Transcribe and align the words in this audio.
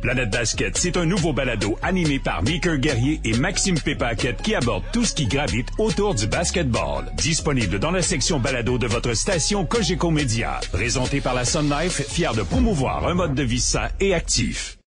Planète 0.00 0.30
Basket, 0.30 0.76
c'est 0.76 0.96
un 0.96 1.04
nouveau 1.04 1.32
balado 1.32 1.78
animé 1.82 2.18
par 2.18 2.42
Mickey 2.42 2.78
Guerrier 2.78 3.20
et 3.24 3.34
Maxime 3.34 3.78
Pépaquette 3.78 4.42
qui 4.42 4.54
aborde 4.54 4.84
tout 4.92 5.04
ce 5.04 5.14
qui 5.14 5.26
gravite 5.26 5.68
autour 5.78 6.14
du 6.14 6.26
basketball. 6.26 7.12
Disponible 7.16 7.78
dans 7.78 7.90
la 7.90 8.02
section 8.02 8.40
balado 8.40 8.78
de 8.78 8.86
votre 8.86 9.14
station 9.14 9.64
Cogeco 9.66 10.10
Média. 10.10 10.60
Présenté 10.72 11.20
par 11.20 11.34
la 11.34 11.44
Sun 11.44 11.70
Life, 11.70 12.02
fier 12.08 12.34
de 12.34 12.42
promouvoir 12.42 13.06
un 13.06 13.14
mode 13.14 13.34
de 13.34 13.42
vie 13.42 13.60
sain 13.60 13.88
et 14.00 14.14
actif. 14.14 14.79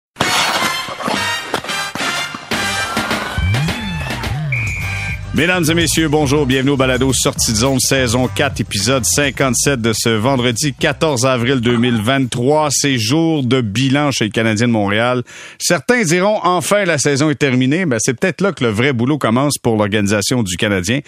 Mesdames 5.35 5.63
et 5.67 5.73
messieurs, 5.73 6.09
bonjour, 6.09 6.45
bienvenue 6.45 6.71
au 6.73 6.77
balado 6.77 7.11
Sortie 7.11 7.53
de 7.53 7.57
zone 7.57 7.79
saison 7.79 8.27
4, 8.27 8.61
épisode 8.61 9.03
57 9.03 9.81
de 9.81 9.91
ce 9.91 10.09
vendredi 10.09 10.75
14 10.75 11.25
avril 11.25 11.59
2023. 11.59 12.67
C'est 12.69 12.99
jour 12.99 13.43
de 13.43 13.61
bilan 13.61 14.11
chez 14.11 14.25
le 14.25 14.29
Canadien 14.29 14.67
de 14.67 14.71
Montréal. 14.73 15.23
Certains 15.57 16.03
diront 16.03 16.39
enfin 16.43 16.85
la 16.85 16.99
saison 16.99 17.31
est 17.31 17.35
terminée, 17.35 17.87
mais 17.87 17.95
c'est 17.97 18.13
peut-être 18.13 18.41
là 18.41 18.51
que 18.51 18.63
le 18.63 18.69
vrai 18.69 18.93
boulot 18.93 19.17
commence 19.17 19.57
pour 19.57 19.75
l'organisation 19.75 20.43
du 20.43 20.55
Canadien. 20.55 20.99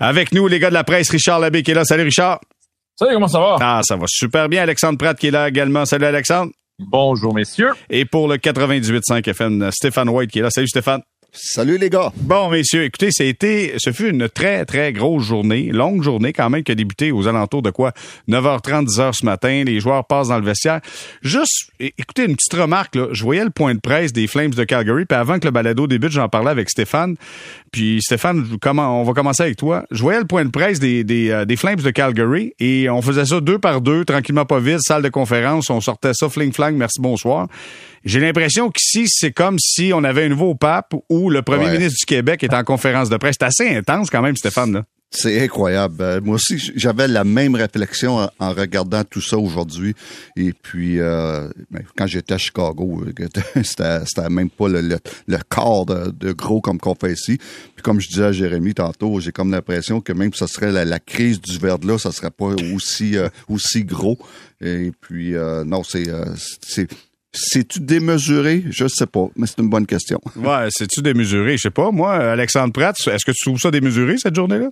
Avec 0.00 0.32
nous, 0.32 0.48
les 0.48 0.60
gars 0.60 0.70
de 0.70 0.74
la 0.74 0.84
presse, 0.84 1.10
Richard 1.10 1.40
Labbé 1.40 1.62
qui 1.62 1.72
est 1.72 1.74
là. 1.74 1.84
Salut 1.84 2.04
Richard. 2.04 2.40
Salut, 2.98 3.12
comment 3.12 3.28
ça 3.28 3.40
va? 3.40 3.56
Ah, 3.60 3.80
ça 3.84 3.96
va 3.96 4.06
super 4.08 4.48
bien. 4.48 4.62
Alexandre 4.62 4.96
Pratt 4.96 5.18
qui 5.18 5.26
est 5.26 5.30
là 5.30 5.46
également. 5.46 5.84
Salut 5.84 6.06
Alexandre. 6.06 6.52
Bonjour 6.78 7.34
messieurs. 7.34 7.72
Et 7.90 8.06
pour 8.06 8.28
le 8.28 8.36
98.5 8.36 9.28
FM, 9.28 9.70
Stéphane 9.70 10.08
White 10.08 10.30
qui 10.30 10.38
est 10.38 10.42
là. 10.42 10.50
Salut 10.50 10.68
Stéphane. 10.68 11.02
Salut 11.36 11.78
les 11.78 11.90
gars. 11.90 12.12
Bon, 12.14 12.48
messieurs, 12.48 12.84
écoutez, 12.84 13.08
été, 13.18 13.74
ce 13.78 13.90
fut 13.90 14.10
une 14.10 14.28
très, 14.28 14.64
très 14.64 14.92
grosse 14.92 15.24
journée, 15.24 15.70
longue 15.72 16.00
journée 16.00 16.32
quand 16.32 16.48
même, 16.48 16.62
qui 16.62 16.70
a 16.70 16.76
débuté 16.76 17.10
aux 17.10 17.26
alentours 17.26 17.60
de 17.60 17.70
quoi? 17.70 17.92
9h30, 18.28 18.86
10h 18.86 19.12
ce 19.14 19.24
matin. 19.24 19.64
Les 19.66 19.80
joueurs 19.80 20.06
passent 20.06 20.28
dans 20.28 20.38
le 20.38 20.44
vestiaire. 20.44 20.80
Juste, 21.22 21.70
écoutez, 21.80 22.26
une 22.26 22.36
petite 22.36 22.54
remarque, 22.54 22.94
là. 22.94 23.08
Je 23.10 23.24
voyais 23.24 23.42
le 23.42 23.50
point 23.50 23.74
de 23.74 23.80
presse 23.80 24.12
des 24.12 24.28
Flames 24.28 24.50
de 24.50 24.62
Calgary, 24.62 25.06
puis 25.06 25.18
avant 25.18 25.40
que 25.40 25.44
le 25.46 25.50
balado 25.50 25.88
débute, 25.88 26.12
j'en 26.12 26.28
parlais 26.28 26.50
avec 26.50 26.70
Stéphane. 26.70 27.16
Puis 27.72 28.00
Stéphane, 28.00 28.46
on 28.64 29.02
va 29.02 29.12
commencer 29.12 29.42
avec 29.42 29.56
toi. 29.56 29.86
Je 29.90 30.02
voyais 30.02 30.20
le 30.20 30.26
point 30.26 30.44
de 30.44 30.50
presse 30.50 30.78
des, 30.78 31.02
des, 31.02 31.30
euh, 31.30 31.44
des 31.44 31.56
Flames 31.56 31.80
de 31.80 31.90
Calgary 31.90 32.54
et 32.60 32.88
on 32.88 33.02
faisait 33.02 33.24
ça 33.24 33.40
deux 33.40 33.58
par 33.58 33.80
deux, 33.80 34.04
tranquillement 34.04 34.44
pas 34.44 34.60
vite, 34.60 34.78
salle 34.82 35.02
de 35.02 35.08
conférence, 35.08 35.68
on 35.68 35.80
sortait 35.80 36.14
ça 36.14 36.28
fling-flang, 36.28 36.76
merci, 36.76 37.00
bonsoir. 37.00 37.48
J'ai 38.04 38.20
l'impression 38.20 38.70
qu'ici, 38.70 39.06
c'est 39.08 39.32
comme 39.32 39.58
si 39.58 39.92
on 39.94 40.04
avait 40.04 40.24
un 40.24 40.28
nouveau 40.28 40.54
pape 40.54 40.94
ou 41.08 41.30
le 41.30 41.40
premier 41.42 41.70
ministre 41.70 41.98
du 42.00 42.06
Québec 42.06 42.42
est 42.44 42.52
en 42.52 42.62
conférence 42.62 43.08
de 43.08 43.16
presse. 43.16 43.36
C'est 43.38 43.46
assez 43.46 43.76
intense 43.76 44.10
quand 44.10 44.20
même, 44.20 44.36
Stéphane. 44.36 44.72
Là. 44.74 44.84
C'est 45.16 45.40
incroyable. 45.40 46.02
Euh, 46.02 46.20
moi 46.20 46.34
aussi, 46.34 46.58
j'avais 46.74 47.06
la 47.06 47.22
même 47.22 47.54
réflexion 47.54 48.28
en, 48.38 48.52
regardant 48.52 49.04
tout 49.04 49.20
ça 49.20 49.38
aujourd'hui. 49.38 49.94
Et 50.36 50.52
puis, 50.52 50.98
euh, 50.98 51.48
ben, 51.70 51.82
quand 51.96 52.06
j'étais 52.06 52.34
à 52.34 52.38
Chicago, 52.38 53.04
euh, 53.06 53.62
c'était 53.62 54.28
même 54.28 54.50
pas 54.50 54.68
le, 54.68 54.98
le, 55.26 55.38
corps 55.48 55.86
de, 55.86 56.32
gros 56.32 56.60
comme 56.60 56.78
qu'on 56.78 56.96
fait 56.96 57.12
ici. 57.12 57.38
Puis 57.38 57.82
comme 57.82 58.00
je 58.00 58.08
disais 58.08 58.24
à 58.24 58.32
Jérémy 58.32 58.74
tantôt, 58.74 59.20
j'ai 59.20 59.30
comme 59.30 59.52
l'impression 59.52 60.00
que 60.00 60.12
même 60.12 60.32
si 60.32 60.40
ce 60.40 60.46
serait 60.46 60.72
la, 60.72 60.98
crise 60.98 61.40
du 61.40 61.58
verre 61.58 61.78
de 61.78 61.86
là, 61.86 61.96
ça 61.96 62.10
serait 62.10 62.30
pas 62.30 62.54
aussi 62.74 63.16
aussi 63.48 63.84
gros. 63.84 64.18
Et 64.60 64.90
puis, 65.00 65.34
non, 65.64 65.84
c'est 65.84 66.06
c'est 66.60 66.88
c'est-tu 67.34 67.80
démesuré? 67.80 68.64
Je 68.70 68.86
sais 68.86 69.06
pas, 69.06 69.26
mais 69.36 69.46
c'est 69.46 69.58
une 69.60 69.68
bonne 69.68 69.86
question. 69.86 70.20
Ouais, 70.36 70.68
c'est-tu 70.70 71.02
démesuré? 71.02 71.56
Je 71.56 71.62
sais 71.62 71.70
pas. 71.70 71.90
Moi, 71.90 72.12
Alexandre 72.14 72.72
Pratt, 72.72 72.96
est-ce 73.08 73.24
que 73.24 73.32
tu 73.32 73.44
trouves 73.44 73.58
ça 73.58 73.70
démesuré, 73.70 74.18
cette 74.18 74.34
journée-là? 74.34 74.68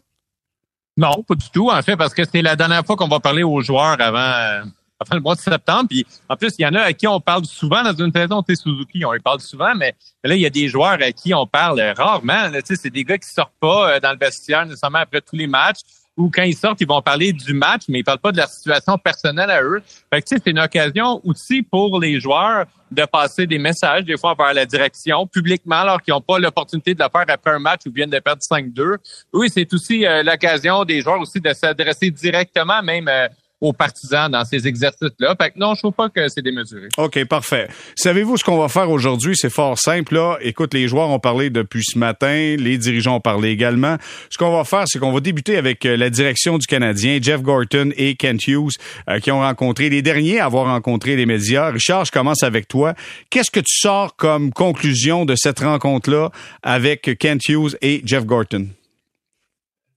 Non, 0.97 1.23
pas 1.23 1.35
du 1.35 1.49
tout, 1.51 1.71
en 1.71 1.83
fait, 1.83 1.97
parce 1.97 2.13
que 2.13 2.23
c'est 2.25 2.43
la 2.43 2.57
dernière 2.57 2.85
fois 2.85 2.97
qu'on 2.97 3.09
va 3.09 3.19
parler 3.19 3.43
aux 3.43 3.63
joueurs 3.63 4.01
avant, 4.01 4.19
euh, 4.19 4.63
avant 5.01 5.15
le 5.15 5.21
mois 5.21 5.35
de 5.35 5.41
septembre. 5.41 5.87
Puis 5.89 6.07
en 6.29 6.37
plus, 6.37 6.53
il 6.59 6.63
y 6.63 6.67
en 6.67 6.75
a 6.75 6.81
à 6.81 6.93
qui 6.93 7.07
on 7.07 7.21
parle 7.21 7.47
souvent 7.47 7.83
dans 7.83 7.95
une 7.95 8.13
saison. 8.13 8.43
Tu 8.43 8.55
Suzuki, 8.55 9.05
on 9.05 9.13
les 9.13 9.21
parle 9.21 9.41
souvent, 9.41 9.75
mais 9.75 9.95
là, 10.23 10.35
il 10.35 10.41
y 10.41 10.47
a 10.47 10.51
des 10.51 10.69
joueurs 10.69 10.99
à 11.01 11.13
qui 11.13 11.33
on 11.33 11.47
parle 11.47 11.81
rarement. 11.97 12.51
Tu 12.53 12.61
sais, 12.65 12.77
c'est 12.77 12.91
des 12.91 13.05
gars 13.05 13.19
qui 13.19 13.29
sortent 13.29 13.53
pas 13.59 13.93
euh, 13.95 14.01
dans 14.01 14.13
le 14.13 14.19
vestiaire 14.19 14.67
nécessairement 14.67 14.99
après 14.99 15.21
tous 15.21 15.37
les 15.37 15.47
matchs 15.47 15.81
ou 16.17 16.31
quand 16.31 16.43
ils 16.43 16.57
sortent, 16.57 16.81
ils 16.81 16.87
vont 16.87 17.00
parler 17.00 17.33
du 17.33 17.55
match, 17.55 17.83
mais 17.89 18.00
ils 18.00 18.05
parlent 18.05 18.19
pas 18.19 18.33
de 18.33 18.37
la 18.37 18.47
situation 18.47 18.99
personnelle 18.99 19.50
à 19.50 19.62
eux. 19.62 19.83
Fait 20.12 20.21
que, 20.21 20.28
c'est 20.28 20.47
une 20.47 20.59
occasion 20.59 21.21
aussi 21.25 21.62
pour 21.62 21.99
les 22.00 22.21
joueurs 22.21 22.67
de 22.91 23.05
passer 23.06 23.47
des 23.47 23.59
messages, 23.59 24.05
des 24.05 24.19
fois 24.19 24.34
vers 24.39 24.53
la 24.53 24.67
direction, 24.67 25.27
publiquement, 25.27 25.77
alors 25.77 26.03
qu'ils 26.03 26.12
n'ont 26.12 26.21
pas 26.21 26.39
l'opportunité 26.39 26.95
de 26.95 27.03
le 27.03 27.09
faire 27.11 27.25
après 27.27 27.53
un 27.53 27.59
match 27.59 27.81
ou 27.87 27.93
viennent 27.93 28.11
de 28.11 28.19
perdre 28.19 28.43
5-2. 28.43 28.97
Oui, 29.33 29.49
c'est 29.51 29.72
aussi 29.72 30.05
euh, 30.05 30.22
l'occasion 30.22 30.84
des 30.84 31.01
joueurs 31.01 31.21
aussi 31.21 31.41
de 31.41 31.53
s'adresser 31.55 32.11
directement, 32.11 32.83
même 32.83 33.09
euh, 33.09 33.28
aux 33.62 33.73
partisans 33.73 34.31
dans 34.31 34.45
ces 34.45 34.67
exercices-là. 34.67 35.37
Non, 35.56 35.75
je 35.75 35.81
trouve 35.81 35.93
pas 35.93 36.09
que 36.09 36.28
c'est 36.28 36.43
démesuré. 36.43 36.89
OK, 36.99 37.25
parfait. 37.27 37.69
Savez-vous 37.95 38.37
ce 38.37 38.45
qu'on 38.45 38.59
va 38.59 38.69
faire 38.69 38.91
aujourd'hui? 38.91 39.37
C'est 39.37 39.50
fort 39.50 39.78
simple. 39.78 40.15
Là. 40.15 40.37
Écoute, 40.41 40.75
les 40.75 40.89
joueurs 40.89 41.09
ont 41.09 41.21
parlé 41.21 41.49
depuis 41.49 41.84
ce 41.84 41.97
matin, 41.97 42.56
les 42.59 42.77
dirigeants 42.77 43.17
ont 43.17 43.21
parlé 43.21 43.51
également. 43.51 43.97
Ce 44.31 44.37
qu'on 44.37 44.51
va 44.51 44.65
faire, 44.65 44.84
c'est 44.87 44.99
qu'on 44.99 45.12
va 45.12 45.21
débuter 45.21 45.56
avec 45.56 45.87
euh, 45.87 45.97
la 45.97 46.11
direction 46.11 46.59
du 46.59 46.67
Canadien, 46.67 47.21
Jeff 47.22 47.41
Gorton 47.41 47.91
et 47.97 48.17
Kent 48.17 48.49
Hughes, 48.49 48.72
euh, 49.09 49.21
qui 49.21 49.31
ont 49.31 49.41
rencontré 49.41 49.89
les 49.89 50.03
derniers 50.03 50.41
à 50.41 50.47
avoir 50.47 50.67
rencontré 50.67 51.15
les 51.15 51.25
médias. 51.25 51.71
Richard, 51.71 52.05
je 52.05 52.11
commence 52.11 52.43
avec 52.43 52.67
toi. 52.67 52.95
Qu'est-ce 53.31 53.53
que 53.53 53.61
tu 53.61 53.78
sors 53.78 54.17
comme 54.17 54.53
conclusion 54.53 55.25
de 55.25 55.37
cette 55.37 55.61
rencontre-là 55.61 56.31
avec 56.65 57.17
Kent 57.19 57.49
Hughes 57.49 57.77
et 57.81 58.03
Jeff 58.05 58.27
Gorton? 58.27 58.67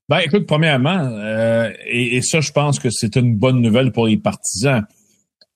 Ben, 0.08 0.20
écoute, 0.20 0.46
premièrement, 0.46 1.00
euh, 1.00 1.72
et, 1.88 2.22
ça, 2.22 2.40
je 2.40 2.52
pense 2.52 2.78
que 2.78 2.90
c'est 2.92 3.16
une 3.16 3.36
bonne 3.36 3.60
nouvelle 3.60 3.92
pour 3.92 4.06
les 4.06 4.18
partisans. 4.18 4.86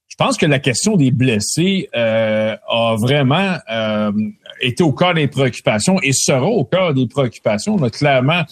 Je 0.07 0.15
pense 0.15 0.37
que 0.37 0.47
la 0.47 0.57
question 0.57 0.97
des 0.97 1.11
blessés 1.11 1.87
euh, 1.95 2.55
a 2.67 2.95
vraiment 2.99 3.57
euh, 3.71 4.11
été 4.59 4.83
au 4.83 4.91
cœur 4.91 5.13
des 5.13 5.27
préoccupations 5.27 6.01
et 6.01 6.13
sera 6.13 6.47
au 6.47 6.65
cœur 6.65 6.95
des 6.95 7.07
préoccupations. 7.07 7.75
On 7.79 7.89
clairement 7.89 8.43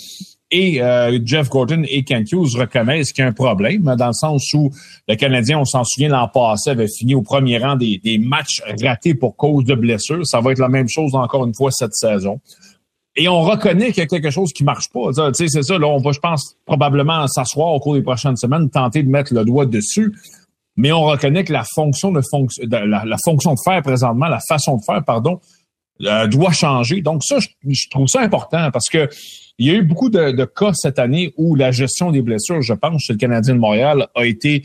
et 0.50 0.80
Jeff 1.25 1.50
Gordon 1.50 1.84
et 1.90 2.06
Kent 2.06 2.31
Hughes 2.31 2.56
reconnaissent 2.56 3.12
qu'il 3.12 3.22
y 3.22 3.25
a 3.25 3.29
un 3.29 3.34
problème, 3.34 3.84
dans 3.97 4.08
le 4.08 4.14
sens 4.14 4.53
où 4.53 4.72
le 5.09 5.16
Canadien, 5.16 5.59
on 5.59 5.66
s'en 5.66 5.84
souvient, 5.84 6.08
l'an 6.08 6.29
passé, 6.29 6.69
avait 6.69 6.88
fini 6.88 7.16
au 7.16 7.22
premier 7.22 7.58
rang 7.58 7.75
des, 7.75 8.00
des 8.02 8.18
matchs 8.18 8.62
ratés 8.81 9.14
pour 9.14 9.35
cause 9.35 9.66
de 9.66 9.75
blessures. 9.75 10.25
Ça 10.25 10.40
va 10.40 10.53
être 10.53 10.59
la 10.59 10.69
même 10.69 10.88
chose 10.88 11.16
encore 11.16 11.46
une 11.46 11.53
fois 11.53 11.72
cette 11.72 11.94
saison 11.94 12.40
et 13.17 13.28
on 13.28 13.41
reconnaît 13.41 13.88
qu'il 13.88 13.97
y 13.97 14.01
a 14.01 14.07
quelque 14.07 14.29
chose 14.29 14.53
qui 14.53 14.63
marche 14.63 14.89
pas. 14.89 15.09
Tu 15.11 15.33
sais, 15.33 15.47
c'est 15.47 15.63
ça, 15.63 15.78
là, 15.79 15.88
on 15.88 15.97
va, 15.97 16.11
je 16.11 16.19
pense, 16.19 16.55
probablement 16.66 17.28
s'asseoir 17.28 17.69
au 17.69 17.79
cours 17.79 17.95
des 17.95 18.03
prochaines 18.03 18.38
semaines, 18.38 18.69
tenter 18.69 19.01
de 19.01 19.09
mettre 19.09 19.33
le 19.33 19.44
doigt 19.44 19.66
dessus. 19.66 20.13
Mais 20.75 20.91
on 20.91 21.03
reconnaît 21.03 21.44
que 21.44 21.51
la 21.51 21.63
fonction 21.73 22.11
de, 22.11 22.22
la, 22.69 23.17
fonction 23.25 23.55
de 23.55 23.59
faire 23.66 23.81
présentement, 23.81 24.28
la 24.28 24.39
façon 24.47 24.78
de 24.78 24.83
faire, 24.85 25.03
pardon, 25.03 25.39
euh, 26.03 26.28
doit 26.28 26.51
changer. 26.51 27.01
Donc 27.01 27.23
ça, 27.23 27.39
je, 27.39 27.89
trouve 27.89 28.07
ça 28.07 28.22
important 28.22 28.69
parce 28.72 28.88
que 28.88 29.09
il 29.57 29.66
y 29.66 29.72
a 29.72 29.73
eu 29.73 29.81
beaucoup 29.81 30.11
de, 30.11 30.29
de, 30.29 30.45
cas 30.45 30.73
cette 30.73 30.99
année 30.99 31.34
où 31.35 31.55
la 31.55 31.72
gestion 31.72 32.11
des 32.11 32.22
blessures, 32.22 32.61
je 32.61 32.73
pense, 32.73 33.01
chez 33.01 33.13
le 33.13 33.17
Canadien 33.17 33.55
de 33.55 33.59
Montréal 33.59 34.07
a 34.13 34.28
été 34.28 34.63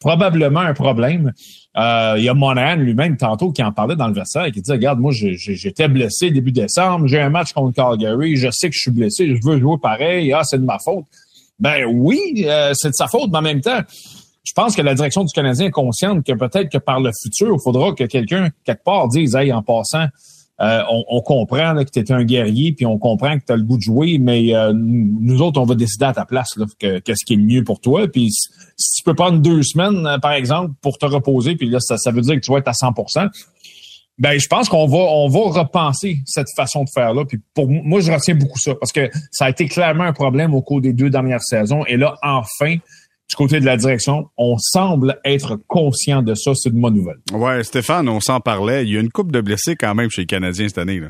probablement 0.00 0.60
un 0.60 0.74
problème. 0.74 1.32
Euh, 1.76 2.14
il 2.18 2.24
y 2.24 2.28
a 2.28 2.34
Monahan 2.34 2.76
lui-même 2.76 3.16
tantôt 3.16 3.50
qui 3.52 3.62
en 3.62 3.72
parlait 3.72 3.96
dans 3.96 4.08
le 4.08 4.14
versailles, 4.14 4.52
qui 4.52 4.60
disait, 4.60 4.74
regarde, 4.74 5.00
moi, 5.00 5.12
j'étais 5.12 5.88
blessé 5.88 6.30
début 6.30 6.52
décembre, 6.52 7.06
j'ai 7.06 7.20
un 7.20 7.30
match 7.30 7.52
contre 7.52 7.74
Calgary, 7.74 8.36
je 8.36 8.50
sais 8.50 8.68
que 8.68 8.74
je 8.74 8.80
suis 8.80 8.90
blessé, 8.90 9.34
je 9.34 9.40
veux 9.46 9.58
jouer 9.58 9.76
pareil, 9.82 10.32
ah, 10.32 10.44
c'est 10.44 10.58
de 10.58 10.64
ma 10.64 10.78
faute. 10.78 11.04
Ben 11.58 11.84
oui, 11.86 12.44
euh, 12.46 12.72
c'est 12.74 12.90
de 12.90 12.94
sa 12.94 13.06
faute, 13.06 13.30
mais 13.32 13.38
en 13.38 13.42
même 13.42 13.60
temps, 13.60 13.80
je 14.44 14.52
pense 14.52 14.76
que 14.76 14.82
la 14.82 14.94
direction 14.94 15.24
du 15.24 15.32
Canadien 15.32 15.66
est 15.66 15.70
consciente 15.70 16.24
que 16.24 16.32
peut-être 16.32 16.70
que 16.70 16.78
par 16.78 17.00
le 17.00 17.10
futur, 17.22 17.56
il 17.58 17.62
faudra 17.62 17.92
que 17.92 18.04
quelqu'un, 18.04 18.50
quelque 18.64 18.84
part, 18.84 19.08
dise, 19.08 19.34
hey, 19.34 19.52
en 19.52 19.62
passant, 19.62 20.06
euh, 20.60 20.82
on, 20.88 21.20
comprend 21.20 21.74
que 21.84 21.90
tu 21.90 21.98
es 21.98 22.12
un 22.12 22.22
guerrier, 22.22 22.72
puis 22.72 22.86
on 22.86 22.96
comprend 22.96 23.36
que 23.36 23.44
tu 23.44 23.52
as 23.52 23.56
le 23.56 23.64
goût 23.64 23.76
de 23.76 23.82
jouer, 23.82 24.18
mais 24.18 24.54
euh, 24.54 24.72
nous 24.72 25.42
autres, 25.42 25.60
on 25.60 25.64
va 25.64 25.74
décider 25.74 26.04
à 26.04 26.12
ta 26.12 26.24
place 26.24 26.50
qu'est-ce 26.78 27.24
qui 27.24 27.34
est 27.34 27.38
mieux 27.38 27.64
pour 27.64 27.80
toi. 27.80 28.06
Puis 28.06 28.30
si, 28.30 28.98
tu 28.98 29.02
peux 29.02 29.14
prendre 29.14 29.40
deux 29.40 29.64
semaines, 29.64 30.06
euh, 30.06 30.18
par 30.18 30.32
exemple, 30.32 30.72
pour 30.80 30.96
te 30.96 31.06
reposer, 31.06 31.56
puis 31.56 31.68
là, 31.68 31.80
ça, 31.80 32.10
veut 32.12 32.20
dire 32.20 32.36
que 32.36 32.40
tu 32.40 32.52
vas 32.52 32.58
être 32.58 32.68
à 32.68 32.72
100% 32.72 33.28
ben 34.16 34.38
je 34.38 34.46
pense 34.46 34.68
qu'on 34.68 34.86
va 34.86 34.98
on 34.98 35.28
va 35.28 35.62
repenser 35.62 36.18
cette 36.24 36.46
façon 36.54 36.84
de 36.84 36.88
faire 36.94 37.14
là 37.14 37.24
puis 37.24 37.40
pour 37.52 37.68
moi 37.68 37.98
je 37.98 38.12
retiens 38.12 38.36
beaucoup 38.36 38.60
ça 38.60 38.72
parce 38.76 38.92
que 38.92 39.10
ça 39.32 39.46
a 39.46 39.50
été 39.50 39.66
clairement 39.66 40.04
un 40.04 40.12
problème 40.12 40.54
au 40.54 40.62
cours 40.62 40.80
des 40.80 40.92
deux 40.92 41.10
dernières 41.10 41.42
saisons 41.42 41.84
et 41.86 41.96
là 41.96 42.14
enfin 42.22 42.76
du 43.28 43.36
côté 43.36 43.60
de 43.60 43.64
la 43.64 43.76
direction, 43.76 44.28
on 44.36 44.56
semble 44.58 45.18
être 45.24 45.58
conscient 45.66 46.22
de 46.22 46.34
ça. 46.34 46.52
C'est 46.54 46.70
une 46.70 46.80
bonne 46.80 46.94
nouvelle. 46.94 47.18
Ouais, 47.32 47.64
Stéphane, 47.64 48.08
on 48.08 48.20
s'en 48.20 48.40
parlait. 48.40 48.84
Il 48.84 48.92
y 48.92 48.96
a 48.96 49.00
une 49.00 49.10
coupe 49.10 49.32
de 49.32 49.40
blessés 49.40 49.76
quand 49.76 49.94
même 49.94 50.10
chez 50.10 50.22
les 50.22 50.26
Canadiens 50.26 50.68
cette 50.68 50.78
année. 50.78 51.00
Là. 51.00 51.08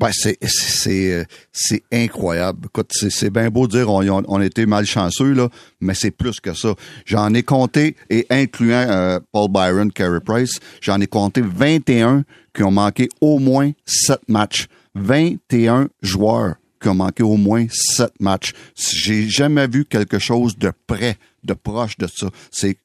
Ben, 0.00 0.10
c'est, 0.12 0.36
c'est, 0.42 1.24
c'est 1.52 1.82
incroyable. 1.92 2.66
Écoute, 2.66 2.90
c'est, 2.92 3.30
bien 3.30 3.48
beau 3.48 3.68
de 3.68 3.78
dire 3.78 3.88
on, 3.88 4.02
on, 4.26 4.40
était 4.40 4.66
malchanceux, 4.66 5.32
là, 5.32 5.48
mais 5.80 5.94
c'est 5.94 6.10
plus 6.10 6.40
que 6.40 6.52
ça. 6.52 6.74
J'en 7.06 7.32
ai 7.32 7.44
compté, 7.44 7.94
et 8.10 8.26
incluant 8.28 8.86
euh, 8.88 9.20
Paul 9.30 9.50
Byron, 9.50 9.92
Carey 9.92 10.20
Price, 10.20 10.58
j'en 10.80 11.00
ai 11.00 11.06
compté 11.06 11.42
21 11.42 12.24
qui 12.54 12.64
ont 12.64 12.72
manqué 12.72 13.08
au 13.20 13.38
moins 13.38 13.70
7 13.86 14.28
matchs. 14.28 14.66
21 14.96 15.88
joueurs 16.02 16.56
manqué 16.90 17.22
au 17.22 17.36
moins 17.36 17.66
7 17.70 18.12
matchs. 18.20 18.52
J'ai 18.74 19.28
jamais 19.28 19.66
vu 19.66 19.84
quelque 19.84 20.18
chose 20.18 20.58
de 20.58 20.72
près 20.86 21.16
de 21.42 21.54
proche 21.54 21.96
de 21.98 22.06
ça. 22.06 22.28
C'est 22.50 22.78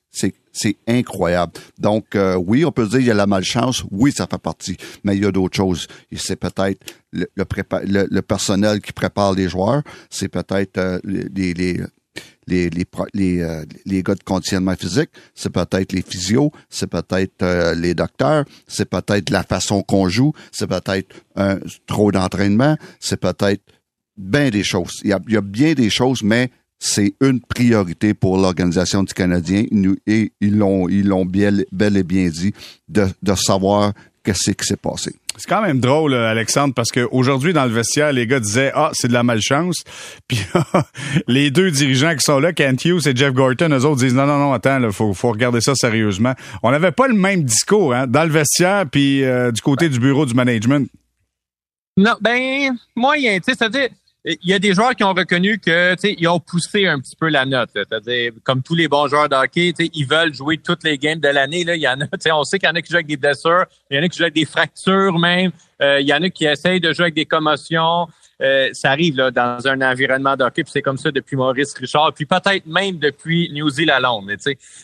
c'est 0.52 0.76
incroyable. 0.88 1.54
Donc, 1.78 2.16
euh, 2.16 2.36
oui, 2.36 2.66
on 2.66 2.72
peut 2.72 2.88
dire 2.88 3.00
qu'il 3.00 3.08
y 3.08 3.12
a 3.12 3.14
la 3.14 3.28
malchance. 3.28 3.84
Oui, 3.92 4.12
ça 4.12 4.28
fait 4.30 4.40
partie. 4.40 4.78
Mais 5.04 5.16
il 5.16 5.24
y 5.24 5.26
a 5.26 5.32
d'autres 5.32 5.56
choses. 5.56 5.88
C'est 6.16 6.36
peut-être 6.36 6.80
le, 7.12 7.28
le, 7.36 8.22
personnel 8.22 8.82
qui 8.82 8.92
prépare 8.92 9.34
les 9.34 9.48
joueurs. 9.48 9.84
C'est 10.10 10.28
peut-être 10.28 10.78
euh, 10.78 11.00
les, 11.04 11.54
les, 11.54 11.54
les, 11.54 12.70
les, 12.70 12.70
les, 13.14 13.42
euh, 13.42 13.64
les, 13.86 14.04
gars 14.04 14.16
de 14.16 14.24
conditionnement 14.24 14.76
physique, 14.76 15.12
c'est 15.36 15.52
peut-être 15.52 15.94
les 15.94 16.02
physios, 16.02 16.52
c'est 16.70 16.88
peut-être 16.88 17.74
les 17.76 17.94
docteurs, 17.94 18.44
c'est 18.68 18.90
peut-être 18.90 19.30
la 19.30 19.44
façon 19.44 19.84
qu'on 19.84 20.10
joue, 20.10 20.34
c'est 20.52 20.68
peut-être 20.68 21.16
trop 21.86 22.12
d'entraînement, 22.12 22.76
c'est 23.00 23.20
peut-être 23.20 23.62
bien 24.20 24.50
des 24.50 24.64
choses. 24.64 25.00
Il 25.04 25.10
y, 25.10 25.14
a, 25.14 25.20
il 25.28 25.34
y 25.34 25.38
a 25.38 25.42
bien 25.42 25.74
des 25.74 25.90
choses, 25.90 26.22
mais 26.22 26.50
c'est 26.78 27.14
une 27.22 27.42
priorité 27.42 28.14
pour 28.14 28.38
l'organisation 28.38 29.04
du 29.04 29.14
Canadien 29.14 29.66
et 30.08 30.32
ils 30.40 30.58
l'ont 30.58 30.88
ils 30.88 31.08
l'ont 31.08 31.26
bel, 31.26 31.66
et 31.72 32.04
bien 32.04 32.30
dit 32.30 32.54
de, 32.88 33.08
de 33.22 33.36
savoir 33.36 33.94
qu'est-ce 34.24 34.52
qui 34.52 34.66
s'est 34.66 34.78
passé. 34.78 35.14
C'est 35.38 35.48
quand 35.48 35.62
même 35.62 35.80
drôle, 35.80 36.14
Alexandre, 36.14 36.74
parce 36.74 36.92
qu'aujourd'hui, 36.92 37.54
dans 37.54 37.64
le 37.64 37.72
vestiaire, 37.72 38.12
les 38.12 38.28
gars 38.28 38.42
disaient 38.42 38.72
Ah, 38.76 38.92
c'est 38.94 39.08
de 39.08 39.14
la 39.14 39.24
malchance. 39.24 39.84
Puis 40.28 40.40
les 41.28 41.50
deux 41.50 41.72
dirigeants 41.72 42.14
qui 42.14 42.24
sont 42.24 42.40
là, 42.40 42.52
Kent 42.52 42.84
Hughes 42.86 43.08
et 43.08 43.16
Jeff 43.16 43.34
Gorton, 43.34 43.70
eux 43.72 43.86
autres 43.86 44.02
disent 44.02 44.16
Non, 44.16 44.26
non, 44.26 44.38
non, 44.38 44.54
attends, 44.54 44.82
il 44.82 44.92
faut, 44.92 45.14
faut 45.14 45.32
regarder 45.32 45.62
ça 45.62 45.76
sérieusement. 45.76 46.34
On 46.62 46.72
n'avait 46.72 46.92
pas 46.92 47.08
le 47.08 47.14
même 47.14 47.44
discours 47.44 47.94
hein, 47.94 48.06
dans 48.08 48.24
le 48.24 48.32
vestiaire 48.32 48.86
puis 48.90 49.24
euh, 49.24 49.52
du 49.52 49.62
côté 49.62 49.88
du 49.88 50.00
bureau 50.00 50.26
du 50.26 50.34
management. 50.34 50.90
Non, 51.96 52.16
ben, 52.22 52.78
moyen, 52.96 53.40
tu 53.40 53.52
sais, 53.52 53.58
c'est-à-dire, 53.58 53.90
il 54.26 54.50
y 54.50 54.54
a 54.54 54.60
des 54.60 54.74
joueurs 54.74 54.96
qui 54.96 55.04
ont 55.04 55.14
reconnu 55.14 55.60
que 55.60 55.96
ils 56.04 56.28
ont 56.28 56.40
poussé 56.40 56.88
un 56.88 57.00
petit 57.00 57.16
peu 57.16 57.30
la 57.30 57.46
note. 57.46 57.70
C'est-à-dire, 57.74 58.34
comme 58.44 58.62
tous 58.62 58.76
les 58.76 58.90
bons 58.90 59.08
joueurs 59.08 59.30
de 59.30 59.36
hockey, 59.36 59.74
ils 59.80 60.06
veulent 60.06 60.34
jouer 60.34 60.58
toutes 60.58 60.84
les 60.84 60.98
games 60.98 61.20
de 61.20 61.30
l'année. 61.30 61.62
Il 61.62 61.76
y 61.76 61.88
en 61.88 62.02
a, 62.02 62.34
on 62.34 62.44
sait 62.44 62.60
qu'il 62.60 62.68
y 62.68 62.72
en 62.72 62.76
a 62.76 62.82
qui 62.82 62.90
jouent 62.90 62.98
avec 62.98 63.08
des 63.08 63.18
blessures, 63.18 63.66
il 63.90 63.98
y 63.98 64.00
en 64.00 64.04
a 64.04 64.10
qui 64.10 64.18
jouent 64.18 64.24
avec 64.24 64.36
des 64.36 64.46
fractures 64.46 65.18
même, 65.18 65.52
euh, 65.82 66.02
il 66.02 66.08
y 66.08 66.14
en 66.14 66.22
a 66.22 66.30
qui 66.30 66.46
essayent 66.46 66.82
de 66.82 66.92
jouer 66.92 67.06
avec 67.06 67.16
des 67.16 67.26
commotions. 67.26 68.08
Euh, 68.42 68.70
ça 68.74 68.92
arrive 68.92 69.18
là, 69.18 69.32
dans 69.32 69.66
un 69.68 69.82
environnement 69.82 70.36
de 70.38 70.44
hockey, 70.44 70.64
puis 70.64 70.72
c'est 70.72 70.82
comme 70.82 70.98
ça 70.98 71.12
depuis 71.12 71.36
Maurice 71.36 71.74
Richard, 71.74 72.14
puis 72.14 72.26
peut-être 72.26 72.66
même 72.66 72.98
depuis 72.98 73.50
New 73.54 73.70
Zealand. 73.70 74.22
Mais, 74.22 74.36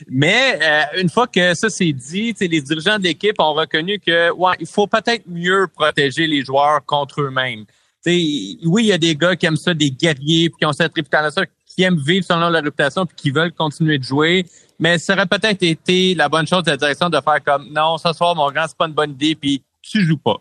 mais 0.10 0.60
euh, 0.62 1.02
une 1.02 1.10
fois 1.10 1.28
que 1.28 1.54
ça 1.54 1.70
c'est 1.70 1.94
dit, 1.94 2.36
les 2.40 2.62
dirigeants 2.62 3.00
de 3.00 3.04
l'équipe 3.04 3.40
ont 3.40 3.54
reconnu 3.54 4.00
que 4.00 4.32
ouais, 4.32 4.56
il 4.60 4.68
faut 4.68 4.88
peut-être 4.88 5.24
mieux 5.28 5.68
protéger 5.74 6.28
les 6.28 6.44
joueurs 6.44 6.84
contre 6.86 7.22
eux-mêmes 7.22 7.66
oui, 8.12 8.84
il 8.84 8.86
y 8.86 8.94
a 8.94 8.98
des 8.98 9.16
gars 9.16 9.36
qui 9.36 9.46
aiment 9.46 9.56
ça, 9.56 9.74
des 9.74 9.92
guerriers, 9.92 10.50
puis 10.50 10.60
qui 10.60 10.66
ont 10.66 10.74
cette 10.74 10.94
réputation, 10.94 11.44
qui 11.66 11.84
aiment 11.84 12.00
vivre 12.00 12.26
selon 12.26 12.50
leur 12.50 12.64
réputation, 12.64 13.06
puis 13.06 13.16
qui 13.16 13.32
veulent 13.32 13.54
continuer 13.54 13.98
de 13.98 14.04
jouer. 14.04 14.46
Mais 14.80 14.98
ça 14.98 15.14
aurait 15.14 15.26
peut-être 15.26 15.64
été 15.64 16.14
la 16.16 16.30
bonne 16.30 16.48
chose 16.48 16.64
de 16.64 16.72
la 16.72 16.78
direction 16.78 17.10
de 17.10 17.20
faire 17.22 17.44
comme 17.44 17.70
non, 17.72 17.98
ce 17.98 18.12
soir, 18.14 18.36
mon 18.36 18.52
grand, 18.52 18.66
c'est 18.68 18.78
pas 18.78 18.88
une 18.88 18.94
bonne 18.94 19.12
idée, 19.12 19.36
puis 19.36 19.64
tu 19.82 20.06
joues 20.06 20.18
pas. 20.18 20.38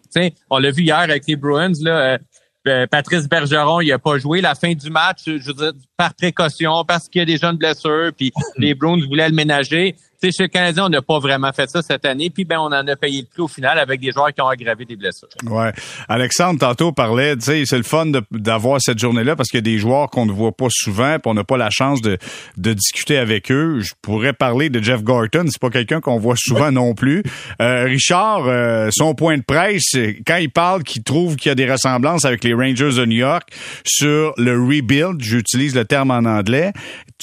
on 0.50 0.58
l'a 0.58 0.70
vu 0.70 0.82
hier 0.82 0.99
avec 0.99 1.25
les 1.26 1.37
Bruins, 1.37 1.72
là. 1.81 2.14
Euh, 2.14 2.19
euh, 2.66 2.87
Patrice 2.87 3.28
Bergeron, 3.28 3.82
il 3.82 3.93
a 3.93 3.99
pas 3.99 4.16
joué 4.16 4.40
la 4.40 4.55
fin 4.55 4.72
du 4.72 4.88
match, 4.88 5.25
je 5.26 5.46
veux 5.46 5.52
dire, 5.52 5.72
par 5.99 6.14
précaution, 6.14 6.82
parce 6.87 7.11
qu'il 7.11 7.19
y 7.19 7.22
a 7.22 7.26
des 7.26 7.37
jeunes 7.37 7.58
blessures, 7.58 8.11
puis 8.16 8.32
les 8.56 8.75
Bruins 8.75 8.99
voulaient 9.06 9.28
le 9.28 9.34
ménager 9.34 9.96
chez 10.22 10.44
le 10.44 10.49
Canadien, 10.49 10.87
on 10.87 10.88
n'a 10.88 11.02
pas 11.02 11.19
vraiment 11.19 11.52
fait 11.52 11.69
ça 11.69 11.82
cette 11.82 12.05
année. 12.05 12.31
Puis 12.31 12.44
ben, 12.44 12.58
on 12.58 12.66
en 12.66 12.87
a 12.87 12.96
payé 12.96 13.20
le 13.20 13.26
prix 13.26 13.43
au 13.43 13.49
final 13.49 13.78
avec 13.78 14.00
des 14.00 14.12
joueurs 14.12 14.32
qui 14.32 14.40
ont 14.40 14.49
aggravé 14.49 14.84
des 14.84 14.96
blessures. 14.96 15.28
Ouais. 15.46 15.72
Alexandre, 16.08 16.58
tantôt 16.58 16.93
parlait, 16.93 17.37
tu 17.37 17.44
sais, 17.44 17.62
c'est 17.66 17.76
le 17.76 17.82
fun 17.82 18.06
d'avoir 18.31 18.81
cette 18.81 18.99
journée-là 18.99 19.37
parce 19.37 19.49
qu'il 19.49 19.58
y 19.58 19.62
a 19.62 19.72
des 19.72 19.78
joueurs 19.78 20.11
qu'on 20.11 20.26
ne 20.26 20.32
voit 20.32 20.52
pas 20.52 20.69
souvent, 20.70 21.19
puis 21.19 21.31
on 21.31 21.34
n'a 21.34 21.44
pas 21.44 21.56
la 21.56 21.70
chance 21.70 22.00
de, 22.00 22.19
de 22.56 22.72
discuter 22.72 23.19
avec 23.19 23.50
eux. 23.50 23.81
Je 23.81 23.93
pourrais 24.02 24.32
parler 24.32 24.70
de 24.70 24.82
Jeff 24.82 25.02
Gorton, 25.02 25.44
c'est 25.46 25.61
pas 25.61 25.70
quelqu'un 25.70 26.00
qu'on 26.00 26.19
voit 26.19 26.37
souvent 26.37 26.70
non 26.70 26.94
plus. 26.94 27.22
Euh, 27.61 27.84
Richard, 27.84 28.46
euh, 28.46 28.90
son 28.93 29.14
point 29.14 29.38
de 29.38 29.43
presse, 29.43 29.96
quand 30.26 30.37
il 30.37 30.50
parle 30.50 30.82
qu'il 30.82 31.02
trouve 31.02 31.37
qu'il 31.37 31.49
y 31.49 31.52
a 31.52 31.55
des 31.55 31.70
ressemblances 31.70 32.25
avec 32.25 32.44
les 32.44 32.55
Rangers 32.55 32.94
de 32.96 33.05
New 33.05 33.19
York 33.19 33.49
sur 33.84 34.34
le 34.37 34.52
rebuild, 34.52 35.20
j'utilise 35.20 35.75
le 35.75 35.84
terme 35.84 36.11
en 36.11 36.25
anglais. 36.25 36.72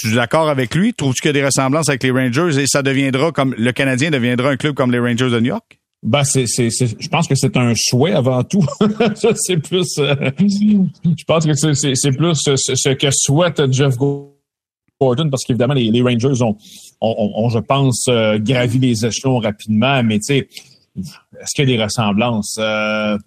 Tu 0.01 0.11
es 0.11 0.15
d'accord 0.15 0.49
avec 0.49 0.73
lui? 0.73 0.95
Trouves-tu 0.95 1.21
qu'il 1.21 1.29
y 1.29 1.29
a 1.29 1.33
des 1.33 1.45
ressemblances 1.45 1.87
avec 1.87 2.01
les 2.01 2.09
Rangers 2.09 2.59
et 2.59 2.65
ça 2.65 2.81
deviendra 2.81 3.31
comme 3.31 3.53
le 3.55 3.71
Canadien 3.71 4.09
deviendra 4.09 4.49
un 4.49 4.57
club 4.57 4.73
comme 4.73 4.91
les 4.91 4.97
Rangers 4.97 5.29
de 5.29 5.39
New 5.39 5.49
York? 5.49 5.79
Ben, 6.01 6.23
c'est, 6.23 6.47
c'est, 6.47 6.69
je 6.71 7.07
pense 7.07 7.27
que 7.27 7.35
c'est 7.35 7.55
un 7.55 7.73
souhait 7.75 8.13
avant 8.13 8.43
tout. 8.43 8.65
c'est 9.35 9.57
plus, 9.57 9.99
euh, 9.99 10.15
je 10.39 11.23
pense 11.27 11.45
que 11.45 11.53
c'est, 11.53 11.93
c'est, 11.93 12.11
plus 12.11 12.33
ce, 12.33 12.93
que 12.93 13.07
souhaite 13.11 13.71
Jeff 13.71 13.95
Gordon 13.97 15.29
parce 15.29 15.43
qu'évidemment, 15.43 15.75
les, 15.75 15.91
les, 15.91 16.01
Rangers 16.01 16.41
ont, 16.41 16.57
ont, 17.01 17.31
ont, 17.35 17.49
je 17.49 17.59
pense, 17.59 18.07
euh, 18.07 18.39
gravi 18.39 18.79
les 18.79 19.05
échelons 19.05 19.37
rapidement, 19.37 20.01
mais 20.01 20.17
tu 20.17 20.33
sais, 20.33 20.47
est-ce 20.97 21.53
qu'il 21.53 21.69
y 21.69 21.73
a 21.73 21.77
des 21.77 21.83
ressemblances? 21.83 22.55
Euh, 22.57 23.19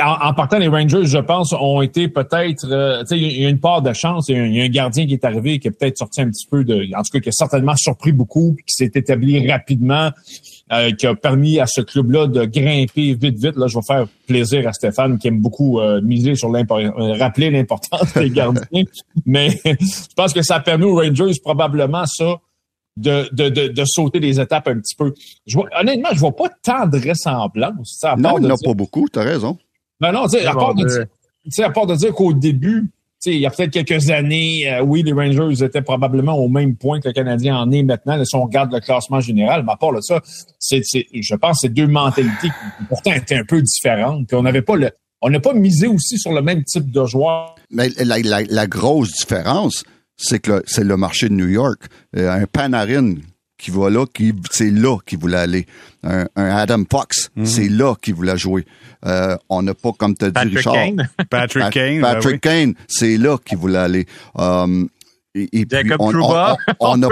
en, 0.00 0.34
partant, 0.34 0.58
les 0.58 0.68
Rangers, 0.68 1.06
je 1.06 1.18
pense, 1.18 1.52
ont 1.52 1.82
été 1.82 2.08
peut-être, 2.08 2.66
euh, 2.70 3.02
il 3.10 3.42
y 3.42 3.46
a 3.46 3.48
une 3.48 3.58
part 3.58 3.82
de 3.82 3.92
chance. 3.92 4.28
Il 4.28 4.54
y, 4.54 4.60
a 4.60 4.64
un 4.64 4.68
gardien 4.68 5.06
qui 5.06 5.14
est 5.14 5.24
arrivé 5.24 5.58
qui 5.58 5.68
est 5.68 5.70
peut-être 5.70 5.98
sorti 5.98 6.20
un 6.20 6.28
petit 6.28 6.46
peu 6.46 6.62
de, 6.62 6.88
en 6.96 7.02
tout 7.02 7.10
cas, 7.12 7.20
qui 7.20 7.28
a 7.28 7.32
certainement 7.32 7.74
surpris 7.76 8.12
beaucoup, 8.12 8.56
qui 8.66 8.74
s'est 8.74 8.90
établi 8.94 9.50
rapidement, 9.50 10.10
euh, 10.72 10.92
qui 10.92 11.06
a 11.06 11.14
permis 11.14 11.58
à 11.58 11.66
ce 11.66 11.80
club-là 11.80 12.26
de 12.26 12.44
grimper 12.44 13.14
vite, 13.14 13.38
vite. 13.38 13.56
Là, 13.56 13.66
je 13.66 13.76
vais 13.76 13.84
faire 13.86 14.06
plaisir 14.26 14.68
à 14.68 14.72
Stéphane 14.72 15.18
qui 15.18 15.28
aime 15.28 15.40
beaucoup 15.40 15.80
euh, 15.80 16.00
miser 16.00 16.34
sur 16.34 16.50
l'importance, 16.50 17.18
rappeler 17.18 17.50
l'importance 17.50 18.14
des 18.14 18.30
gardiens. 18.30 18.84
Mais 19.26 19.60
je 19.64 20.14
pense 20.14 20.32
que 20.32 20.42
ça 20.42 20.56
a 20.56 20.60
permis 20.60 20.84
aux 20.84 20.96
Rangers 20.96 21.32
probablement 21.42 22.04
ça. 22.06 22.36
De, 22.94 23.26
de, 23.32 23.48
de, 23.48 23.84
sauter 23.86 24.20
des 24.20 24.38
étapes 24.38 24.68
un 24.68 24.78
petit 24.78 24.94
peu. 24.94 25.14
Je 25.46 25.54
vois, 25.54 25.66
honnêtement, 25.80 26.10
je 26.12 26.18
vois 26.18 26.36
pas 26.36 26.50
tant 26.62 26.86
de 26.86 26.98
ressemblance. 26.98 28.04
non, 28.18 28.36
il 28.36 28.44
n'y 28.44 28.52
en 28.52 28.54
a 28.54 28.58
pas 28.62 28.74
beaucoup, 28.74 29.06
tu 29.10 29.18
as 29.18 29.22
raison. 29.22 29.56
Ben 30.02 30.10
non, 30.10 30.24
tu 30.24 30.30
sais, 30.30 30.44
à, 30.44 30.52
part 30.52 30.74
de, 30.74 31.06
à 31.62 31.70
part 31.70 31.86
de 31.86 31.94
dire 31.94 32.12
qu'au 32.12 32.32
début, 32.32 32.90
il 33.24 33.38
y 33.38 33.46
a 33.46 33.50
peut-être 33.50 33.70
quelques 33.70 34.10
années, 34.10 34.68
euh, 34.68 34.82
oui, 34.82 35.04
les 35.04 35.12
Rangers 35.12 35.64
étaient 35.64 35.80
probablement 35.80 36.36
au 36.36 36.48
même 36.48 36.74
point 36.74 37.00
que 37.00 37.06
le 37.06 37.14
Canadien 37.14 37.56
en 37.56 37.70
est 37.70 37.84
maintenant, 37.84 38.22
si 38.24 38.34
on 38.34 38.42
regarde 38.42 38.72
le 38.72 38.80
classement 38.80 39.20
général. 39.20 39.62
Mais 39.64 39.70
à 39.70 39.76
part 39.76 39.92
de 39.92 40.00
ça, 40.00 40.20
c'est, 40.58 40.82
je 40.82 41.34
pense 41.36 41.52
que 41.52 41.68
c'est 41.68 41.72
deux 41.72 41.86
mentalités 41.86 42.48
qui 42.48 42.84
pourtant 42.88 43.12
étaient 43.12 43.36
un 43.36 43.44
peu 43.44 43.62
différentes. 43.62 44.26
Puis 44.26 44.36
on 44.36 44.42
n'avait 44.42 44.62
pas 44.62 44.74
le. 44.74 44.90
On 45.20 45.30
n'a 45.30 45.38
pas 45.38 45.54
misé 45.54 45.86
aussi 45.86 46.18
sur 46.18 46.32
le 46.32 46.42
même 46.42 46.64
type 46.64 46.90
de 46.90 47.06
joueur. 47.06 47.54
Mais 47.70 47.90
la, 48.04 48.18
la, 48.18 48.42
la 48.42 48.66
grosse 48.66 49.12
différence, 49.12 49.84
c'est 50.16 50.40
que 50.40 50.64
c'est 50.66 50.82
le 50.82 50.96
marché 50.96 51.28
de 51.28 51.34
New 51.34 51.46
York. 51.46 51.80
Euh, 52.16 52.28
un 52.28 52.46
Panarin 52.46 53.14
qui 53.62 53.70
va 53.70 53.90
là, 53.90 54.06
qui 54.12 54.34
c'est 54.50 54.72
là 54.72 54.98
qu'il 55.06 55.18
voulait 55.18 55.38
aller. 55.38 55.66
Un, 56.02 56.26
Adam 56.34 56.82
Fox, 56.90 57.30
mhm. 57.36 57.46
c'est 57.46 57.68
là 57.68 57.94
qu'il 57.94 58.14
voulait 58.14 58.36
jouer. 58.36 58.66
Euh, 59.06 59.36
on 59.48 59.62
n'a 59.62 59.72
pas, 59.72 59.92
comme 59.92 60.16
tu 60.16 60.24
as 60.24 60.30
dit, 60.30 60.56
Richard. 60.56 60.74
Kane. 60.74 61.08
Patrick 61.30 61.70
Kane. 61.70 62.00
Patrick 62.00 62.42
ben 62.42 62.66
Kane, 62.66 62.74
c'est 62.88 63.16
là 63.16 63.36
qu'il 63.38 63.58
voulait 63.58 63.78
aller. 63.78 64.06
Um, 64.34 64.88
et, 65.36 65.64
puis 65.64 65.92
on 66.00 66.12
n'a 66.12 66.26
pas, 66.26 66.56
on 66.80 66.96
n'a 66.96 67.08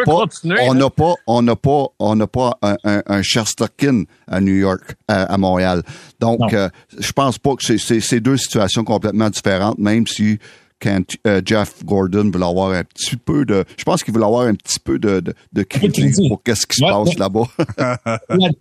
pas, 0.91 1.15
on 1.29 1.43
n'a 1.43 1.57
pas, 1.57 1.87
on 2.01 2.17
n'a 2.17 2.27
pas 2.27 2.59
un, 2.63 2.77
un, 2.83 3.03
un 3.07 3.23
Shesterkin 3.23 4.03
à 4.27 4.41
New 4.41 4.57
York, 4.57 4.97
à, 5.07 5.39
Montréal. 5.39 5.85
Donc, 6.19 6.53
euh, 6.53 6.69
je 6.99 7.13
pense 7.13 7.39
pas 7.39 7.55
que 7.55 7.77
c'est 7.79 8.21
deux 8.21 8.37
situations 8.37 8.83
complètement 8.83 9.31
différentes, 9.31 9.79
même 9.79 10.09
si 10.09 10.41
quand 10.81 11.17
euh, 11.27 11.41
Jeff 11.45 11.85
Gordon 11.85 12.31
veut 12.33 12.43
avoir 12.43 12.71
un 12.71 12.85
petit 12.85 13.17
peu 13.17 13.45
de, 13.45 13.65
je 13.77 13.85
pense 13.85 14.03
qu'il 14.03 14.15
veut 14.15 14.23
avoir 14.23 14.47
un 14.47 14.55
petit 14.55 14.81
peu 14.81 14.99
de, 14.99 15.21
de, 15.21 15.35
de 15.53 15.63
crédit 15.63 16.29
pour 16.29 16.43
qu'est-ce 16.43 16.67
qui 16.67 16.77
se 16.77 16.85
passe 16.85 17.19
là-bas. 17.19 17.45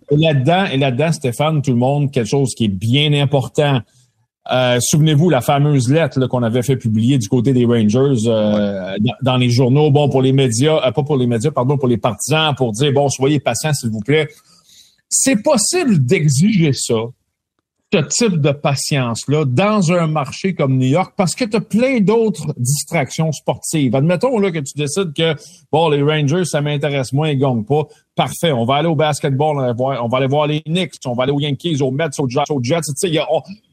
là-dedans, 0.10 0.66
et 0.66 0.78
là-dedans, 0.78 1.12
Stéphane, 1.12 1.62
tout 1.62 1.72
le 1.72 1.78
monde, 1.78 2.12
quelque 2.12 2.30
chose 2.30 2.54
qui 2.56 2.66
est 2.66 2.68
bien 2.68 3.14
important. 3.14 3.82
Euh, 4.52 4.80
souvenez-vous 4.82 5.30
la 5.30 5.42
fameuse 5.42 5.92
lettre 5.92 6.26
qu'on 6.28 6.42
avait 6.42 6.64
fait 6.64 6.76
publier 6.76 7.20
du 7.20 7.28
côté 7.28 7.54
des 7.54 7.66
Rangers 7.66 8.28
euh, 8.28 8.96
dans, 9.22 9.38
les 9.38 9.50
journaux, 9.50 9.92
bon 9.92 10.10
pour 10.10 10.24
les 10.24 10.34
médias, 10.34 10.92
pas 10.92 11.04
pour 11.04 11.18
les 11.18 11.28
médias, 11.28 11.52
pardon, 11.52 11.78
pour 11.78 11.88
les 11.88 11.98
partisans, 11.98 12.56
pour 12.56 12.72
dire 12.72 12.92
bon 12.92 13.10
soyez 13.10 13.40
patients 13.40 13.74
s'il 13.74 13.92
vous 13.92 14.00
plaît. 14.00 14.28
C'est 15.08 15.44
possible 15.44 16.04
d'exiger 16.04 16.74
ça 16.74 16.96
ce 17.92 17.98
type 17.98 18.40
de 18.40 18.52
patience-là 18.52 19.46
dans 19.46 19.92
un 19.92 20.06
marché 20.06 20.54
comme 20.54 20.78
New 20.78 20.88
York 20.88 21.14
parce 21.18 21.34
que 21.34 21.46
tu 21.46 21.58
as 21.58 21.62
plein 21.62 22.00
d'autres 22.02 22.54
distractions 22.58 23.32
sportives. 23.32 23.96
Admettons 23.96 24.38
là, 24.38 24.52
que 24.52 24.60
tu 24.60 24.78
décides 24.78 25.14
que 25.14 25.36
bon, 25.72 25.90
les 25.90 26.04
Rangers, 26.04 26.46
ça 26.46 26.62
m'intéresse 26.62 27.14
moins, 27.14 27.30
ils 27.30 27.40
gagnent 27.40 27.64
pas. 27.64 27.88
Parfait. 28.16 28.52
On 28.52 28.66
va 28.66 28.76
aller 28.76 28.88
au 28.88 28.96
basketball, 28.96 29.58
on 29.58 29.74
va, 29.74 30.04
on 30.04 30.08
va 30.08 30.18
aller 30.18 30.28
voir 30.28 30.46
les 30.46 30.62
Knicks, 30.62 30.96
on 31.06 31.14
va 31.14 31.24
aller 31.24 31.32
aux 31.32 31.40
Yankees, 31.40 31.82
aux 31.82 31.92
Mets, 31.92 32.20
aux 32.20 32.30
Jets. 32.30 32.44
Aux 32.50 32.62
Jets. 32.62 32.82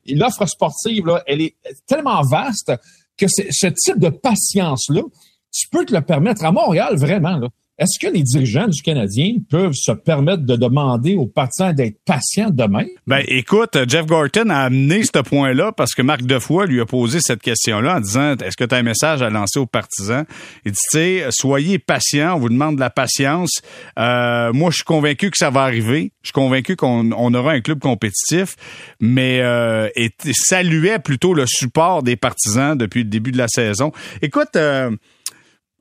L'offre 0.09 0.47
sportive, 0.47 1.07
là, 1.07 1.23
elle 1.27 1.43
est 1.43 1.55
tellement 1.87 2.23
vaste 2.23 2.73
que 3.19 3.27
ce 3.29 3.67
type 3.67 3.99
de 3.99 4.09
patience-là, 4.09 5.03
tu 5.51 5.69
peux 5.69 5.85
te 5.85 5.95
le 5.95 6.01
permettre 6.01 6.45
à 6.45 6.53
Montréal, 6.53 6.97
vraiment. 6.97 7.37
Là 7.37 7.49
est-ce 7.79 7.99
que 7.99 8.11
les 8.11 8.23
dirigeants 8.23 8.69
du 8.69 8.81
Canadien 8.81 9.35
peuvent 9.51 9.75
se 9.75 9.93
permettre 9.93 10.45
de 10.45 10.57
demander 10.57 11.15
aux 11.15 11.27
partisans 11.27 11.75
d'être 11.75 11.99
patients 12.07 12.49
demain? 12.51 12.87
Ben, 13.07 13.23
écoute, 13.29 13.77
Jeff 13.87 14.07
Gorton 14.07 14.49
a 14.49 14.61
amené 14.61 15.03
ce 15.03 15.21
point-là 15.21 15.73
parce 15.73 15.95
que 15.95 16.01
Marc 16.01 16.23
Defoy 16.23 16.67
lui 16.67 16.81
a 16.81 16.87
posé 16.87 17.19
cette 17.21 17.43
question-là 17.43 17.97
en 17.97 18.01
disant, 18.01 18.35
est-ce 18.37 18.57
que 18.57 18.65
tu 18.65 18.75
as 18.75 18.79
un 18.79 18.83
message 18.83 19.21
à 19.21 19.29
lancer 19.29 19.59
aux 19.59 19.67
partisans? 19.67 20.25
Il 20.65 20.73
dit, 20.73 20.79
tu 20.91 20.99
sais, 20.99 21.27
soyez 21.31 21.79
patients, 21.79 22.37
on 22.37 22.39
vous 22.39 22.49
demande 22.49 22.77
de 22.77 22.81
la 22.81 22.89
patience. 22.89 23.61
Euh, 23.99 24.55
moi, 24.55 24.71
je 24.71 24.77
suis 24.77 24.85
convaincu 24.85 25.31
que 25.31 25.37
ça 25.37 25.51
va 25.51 25.63
arriver. 25.63 26.13
Je 26.23 26.29
suis 26.29 26.33
convaincu 26.33 26.77
qu'on 26.77 27.35
aura 27.35 27.53
un 27.53 27.61
club 27.61 27.81
compétitif, 27.81 28.57
mais 29.01 29.41
euh, 29.43 29.89
saluait 30.33 30.99
plutôt 30.99 31.35
le 31.35 31.45
support 31.47 32.03
des 32.03 32.17
partisans 32.17 32.77
depuis 32.77 33.03
le 33.03 33.11
début 33.11 33.33
de 33.33 33.39
la 33.39 33.49
saison. 33.49 33.93
Écoute, 34.23 34.57
euh, 34.57 34.91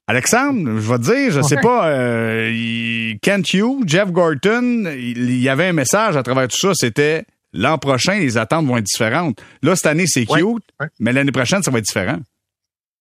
Alexandre, 0.07 0.79
je 0.79 0.91
vais 0.91 0.97
te 0.99 1.03
dire, 1.03 1.31
je 1.31 1.41
sais 1.41 1.57
pas, 1.57 1.87
euh, 1.87 3.13
Kent 3.23 3.53
Hugh, 3.53 3.83
Jeff 3.87 4.11
Gorton, 4.11 4.85
il, 4.95 5.41
y 5.41 5.49
avait 5.49 5.67
un 5.69 5.73
message 5.73 6.15
à 6.15 6.21
travers 6.21 6.47
tout 6.47 6.57
ça, 6.57 6.73
c'était 6.75 7.25
l'an 7.53 7.79
prochain, 7.79 8.19
les 8.19 8.37
attentes 8.37 8.67
vont 8.67 8.77
être 8.77 8.85
différentes. 8.85 9.41
Là, 9.63 9.75
cette 9.75 9.87
année, 9.87 10.05
c'est 10.05 10.27
cute, 10.27 10.63
mais 10.99 11.11
l'année 11.11 11.31
prochaine, 11.31 11.63
ça 11.63 11.71
va 11.71 11.79
être 11.79 11.85
différent. 11.85 12.19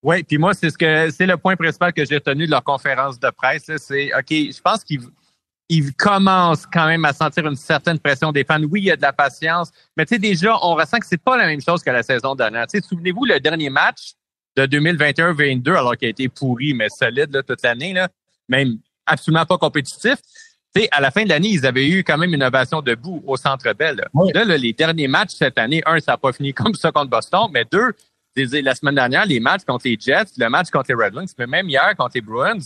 Oui, 0.03 0.23
puis 0.23 0.39
moi, 0.39 0.55
c'est 0.55 0.71
ce 0.71 0.79
que 0.79 1.11
c'est 1.11 1.27
le 1.27 1.37
point 1.37 1.57
principal 1.57 1.93
que 1.93 2.05
j'ai 2.07 2.17
retenu 2.17 2.47
de 2.47 2.51
leur 2.51 2.65
conférence 2.65 3.19
de 3.21 3.31
presse. 3.31 3.71
C'est 3.79 4.11
OK, 4.15 4.31
je 4.31 4.61
pense 4.61 4.83
qu'ils 4.85 5.93
commencent 5.95 6.67
quand 6.67 6.87
même 6.87 7.05
à 7.05 7.13
sentir 7.13 7.47
une 7.47 7.57
certaine 7.57 7.99
pression 7.99 8.33
des 8.33 8.45
fans. 8.45 8.63
Oui, 8.63 8.81
il 8.81 8.85
y 8.85 8.91
a 8.91 8.97
de 8.97 9.03
la 9.03 9.13
patience, 9.13 9.71
mais 9.97 10.07
tu 10.07 10.15
sais, 10.15 10.19
déjà, 10.19 10.57
on 10.63 10.75
ressent 10.75 10.99
que 10.99 11.07
c'est 11.07 11.23
pas 11.23 11.37
la 11.37 11.47
même 11.47 11.61
chose 11.61 11.83
que 11.83 11.91
la 11.91 12.03
saison 12.03 12.35
dernière. 12.35 12.67
Souvenez-vous, 12.71 13.25
le 13.27 13.41
dernier 13.41 13.69
match, 13.69 14.15
de 14.57 14.67
2021-22, 14.67 15.77
alors 15.77 15.97
qu'il 15.97 16.07
a 16.07 16.11
été 16.11 16.29
pourri, 16.29 16.75
mais 16.75 16.89
solide 16.89 17.33
là, 17.33 17.43
toute 17.43 17.63
l'année, 17.63 17.93
là, 17.93 18.09
même 18.49 18.79
absolument 19.07 19.45
pas 19.47 19.59
compétitif. 19.59 20.17
sais, 20.75 20.89
à 20.91 21.01
la 21.01 21.11
fin 21.11 21.25
de 21.25 21.29
l'année, 21.29 21.51
ils 21.51 21.67
avaient 21.67 21.89
eu 21.89 22.05
quand 22.05 22.19
même 22.19 22.33
une 22.35 22.43
ovation 22.43 22.81
debout 22.81 23.23
au 23.27 23.37
Centre 23.37 23.73
Bell. 23.73 24.05
Là, 24.35 24.45
là, 24.45 24.57
les 24.57 24.73
derniers 24.73 25.09
matchs 25.09 25.33
cette 25.33 25.59
année, 25.59 25.83
un, 25.87 25.99
ça 26.01 26.13
n'a 26.13 26.19
pas 26.19 26.33
fini 26.33 26.53
comme 26.53 26.75
ça 26.75 26.93
contre 26.93 27.11
Boston, 27.11 27.49
mais 27.53 27.65
deux, 27.71 27.93
la 28.37 28.75
semaine 28.75 28.95
dernière, 28.95 29.27
les 29.27 29.41
matchs 29.41 29.65
contre 29.65 29.87
les 29.87 29.97
Jets, 29.99 30.33
le 30.37 30.49
match 30.49 30.71
contre 30.71 30.87
les 30.89 30.95
Red 30.95 31.15
Wings, 31.15 31.33
mais 31.39 31.47
même 31.47 31.69
hier 31.69 31.95
contre 31.97 32.13
les 32.15 32.21
Bruins, 32.21 32.59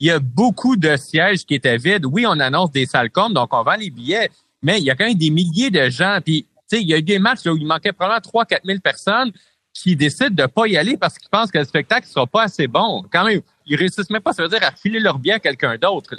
il 0.00 0.06
y 0.06 0.10
a 0.10 0.18
beaucoup 0.18 0.76
de 0.76 0.96
sièges 0.96 1.44
qui 1.44 1.54
étaient 1.54 1.76
vides. 1.76 2.06
Oui, 2.06 2.24
on 2.26 2.38
annonce 2.38 2.70
des 2.70 2.86
salles 2.86 3.10
comme, 3.10 3.32
donc 3.32 3.52
on 3.52 3.62
vend 3.62 3.76
les 3.76 3.90
billets, 3.90 4.30
mais 4.62 4.78
il 4.78 4.84
y 4.84 4.90
a 4.90 4.94
quand 4.94 5.06
même 5.06 5.14
des 5.14 5.30
milliers 5.30 5.70
de 5.70 5.88
gens. 5.88 6.18
Puis, 6.24 6.42
tu 6.70 6.76
sais, 6.76 6.82
il 6.82 6.88
y 6.88 6.94
a 6.94 6.98
eu 6.98 7.02
des 7.02 7.18
matchs 7.18 7.46
où 7.46 7.56
il 7.56 7.66
manquait 7.66 7.92
probablement 7.92 8.20
3 8.20 8.44
4 8.44 8.64
000 8.64 8.78
personnes 8.80 9.32
qui 9.72 9.96
décident 9.96 10.30
de 10.30 10.46
pas 10.46 10.66
y 10.66 10.76
aller 10.76 10.96
parce 10.96 11.18
qu'ils 11.18 11.28
pensent 11.28 11.50
que 11.50 11.58
le 11.58 11.64
spectacle 11.64 12.06
sera 12.06 12.26
pas 12.26 12.44
assez 12.44 12.66
bon. 12.66 13.04
Quand 13.12 13.24
même, 13.24 13.40
ils 13.66 13.76
réussissent 13.76 14.10
même 14.10 14.22
pas, 14.22 14.32
ça 14.32 14.42
veut 14.42 14.48
dire 14.48 14.62
à 14.62 14.72
filer 14.72 15.00
leur 15.00 15.18
bien 15.18 15.36
à 15.36 15.38
quelqu'un 15.38 15.76
d'autre. 15.76 16.14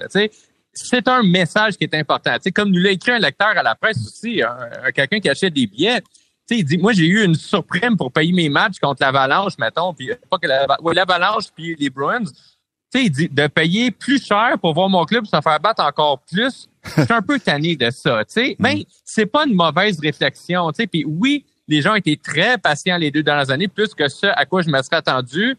C'est 0.73 1.07
un 1.07 1.23
message 1.23 1.77
qui 1.77 1.83
est 1.83 1.93
important. 1.95 2.31
sais, 2.41 2.51
comme 2.51 2.69
nous 2.69 2.79
l'a 2.79 2.91
écrit 2.91 3.11
un 3.11 3.19
lecteur 3.19 3.49
à 3.49 3.63
la 3.63 3.75
presse 3.75 3.97
aussi, 3.97 4.41
quelqu'un 4.93 5.19
qui 5.19 5.29
achète 5.29 5.53
des 5.53 5.67
billets. 5.67 6.01
il 6.51 6.63
dit, 6.63 6.77
moi, 6.77 6.93
j'ai 6.93 7.05
eu 7.05 7.23
une 7.23 7.35
surprime 7.35 7.97
pour 7.97 8.11
payer 8.11 8.31
mes 8.31 8.49
matchs 8.49 8.79
contre 8.79 9.01
l'Avalanche, 9.01 9.53
mettons, 9.57 9.93
puis 9.93 10.11
pas 10.29 10.37
que 10.37 10.47
l'Avalanche 10.93 11.45
puis 11.55 11.75
les 11.77 11.89
Bruins. 11.89 12.23
Tu 12.91 12.99
sais, 12.99 13.05
il 13.05 13.11
dit 13.11 13.29
de 13.29 13.45
payer 13.45 13.91
plus 13.91 14.23
cher 14.25 14.57
pour 14.59 14.73
voir 14.73 14.89
mon 14.89 15.05
club 15.05 15.25
se 15.25 15.39
faire 15.41 15.59
battre 15.59 15.83
encore 15.83 16.21
plus. 16.21 16.67
Je 16.97 17.03
suis 17.03 17.13
un 17.13 17.21
peu 17.21 17.39
tanné 17.39 17.75
de 17.75 17.91
ça, 17.91 18.25
tu 18.25 18.33
sais. 18.33 18.55
Mais 18.57 18.75
mm. 18.77 18.83
c'est 19.05 19.27
pas 19.27 19.45
une 19.45 19.53
mauvaise 19.53 19.99
réflexion, 19.99 20.71
tu 20.71 20.77
sais. 20.77 20.87
Puis 20.87 21.05
oui, 21.05 21.45
les 21.69 21.81
gens 21.81 21.93
ont 21.93 21.95
été 21.95 22.17
très 22.17 22.57
patients 22.57 22.97
les 22.97 23.11
deux 23.11 23.23
dernières 23.23 23.51
années, 23.51 23.67
plus 23.67 23.93
que 23.93 24.09
ce 24.09 24.25
à 24.25 24.45
quoi 24.45 24.61
je 24.61 24.69
me 24.69 24.81
serais 24.81 24.97
attendu. 24.97 25.55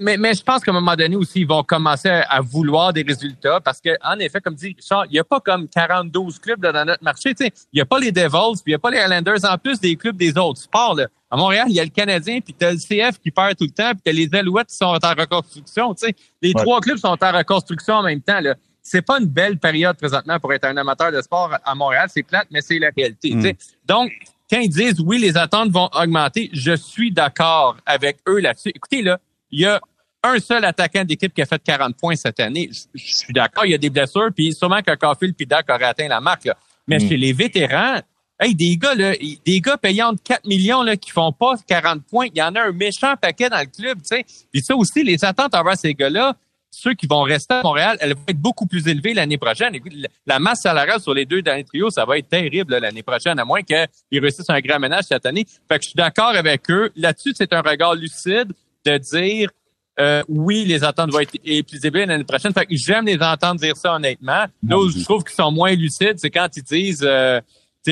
Mais, 0.00 0.16
mais 0.16 0.34
je 0.34 0.42
pense 0.42 0.64
qu'à 0.64 0.72
un 0.72 0.74
moment 0.74 0.96
donné 0.96 1.14
aussi, 1.14 1.42
ils 1.42 1.46
vont 1.46 1.62
commencer 1.62 2.08
à 2.08 2.40
vouloir 2.40 2.92
des 2.92 3.02
résultats 3.02 3.60
parce 3.60 3.80
que, 3.80 3.90
en 4.02 4.18
effet, 4.18 4.40
comme 4.40 4.54
dit 4.54 4.74
Richard, 4.76 5.06
il 5.06 5.12
n'y 5.12 5.18
a 5.20 5.24
pas 5.24 5.38
comme 5.38 5.68
42 5.68 6.20
clubs 6.42 6.60
dans 6.60 6.84
notre 6.84 7.04
marché. 7.04 7.34
Il 7.38 7.52
n'y 7.72 7.80
a 7.80 7.84
pas 7.84 8.00
les 8.00 8.10
Devils, 8.10 8.60
puis 8.64 8.64
il 8.66 8.70
n'y 8.70 8.74
a 8.74 8.78
pas 8.80 8.90
les 8.90 8.98
Islanders, 8.98 9.44
en 9.44 9.58
plus 9.58 9.78
des 9.78 9.94
clubs 9.94 10.16
des 10.16 10.36
autres 10.36 10.60
sports. 10.60 10.96
Là. 10.96 11.06
À 11.30 11.36
Montréal, 11.36 11.66
il 11.68 11.76
y 11.76 11.80
a 11.80 11.84
le 11.84 11.90
Canadien, 11.90 12.40
puis 12.40 12.52
tu 12.52 12.64
as 12.64 12.72
le 12.72 12.78
CF 12.78 13.20
qui 13.20 13.30
perd 13.30 13.56
tout 13.56 13.64
le 13.64 13.70
temps, 13.70 13.92
puis 13.92 14.02
tu 14.04 14.10
as 14.10 14.12
les 14.12 14.34
Alouettes 14.36 14.68
qui 14.68 14.76
sont 14.76 14.86
en 14.86 15.14
reconstruction. 15.16 15.94
sais, 15.96 16.14
Les 16.42 16.52
trois 16.52 16.80
clubs 16.80 16.98
sont 16.98 17.16
en 17.22 17.32
reconstruction 17.32 17.94
en 17.94 18.02
même 18.02 18.22
temps. 18.22 18.40
Là. 18.40 18.56
C'est 18.82 19.02
pas 19.02 19.20
une 19.20 19.26
belle 19.26 19.58
période 19.58 19.96
présentement 19.96 20.40
pour 20.40 20.52
être 20.52 20.64
un 20.64 20.76
amateur 20.76 21.12
de 21.12 21.20
sport 21.20 21.56
à 21.64 21.74
Montréal. 21.76 22.08
C'est 22.12 22.24
plate, 22.24 22.48
mais 22.50 22.60
c'est 22.60 22.78
la 22.78 22.90
réalité. 22.96 23.34
Mm. 23.34 23.52
Donc, 23.86 24.10
quand 24.50 24.60
ils 24.60 24.68
disent 24.68 25.00
oui, 25.00 25.18
les 25.18 25.36
attentes 25.36 25.70
vont 25.70 25.88
augmenter, 25.92 26.50
je 26.52 26.76
suis 26.76 27.10
d'accord 27.10 27.76
avec 27.84 28.18
eux 28.28 28.40
là-dessus. 28.40 28.70
Écoutez, 28.74 29.02
là, 29.02 29.18
il 29.50 29.60
y 29.60 29.66
a 29.66 29.80
un 30.22 30.38
seul 30.38 30.64
attaquant 30.64 31.04
d'équipe 31.04 31.32
qui 31.32 31.42
a 31.42 31.46
fait 31.46 31.62
40 31.62 31.96
points 31.96 32.16
cette 32.16 32.40
année. 32.40 32.70
Je, 32.94 33.14
suis 33.14 33.32
d'accord, 33.32 33.64
il 33.64 33.72
y 33.72 33.74
a 33.74 33.78
des 33.78 33.90
blessures, 33.90 34.30
puis 34.34 34.52
sûrement 34.52 34.82
que 34.82 34.94
Caulfield 34.94 35.34
puis 35.36 35.46
Dak 35.46 35.68
auraient 35.70 35.84
atteint 35.84 36.08
la 36.08 36.20
marque. 36.20 36.44
Là. 36.44 36.56
Mais 36.86 36.98
mm. 36.98 37.08
chez 37.08 37.16
les 37.16 37.32
vétérans, 37.32 38.00
hey, 38.40 38.54
des 38.54 38.76
gars, 38.76 38.94
là, 38.94 39.12
des 39.44 39.60
gars 39.60 39.76
payant 39.76 40.12
de 40.12 40.18
4 40.22 40.46
millions 40.46 40.82
là, 40.82 40.96
qui 40.96 41.10
font 41.10 41.32
pas 41.32 41.54
40 41.66 42.04
points, 42.04 42.26
il 42.26 42.38
y 42.38 42.42
en 42.42 42.54
a 42.54 42.62
un 42.62 42.72
méchant 42.72 43.14
paquet 43.20 43.48
dans 43.48 43.60
le 43.60 43.66
club, 43.66 43.98
tu 43.98 44.16
sais. 44.16 44.24
Puis 44.52 44.62
ça 44.62 44.74
aussi, 44.76 45.02
les 45.02 45.24
attentes 45.24 45.54
envers 45.54 45.76
ces 45.76 45.94
gars-là, 45.94 46.36
ceux 46.76 46.94
qui 46.94 47.06
vont 47.06 47.22
rester 47.22 47.54
à 47.54 47.62
Montréal, 47.62 47.96
elles 48.00 48.14
vont 48.14 48.22
être 48.28 48.38
beaucoup 48.38 48.66
plus 48.66 48.86
élevées 48.86 49.14
l'année 49.14 49.38
prochaine. 49.38 49.74
Et 49.74 49.82
la 50.26 50.38
masse 50.38 50.62
salariale 50.62 51.00
sur 51.00 51.14
les 51.14 51.24
deux 51.24 51.40
derniers 51.40 51.64
trios, 51.64 51.90
ça 51.90 52.04
va 52.04 52.18
être 52.18 52.28
terrible 52.28 52.76
l'année 52.76 53.02
prochaine, 53.02 53.38
à 53.38 53.44
moins 53.44 53.62
qu'ils 53.62 54.20
réussissent 54.20 54.50
un 54.50 54.60
grand 54.60 54.78
ménage 54.78 55.04
cette 55.04 55.24
année. 55.24 55.46
Fait 55.68 55.78
que 55.78 55.84
je 55.84 55.88
suis 55.88 55.96
d'accord 55.96 56.34
avec 56.34 56.70
eux. 56.70 56.90
Là-dessus, 56.96 57.32
c'est 57.34 57.52
un 57.52 57.62
regard 57.62 57.94
lucide 57.94 58.52
de 58.84 58.98
dire 58.98 59.50
euh, 59.98 60.22
oui, 60.28 60.66
les 60.66 60.84
attentes 60.84 61.10
vont 61.10 61.20
être 61.20 61.32
plus 61.32 61.84
élevées 61.84 62.04
l'année 62.04 62.24
prochaine. 62.24 62.52
Fait 62.52 62.66
que 62.66 62.76
j'aime 62.76 63.06
les 63.06 63.20
entendre 63.22 63.58
dire 63.58 63.76
ça 63.76 63.94
honnêtement. 63.94 64.44
Là 64.68 64.78
où 64.78 64.90
je 64.90 65.02
trouve 65.02 65.24
qu'ils 65.24 65.34
sont 65.34 65.50
moins 65.50 65.74
lucides, 65.74 66.18
c'est 66.18 66.30
quand 66.30 66.48
ils 66.56 66.62
disent 66.62 67.04
euh, 67.04 67.40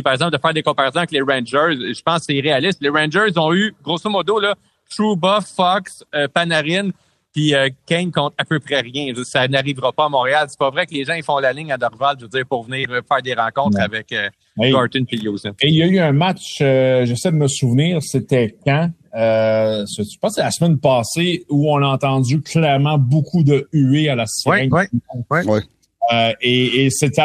par 0.02 0.12
exemple, 0.12 0.32
de 0.32 0.40
faire 0.40 0.52
des 0.52 0.62
comparaisons 0.62 0.98
avec 0.98 1.12
les 1.12 1.20
Rangers. 1.22 1.94
Je 1.94 2.02
pense 2.02 2.26
que 2.26 2.34
c'est 2.34 2.40
réaliste. 2.40 2.78
Les 2.80 2.88
Rangers 2.88 3.36
ont 3.36 3.54
eu, 3.54 3.74
grosso 3.82 4.10
modo, 4.10 4.38
là, 4.38 4.54
Trouba, 4.90 5.40
Fox, 5.40 6.04
euh, 6.14 6.28
Panarin, 6.28 6.90
puis 7.34 7.54
euh, 7.54 7.68
Kane 7.84 8.12
compte 8.12 8.32
à 8.38 8.44
peu 8.44 8.60
près 8.60 8.80
rien. 8.80 9.12
Ça 9.24 9.46
n'arrivera 9.48 9.92
pas 9.92 10.06
à 10.06 10.08
Montréal. 10.08 10.46
C'est 10.48 10.58
pas 10.58 10.70
vrai 10.70 10.86
que 10.86 10.94
les 10.94 11.04
gens 11.04 11.14
ils 11.14 11.24
font 11.24 11.38
la 11.38 11.52
ligne 11.52 11.72
à 11.72 11.76
Dorval, 11.76 12.16
je 12.18 12.24
veux 12.24 12.28
dire, 12.28 12.46
pour 12.48 12.62
venir 12.62 12.88
faire 12.88 13.22
des 13.22 13.34
rencontres 13.34 13.80
avec 13.80 14.12
euh, 14.12 14.30
hey. 14.58 14.72
Et 15.60 15.68
il 15.68 15.74
y 15.74 15.82
a 15.82 15.86
eu 15.86 15.98
un 15.98 16.12
match, 16.12 16.58
euh, 16.60 17.04
j'essaie 17.04 17.32
de 17.32 17.36
me 17.36 17.48
souvenir, 17.48 18.00
c'était 18.00 18.56
quand? 18.64 18.90
Euh, 19.16 19.84
je 19.96 20.18
pense 20.20 20.32
que 20.32 20.34
c'est 20.36 20.42
la 20.42 20.50
semaine 20.50 20.78
passée 20.78 21.44
où 21.48 21.70
on 21.70 21.82
a 21.82 21.86
entendu 21.86 22.40
clairement 22.40 22.98
beaucoup 22.98 23.44
de 23.44 23.68
huées 23.72 24.08
à 24.08 24.14
la 24.14 24.26
sirène. 24.26 24.70
Oui, 24.72 24.84
oui, 25.30 25.40
oui. 25.46 25.60
Euh, 26.12 26.32
et, 26.40 26.84
et 26.84 26.90
c'était, 26.90 27.22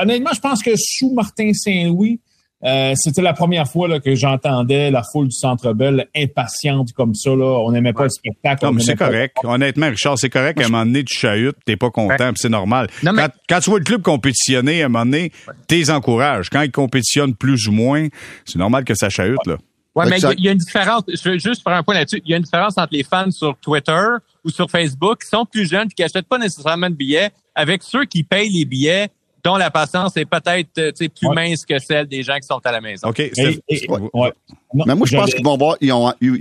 honnêtement, 0.00 0.30
je 0.34 0.40
pense 0.40 0.62
que 0.62 0.70
sous 0.76 1.12
Martin 1.12 1.52
Saint-Louis, 1.52 2.20
euh, 2.64 2.94
c'était 2.96 3.20
la 3.20 3.34
première 3.34 3.68
fois 3.68 3.88
là, 3.88 4.00
que 4.00 4.14
j'entendais 4.14 4.90
la 4.90 5.02
foule 5.02 5.28
du 5.28 5.36
Centre 5.36 5.72
Bell 5.74 6.08
impatiente 6.16 6.92
comme 6.92 7.14
ça. 7.14 7.30
Là. 7.30 7.44
On 7.44 7.72
n'aimait 7.72 7.92
pas 7.92 8.04
le 8.04 8.10
spectacle. 8.10 8.66
c'est 8.80 8.96
correct. 8.96 9.36
Honnêtement, 9.44 9.90
Richard, 9.90 10.18
c'est 10.18 10.30
correct. 10.30 10.60
À 10.60 10.64
un 10.64 10.68
moment 10.68 10.86
donné, 10.86 11.04
tu 11.04 11.16
chahutes, 11.16 11.56
t'es 11.66 11.76
pas 11.76 11.90
content, 11.90 12.32
c'est 12.36 12.48
normal. 12.48 12.88
quand, 13.02 13.60
tu 13.60 13.70
vois 13.70 13.78
le 13.78 13.84
club 13.84 14.02
compétitionner, 14.02 14.82
à 14.82 14.86
un 14.86 14.88
moment 14.88 15.04
donné, 15.04 15.30
t'es 15.68 15.90
encourages. 15.90 16.48
Quand 16.48 16.62
ils 16.62 16.70
compétitionnent 16.70 17.34
plus 17.34 17.68
ou 17.68 17.72
moins, 17.72 18.08
c'est 18.44 18.58
normal 18.58 18.84
que 18.84 18.94
ça 18.94 19.10
chahute. 19.10 19.46
Là. 19.46 19.56
Ouais, 19.94 20.06
mais 20.08 20.18
il 20.18 20.44
y, 20.44 20.48
a 20.48 20.52
une 20.52 20.58
différence. 20.58 21.02
Je 21.06 21.28
veux 21.28 21.38
juste 21.38 21.62
faire 21.62 21.74
un 21.74 21.82
point 21.84 21.94
là-dessus. 21.94 22.20
Il 22.24 22.30
y 22.30 22.34
a 22.34 22.36
une 22.36 22.42
différence 22.42 22.76
entre 22.76 22.92
les 22.92 23.04
fans 23.04 23.30
sur 23.30 23.56
Twitter 23.58 24.06
ou 24.44 24.50
sur 24.50 24.68
Facebook 24.68 25.22
qui 25.22 25.28
sont 25.28 25.44
plus 25.44 25.68
jeunes, 25.68 25.88
qui 25.88 26.02
achètent 26.02 26.26
pas 26.26 26.38
nécessairement 26.38 26.90
de 26.90 26.96
billets, 26.96 27.30
avec 27.54 27.82
ceux 27.84 28.04
qui 28.04 28.24
payent 28.24 28.50
les 28.50 28.64
billets 28.64 29.08
dont 29.44 29.56
la 29.56 29.70
patience 29.70 30.16
est 30.16 30.24
peut-être 30.24 30.78
euh, 30.78 30.90
plus 30.92 31.28
mince 31.34 31.64
que 31.66 31.78
celle 31.78 32.06
des 32.06 32.22
gens 32.22 32.36
qui 32.36 32.46
sont 32.46 32.60
à 32.64 32.72
la 32.72 32.80
maison. 32.80 33.08
OK. 33.08 33.30
Mais 34.74 34.94
moi, 34.94 35.06
je 35.06 35.16
pense 35.16 35.32
qu'ils 35.32 35.44
vont 35.44 35.56
voir, 35.56 35.76
ils, 35.80 35.90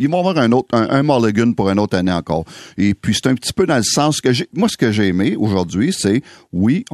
vont 0.09 0.19
avoir 0.19 0.37
un 0.37 0.51
autre, 0.51 0.67
un, 0.71 1.03
Mulligan 1.03 1.53
pour 1.53 1.69
une 1.69 1.79
autre 1.79 1.97
année 1.97 2.11
encore. 2.11 2.45
Et 2.77 2.93
puis, 2.93 3.13
c'est 3.13 3.27
un 3.27 3.35
petit 3.35 3.53
peu 3.53 3.65
dans 3.65 3.77
le 3.77 3.83
sens 3.83 4.21
que 4.21 4.31
j'ai, 4.33 4.47
moi, 4.53 4.67
ce 4.69 4.77
que 4.77 4.91
j'ai 4.91 5.07
aimé 5.07 5.35
aujourd'hui, 5.37 5.93
c'est, 5.93 6.21
oui, 6.51 6.85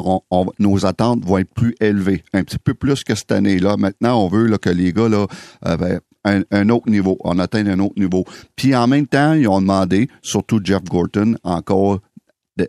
nos 0.57 0.85
attentes 0.85 1.23
vont 1.23 1.37
être 1.37 1.53
plus 1.53 1.75
élevées, 1.79 2.23
un 2.33 2.43
petit 2.43 2.57
peu 2.57 2.73
plus 2.73 3.03
que 3.03 3.15
cette 3.15 3.31
année-là. 3.31 3.77
Maintenant, 3.77 4.23
on 4.25 4.27
veut 4.27 4.47
là, 4.47 4.57
que 4.57 4.69
les 4.69 4.91
gars, 4.91 5.07
là, 5.07 5.27
euh, 5.65 5.77
ben, 5.77 5.99
un, 6.25 6.41
un, 6.51 6.69
autre 6.69 6.89
niveau, 6.89 7.17
on 7.23 7.39
atteint 7.39 7.65
un 7.65 7.79
autre 7.79 7.97
niveau. 7.97 8.25
Puis 8.55 8.75
en 8.75 8.87
même 8.87 9.07
temps, 9.07 9.33
ils 9.33 9.47
ont 9.47 9.61
demandé, 9.61 10.09
surtout 10.21 10.59
Jeff 10.61 10.83
Gorton, 10.83 11.35
encore 11.43 11.99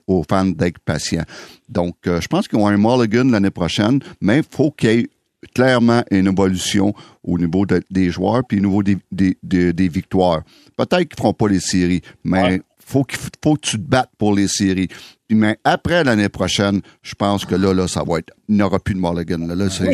aux 0.06 0.22
fans 0.28 0.46
d'être 0.46 0.78
patients. 0.78 1.24
Donc, 1.68 1.96
euh, 2.06 2.20
je 2.20 2.28
pense 2.28 2.48
qu'ils 2.48 2.58
ont 2.58 2.66
un 2.66 2.76
mulligan 2.76 3.24
l'année 3.24 3.50
prochaine, 3.50 4.00
mais 4.20 4.38
il 4.38 4.44
faut 4.48 4.70
qu'il 4.70 4.90
y 4.90 4.92
ait 5.00 5.10
clairement 5.54 6.02
une 6.10 6.26
évolution 6.26 6.94
au 7.24 7.38
niveau 7.38 7.64
des 7.90 8.10
joueurs 8.10 8.42
puis 8.46 8.58
au 8.58 8.62
niveau 8.62 8.82
des, 8.82 8.98
des, 9.12 9.88
victoires. 9.88 10.42
Peut-être 10.76 11.08
qu'ils 11.08 11.16
feront 11.16 11.32
pas 11.32 11.48
les 11.48 11.60
séries, 11.60 12.02
mais 12.24 12.60
faut 12.78 13.04
qu'il 13.04 13.18
faut 13.42 13.54
que 13.54 13.60
tu 13.60 13.76
te 13.76 13.88
battes 13.88 14.10
pour 14.18 14.34
les 14.34 14.48
séries. 14.48 14.88
Mais 15.30 15.56
après 15.64 16.04
l'année 16.04 16.28
prochaine, 16.28 16.80
je 17.02 17.14
pense 17.14 17.44
que 17.44 17.54
là, 17.54 17.72
là, 17.72 17.88
ça 17.88 18.02
va 18.06 18.18
être, 18.18 18.32
il 18.48 18.56
n'y 18.56 18.62
aura 18.62 18.78
plus 18.78 18.94
de 18.94 19.00
mulligan. 19.00 19.38
Là, 19.38 19.70
ça 19.70 19.84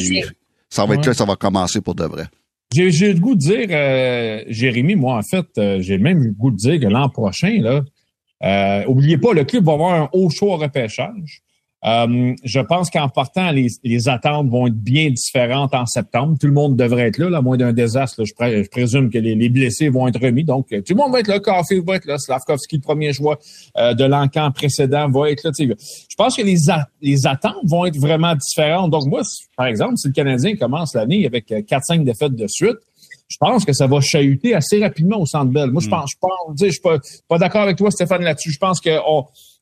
va 0.87 0.95
être 0.95 1.07
là, 1.07 1.15
ça 1.15 1.25
va 1.25 1.37
commencer 1.37 1.81
pour 1.81 1.95
de 1.95 2.05
vrai. 2.05 2.25
J'ai 2.73 3.13
le 3.13 3.21
goût 3.21 3.35
de 3.35 3.41
dire, 3.41 3.67
euh, 3.71 4.43
Jérémy, 4.49 4.97
moi, 4.97 5.19
en 5.19 5.23
fait, 5.23 5.47
euh, 5.59 5.81
j'ai 5.81 5.99
même 5.99 6.23
le 6.23 6.33
goût 6.33 6.51
de 6.51 6.57
dire 6.57 6.81
que 6.81 6.87
l'an 6.87 7.09
prochain, 7.09 7.59
là, 7.61 7.83
Euh, 8.45 8.85
oubliez 8.87 9.19
pas, 9.19 9.33
le 9.33 9.45
club 9.45 9.65
va 9.65 9.73
avoir 9.73 9.95
un 9.95 10.09
haut 10.13 10.31
choix 10.31 10.57
repêchage. 10.57 11.43
Euh, 11.85 12.35
je 12.43 12.59
pense 12.59 12.91
qu'en 12.91 13.09
partant, 13.09 13.51
les, 13.53 13.69
les, 13.85 14.09
attentes 14.09 14.49
vont 14.49 14.67
être 14.67 14.75
bien 14.75 15.11
différentes 15.11 15.73
en 15.75 15.87
septembre. 15.87 16.37
Tout 16.41 16.49
le 16.49 16.53
monde 16.53 16.75
devrait 16.75 17.09
être 17.09 17.19
là, 17.19 17.31
là 17.31 17.39
à 17.39 17.43
moins 17.43 17.57
d'un 17.57 17.73
désastre. 17.73 18.25
je, 18.25 18.69
présume 18.69 19.11
que 19.11 19.19
les, 19.19 19.49
blessés 19.49 19.89
vont 19.89 20.09
être 20.09 20.21
remis. 20.21 20.43
Donc, 20.43 20.69
tout 20.69 20.83
le 20.89 20.97
monde 20.97 21.13
va 21.13 21.21
être 21.21 21.29
là. 21.29 21.39
Caulfield 21.39 21.87
va 21.87 21.97
être 21.97 22.07
là. 22.07 22.19
Slavkovski, 22.19 22.77
le 22.77 22.83
premier 22.83 23.13
choix 23.13 23.39
euh, 23.77 23.95
de 23.95 24.05
l'encan 24.05 24.51
précédent, 24.51 25.09
va 25.11 25.31
être 25.31 25.45
là. 25.45 25.51
Je 25.59 26.17
pense 26.17 26.37
que 26.37 26.43
les, 26.43 26.57
les 27.03 27.27
attentes 27.27 27.65
vont 27.65 27.85
être 27.85 27.99
vraiment 27.99 28.35
différentes. 28.35 28.91
Donc, 28.91 29.05
moi, 29.07 29.23
par 29.57 29.67
exemple, 29.67 29.97
si 29.97 30.09
le 30.09 30.15
Canadien 30.15 30.57
commence 30.57 30.95
l'année 30.95 31.25
avec 31.25 31.51
4-5 31.51 32.03
défaites 32.03 32.35
de 32.35 32.47
suite, 32.49 32.79
je 33.29 33.37
pense 33.41 33.65
que 33.65 33.73
ça 33.73 33.87
va 33.87 34.01
chahuter 34.01 34.55
assez 34.55 34.81
rapidement 34.83 35.21
au 35.21 35.27
Centre 35.27 35.51
Bell. 35.51 35.71
Moi, 35.71 35.83
je 35.83 35.89
hmm. 35.89 35.91
pense, 35.91 36.11
je 36.13 36.19
pense, 36.21 36.61
je 36.61 36.69
suis 36.69 36.81
pas, 36.81 36.99
pas 37.29 37.39
d'accord 37.39 37.63
avec 37.63 37.77
toi, 37.77 37.91
Stéphane, 37.91 38.23
là-dessus. 38.23 38.53
Je 38.53 38.59
pense 38.59 38.81
que 38.81 38.91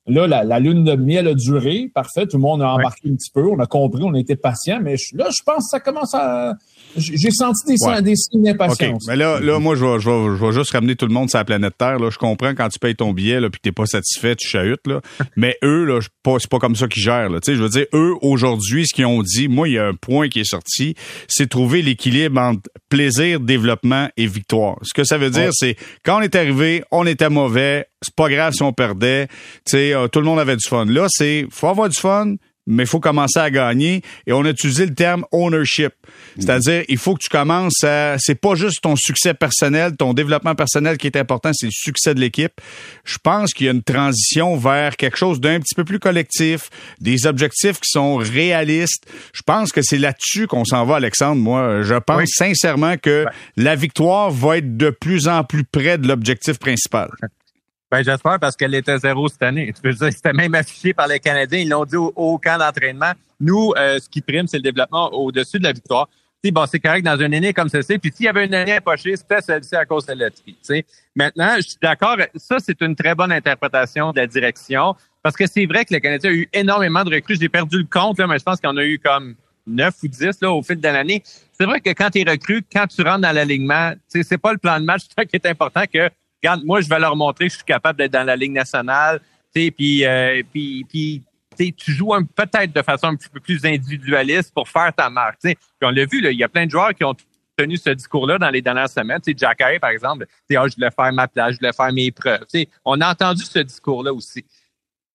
Là, 0.07 0.45
la, 0.45 0.61
lune 0.61 0.85
de 0.85 0.97
miel 0.97 1.29
a 1.29 1.35
duré. 1.35 1.91
Parfait. 1.95 2.27
Tout 2.27 2.37
le 2.37 2.43
monde 2.43 2.61
a 2.63 2.69
embarqué 2.75 3.09
un 3.09 3.15
petit 3.15 3.31
peu. 3.31 3.47
On 3.49 3.59
a 3.59 3.67
compris, 3.67 4.03
on 4.03 4.13
a 4.13 4.19
été 4.19 4.37
patient. 4.37 4.81
Mais 4.83 4.97
là, 5.15 5.29
je 5.31 5.43
pense 5.43 5.65
que 5.65 5.71
ça 5.71 5.81
commence 5.81 6.15
à. 6.15 6.55
J'ai 6.97 7.31
senti 7.31 7.75
des, 8.03 8.17
signes 8.17 8.43
d'impatience. 8.43 9.07
Mais 9.09 9.17
là, 9.17 9.41
là, 9.41 9.59
moi, 9.59 9.75
je 9.75 9.85
vais, 9.85 10.01
je, 10.01 10.45
vais, 10.45 10.53
juste 10.53 10.73
ramener 10.73 10.97
tout 10.97 11.07
le 11.07 11.13
monde 11.13 11.29
sur 11.31 11.39
la 11.39 11.45
planète 11.45 11.75
Terre. 11.79 11.99
Là. 11.99 12.11
Je 12.11 12.19
comprends 12.19 12.55
quand 12.55 12.69
tu 12.69 12.79
payes 12.79 12.95
ton 12.95 13.13
billet 13.13 13.41
là, 13.41 13.51
puis 13.51 13.61
t'es 13.63 13.73
pas 13.73 13.87
satisfait, 13.87 14.37
tu 14.37 14.49
chahutes. 14.49 14.87
Là. 14.87 15.01
mais 15.37 15.57
eux, 15.63 15.85
là, 15.85 16.01
c'est 16.01 16.51
pas 16.51 16.59
comme 16.59 16.77
ça 16.77 16.87
qu'ils 16.89 17.03
gèrent. 17.03 17.31
Là. 17.31 17.41
Je 17.47 17.53
veux 17.53 17.69
dire, 17.69 17.87
eux, 17.95 18.15
aujourd'hui, 18.23 18.87
ce 18.87 18.95
qu'ils 18.95 19.07
ont 19.07 19.23
dit, 19.23 19.49
moi, 19.49 19.69
il 19.69 19.75
y 19.75 19.79
a 19.79 19.87
un 19.87 19.95
point 19.95 20.29
qui 20.29 20.41
est 20.41 20.49
sorti, 20.49 20.95
c'est 21.29 21.49
trouver 21.49 21.83
l'équilibre 21.83 22.41
entre 22.41 22.69
plaisir, 22.89 23.41
développement 23.41 24.09
et 24.17 24.27
victoire. 24.27 24.77
Ce 24.83 24.95
que 24.95 25.05
ça 25.05 25.19
veut 25.19 25.31
dire, 25.31 25.51
c'est 25.53 25.77
quand 26.05 26.19
on 26.19 26.23
est 26.23 26.35
arrivé, 26.35 26.85
on 26.91 27.07
était 27.07 27.31
mauvais, 27.31 27.87
c'est 28.03 28.15
pas 28.15 28.29
grave 28.29 28.53
si 28.55 28.63
on 28.63 28.73
perdait. 28.73 29.27
Tu 29.27 29.73
sais, 29.73 29.95
euh, 29.95 30.09
tout 30.09 30.21
le 30.21 30.27
monde 30.27 30.39
avait 30.39 30.57
du 30.57 30.69
fun. 30.69 30.85
Là, 30.85 31.07
c'est 31.09 31.47
faut 31.51 31.69
avoir 31.69 31.89
du 31.89 31.99
fun, 31.99 32.35
mais 32.67 32.85
il 32.85 32.87
faut 32.87 33.01
commencer 33.01 33.39
à 33.39 33.51
gagner. 33.51 34.03
Et 34.27 34.33
on 34.33 34.45
a 34.45 34.51
utilisé 34.51 34.87
le 34.87 34.95
terme 34.95 35.25
ownership. 35.33 35.93
C'est-à-dire, 36.39 36.85
il 36.89 36.99
faut 36.99 37.15
que 37.15 37.21
tu 37.23 37.29
commences 37.29 37.85
à... 37.85 38.17
C'est 38.19 38.35
pas 38.35 38.55
juste 38.55 38.81
ton 38.83 38.97
succès 38.97 39.35
personnel, 39.35 39.97
ton 39.97 40.15
développement 40.15 40.55
personnel 40.55 40.97
qui 40.99 41.07
est 41.07 41.17
important, 41.17 41.51
c'est 41.53 41.67
le 41.67 41.73
succès 41.73 42.15
de 42.15 42.21
l'équipe. 42.21 42.61
Je 43.05 43.19
pense 43.23 43.53
qu'il 43.53 43.67
y 43.67 43.69
a 43.69 43.73
une 43.73 43.83
transition 43.83 44.57
vers 44.57 44.97
quelque 44.97 45.17
chose 45.17 45.41
d'un 45.41 45.61
petit 45.61 45.75
peu 45.75 45.85
plus 45.85 45.99
collectif, 45.99 46.71
des 47.01 47.27
objectifs 47.27 47.81
qui 47.81 47.91
sont 47.91 48.17
réalistes. 48.17 49.05
Je 49.33 49.43
pense 49.43 49.73
que 49.73 49.83
c'est 49.83 49.99
là-dessus 49.99 50.47
qu'on 50.47 50.65
s'en 50.65 50.85
va, 50.85 50.97
Alexandre. 50.97 51.41
Moi, 51.41 51.83
je 51.83 51.95
pense 51.95 52.31
sincèrement 52.31 52.97
que 52.97 53.27
la 53.57 53.77
victoire 53.77 54.31
va 54.31 54.59
être 54.59 54.77
de 54.77 54.91
plus 54.91 55.29
en 55.29 55.45
plus 55.45 55.65
près 55.65 55.99
de 55.99 56.09
l'objectif 56.09 56.59
principal. 56.59 57.11
Ben, 57.95 58.03
j'espère 58.03 58.41
parce 58.41 58.57
qu'elle 58.57 58.75
était 58.75 58.99
zéro 58.99 59.29
cette 59.29 59.45
année. 59.45 59.73
Tu 59.73 59.81
veux 59.89 59.95
dire, 59.95 60.13
c'était 60.13 60.33
même 60.33 60.53
affiché 60.57 60.93
par 60.93 61.07
les 61.07 61.21
Canadiens. 61.21 61.61
Ils 61.61 61.69
l'ont 61.69 61.85
dit 61.85 61.95
au, 61.95 62.39
camp 62.39 62.59
d'entraînement. 62.59 63.13
Nous, 63.39 63.73
euh, 63.77 64.01
ce 64.01 64.09
qui 64.09 64.21
prime, 64.21 64.49
c'est 64.49 64.57
le 64.57 64.65
développement 64.65 65.15
au-dessus 65.15 65.61
de 65.61 65.63
la 65.63 65.71
victoire. 65.71 66.09
bon, 66.43 66.67
c'est 66.67 66.81
correct 66.81 67.05
dans 67.05 67.17
une 67.17 67.33
année 67.33 67.53
comme 67.53 67.69
celle-ci. 67.69 68.01
Puis 68.01 68.11
s'il 68.13 68.27
y 68.27 68.29
avait 68.29 68.47
une 68.47 68.55
année 68.55 68.81
pocher, 68.81 69.15
c'était 69.15 69.41
celle-ci 69.41 69.77
à 69.77 69.85
cause 69.87 70.07
de 70.07 70.15
la 70.15 70.31
sais. 70.61 70.85
Maintenant, 71.15 71.55
je 71.59 71.69
suis 71.69 71.79
d'accord. 71.81 72.17
Ça, 72.35 72.57
c'est 72.59 72.81
une 72.81 72.97
très 72.97 73.15
bonne 73.15 73.31
interprétation 73.31 74.11
de 74.11 74.17
la 74.17 74.27
direction. 74.27 74.97
Parce 75.23 75.37
que 75.37 75.47
c'est 75.47 75.67
vrai 75.67 75.85
que 75.85 75.95
les 75.95 76.01
Canadiens 76.01 76.33
ont 76.33 76.35
eu 76.35 76.49
énormément 76.53 77.05
de 77.05 77.15
recrues. 77.15 77.37
J'ai 77.41 77.49
perdu 77.49 77.79
le 77.79 77.87
compte, 77.89 78.19
là, 78.19 78.27
mais 78.27 78.41
je 78.41 78.45
pense 78.45 78.61
qu'on 78.61 78.77
a 78.77 78.85
eu 78.85 78.99
comme 78.99 79.37
9 79.69 79.95
ou 80.03 80.09
10 80.09 80.41
là, 80.43 80.51
au 80.51 80.65
fil 80.65 80.81
de 80.81 80.89
l'année. 80.89 81.23
C'est 81.53 81.65
vrai 81.65 81.81
que 81.81 81.91
quand 81.91 82.11
tu 82.11 82.23
es 82.23 82.29
recru, 82.29 82.65
quand 82.73 82.89
tu 82.89 83.03
rentres 83.03 83.21
dans 83.21 83.33
l'alignement, 83.33 83.93
c'est 84.09 84.37
pas 84.37 84.51
le 84.51 84.59
plan 84.59 84.81
de 84.81 84.85
match 84.85 85.03
qui 85.31 85.37
est 85.37 85.47
important 85.47 85.85
que 85.93 86.11
regarde, 86.45 86.65
moi, 86.65 86.81
je 86.81 86.89
vais 86.89 86.99
leur 86.99 87.17
montrer 87.17 87.47
que 87.47 87.53
je 87.53 87.57
suis 87.57 87.65
capable 87.65 87.99
d'être 87.99 88.13
dans 88.13 88.25
la 88.25 88.37
Ligue 88.37 88.53
nationale, 88.53 89.21
puis, 89.53 90.05
euh, 90.05 90.43
puis, 90.53 90.85
puis 90.89 91.23
tu 91.57 91.93
joues 91.93 92.13
peut-être 92.35 92.73
de 92.73 92.83
façon 92.83 93.07
un 93.07 93.17
petit 93.17 93.29
peu 93.29 93.41
plus 93.41 93.65
individualiste 93.65 94.53
pour 94.53 94.69
faire 94.69 94.93
ta 94.93 95.09
marque. 95.09 95.39
Puis 95.41 95.57
on 95.83 95.91
l'a 95.91 96.05
vu, 96.05 96.21
il 96.25 96.39
y 96.39 96.45
a 96.45 96.49
plein 96.49 96.67
de 96.67 96.71
joueurs 96.71 96.93
qui 96.95 97.05
ont 97.05 97.15
tenu 97.57 97.77
ce 97.77 97.91
discours-là 97.91 98.39
dans 98.39 98.51
les 98.51 98.61
dernières 98.61 98.89
semaines. 98.89 99.21
sais, 99.23 99.35
Jack 99.37 99.61
Harry, 99.61 99.79
par 99.79 99.91
exemple, 99.91 100.27
ah, 100.27 100.69
je 100.69 100.75
voulais 100.75 100.91
faire 100.91 101.13
ma 101.13 101.29
place, 101.29 101.53
je 101.53 101.59
voulais 101.59 101.73
faire 101.73 101.93
mes 101.93 102.11
preuves. 102.11 102.45
sais, 102.49 102.69
on 102.85 103.01
a 103.01 103.11
entendu 103.11 103.45
ce 103.45 103.61
discours-là 103.61 104.13
aussi. 104.13 104.45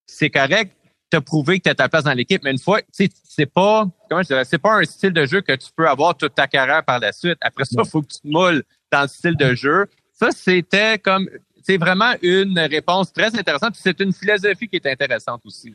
C'est 0.05 0.29
correct, 0.29 0.73
tu 1.11 1.17
as 1.17 1.21
prouvé 1.21 1.59
que 1.59 1.63
tu 1.63 1.69
as 1.69 1.75
ta 1.75 1.89
place 1.89 2.03
dans 2.03 2.13
l'équipe, 2.13 2.41
mais 2.43 2.51
une 2.51 2.59
fois, 2.59 2.79
c'est 2.91 3.45
pas 3.45 3.85
comment 4.09 4.21
je 4.21 4.27
dirais, 4.27 4.45
c'est 4.45 4.57
pas 4.57 4.75
un 4.75 4.83
style 4.83 5.11
de 5.11 5.25
jeu 5.25 5.41
que 5.41 5.53
tu 5.55 5.69
peux 5.75 5.87
avoir 5.87 6.15
toute 6.15 6.35
ta 6.35 6.47
carrière 6.47 6.83
par 6.83 6.99
la 6.99 7.11
suite. 7.11 7.37
Après 7.41 7.65
ça, 7.65 7.81
il 7.83 7.89
faut 7.89 8.01
que 8.01 8.07
tu 8.07 8.21
te 8.21 8.27
moules 8.27 8.63
dans 8.91 9.01
le 9.01 9.07
style 9.07 9.35
de 9.35 9.53
jeu. 9.55 9.85
Ça, 10.19 10.31
c'était 10.31 10.99
comme, 10.99 11.29
c'est 11.63 11.77
vraiment 11.77 12.13
une 12.21 12.59
réponse 12.59 13.13
très 13.13 13.33
intéressante. 13.37 13.75
C'est 13.75 13.99
une 14.01 14.11
philosophie 14.11 14.67
qui 14.67 14.75
est 14.75 14.85
intéressante 14.85 15.41
aussi. 15.45 15.73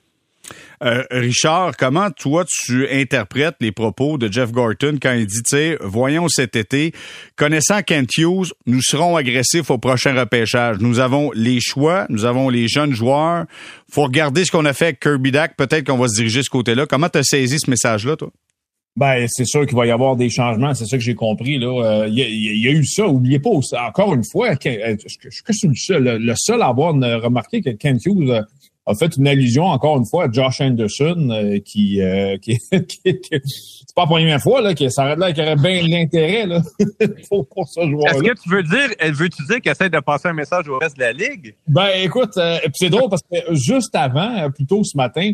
Euh, 0.83 1.03
Richard, 1.11 1.77
comment 1.79 2.11
toi 2.11 2.45
tu 2.45 2.87
interprètes 2.91 3.57
les 3.61 3.73
propos 3.73 4.19
de 4.19 4.31
Jeff 4.31 4.53
Gorton 4.53 4.99
quand 5.01 5.13
il 5.13 5.27
dit, 5.27 5.43
tu 5.43 5.57
sais, 5.57 5.79
voyons 5.81 6.29
cet 6.29 6.57
été, 6.57 6.93
connaissant 7.37 7.81
Kent 7.83 8.19
Hughes, 8.19 8.53
nous 8.67 8.83
serons 8.83 9.17
agressifs 9.17 9.71
au 9.71 9.79
prochain 9.79 10.15
repêchage. 10.15 10.79
Nous 10.81 10.99
avons 10.99 11.31
les 11.33 11.61
choix, 11.61 12.07
nous 12.11 12.27
avons 12.27 12.51
les 12.51 12.69
jeunes 12.69 12.93
joueurs. 12.93 13.47
Faut 13.91 14.03
regarder 14.03 14.45
ce 14.45 14.51
qu'on 14.51 14.67
a 14.67 14.75
fait 14.75 14.87
avec 14.87 15.01
Kirby 15.01 15.31
Dack. 15.31 15.57
Peut-être 15.57 15.87
qu'on 15.87 15.97
va 15.97 16.09
se 16.09 16.17
diriger 16.17 16.43
ce 16.43 16.51
côté-là. 16.51 16.87
Comment 16.87 17.09
tu 17.09 17.19
as 17.19 17.23
saisi 17.23 17.59
ce 17.59 17.71
message-là, 17.71 18.17
toi? 18.17 18.31
Ben, 18.97 19.27
c'est 19.29 19.45
sûr 19.45 19.67
qu'il 19.67 19.77
va 19.77 19.87
y 19.87 19.91
avoir 19.91 20.15
des 20.15 20.31
changements, 20.31 20.73
c'est 20.73 20.87
ça 20.87 20.97
que 20.97 21.03
j'ai 21.03 21.17
compris. 21.17 21.59
Là, 21.59 22.07
il, 22.07 22.15
y 22.15 22.69
a, 22.69 22.71
eu 22.71 22.85
ça. 22.85 23.09
Oubliez 23.09 23.41
pas, 23.41 23.51
encore 23.51 24.15
une 24.15 24.25
fois, 24.25 24.51
euh, 24.51 24.97
je, 25.05 25.53
suis 25.53 25.69
le 25.69 25.75
seul, 25.75 26.23
le 26.23 26.35
seul 26.37 26.63
à 26.63 26.67
avoir 26.67 26.95
remarqué 26.95 27.61
que 27.61 27.71
Kent 27.71 28.07
Hughes 28.07 28.45
a 28.87 28.95
fait 28.95 29.17
une 29.17 29.27
allusion, 29.27 29.65
encore 29.65 29.97
une 29.97 30.07
fois, 30.07 30.25
à 30.25 30.31
Josh 30.31 30.61
Anderson, 30.61 31.29
euh, 31.31 31.59
qui, 31.59 32.01
euh, 32.03 32.37
qui, 32.43 32.59
c'est 32.71 33.95
pas 33.97 34.03
la 34.03 34.07
première 34.07 34.41
fois 34.41 34.61
là, 34.61 34.75
que 34.75 34.89
ça 34.89 35.17
là, 35.17 35.33
qu'il 35.33 35.43
aurait 35.43 35.57
bien 35.57 35.83
l'intérêt 35.89 36.47
là, 36.47 36.63
pour, 37.29 37.49
pour 37.49 37.69
ce 37.69 37.81
joueur 37.89 38.07
Est-ce 38.09 38.23
que 38.23 38.43
tu 38.43 38.49
veux 38.49 38.63
dire, 38.63 38.89
veux-tu 39.13 39.45
dire 39.47 39.61
qu'il 39.61 39.73
essaie 39.73 39.91
de 39.91 40.01
passer 40.01 40.29
un 40.29 40.35
message 40.35 40.69
au 40.69 40.79
reste 40.79 40.97
de 40.97 41.03
la 41.03 41.13
ligue? 41.13 41.55
Ben, 41.67 41.89
écoute, 42.03 42.39
c'est 42.75 42.91
drôle 42.91 43.09
parce 43.09 43.23
que 43.23 43.55
juste 43.55 43.95
avant, 43.97 44.51
plus 44.51 44.67
tôt 44.67 44.85
ce 44.85 44.97
matin, 44.97 45.33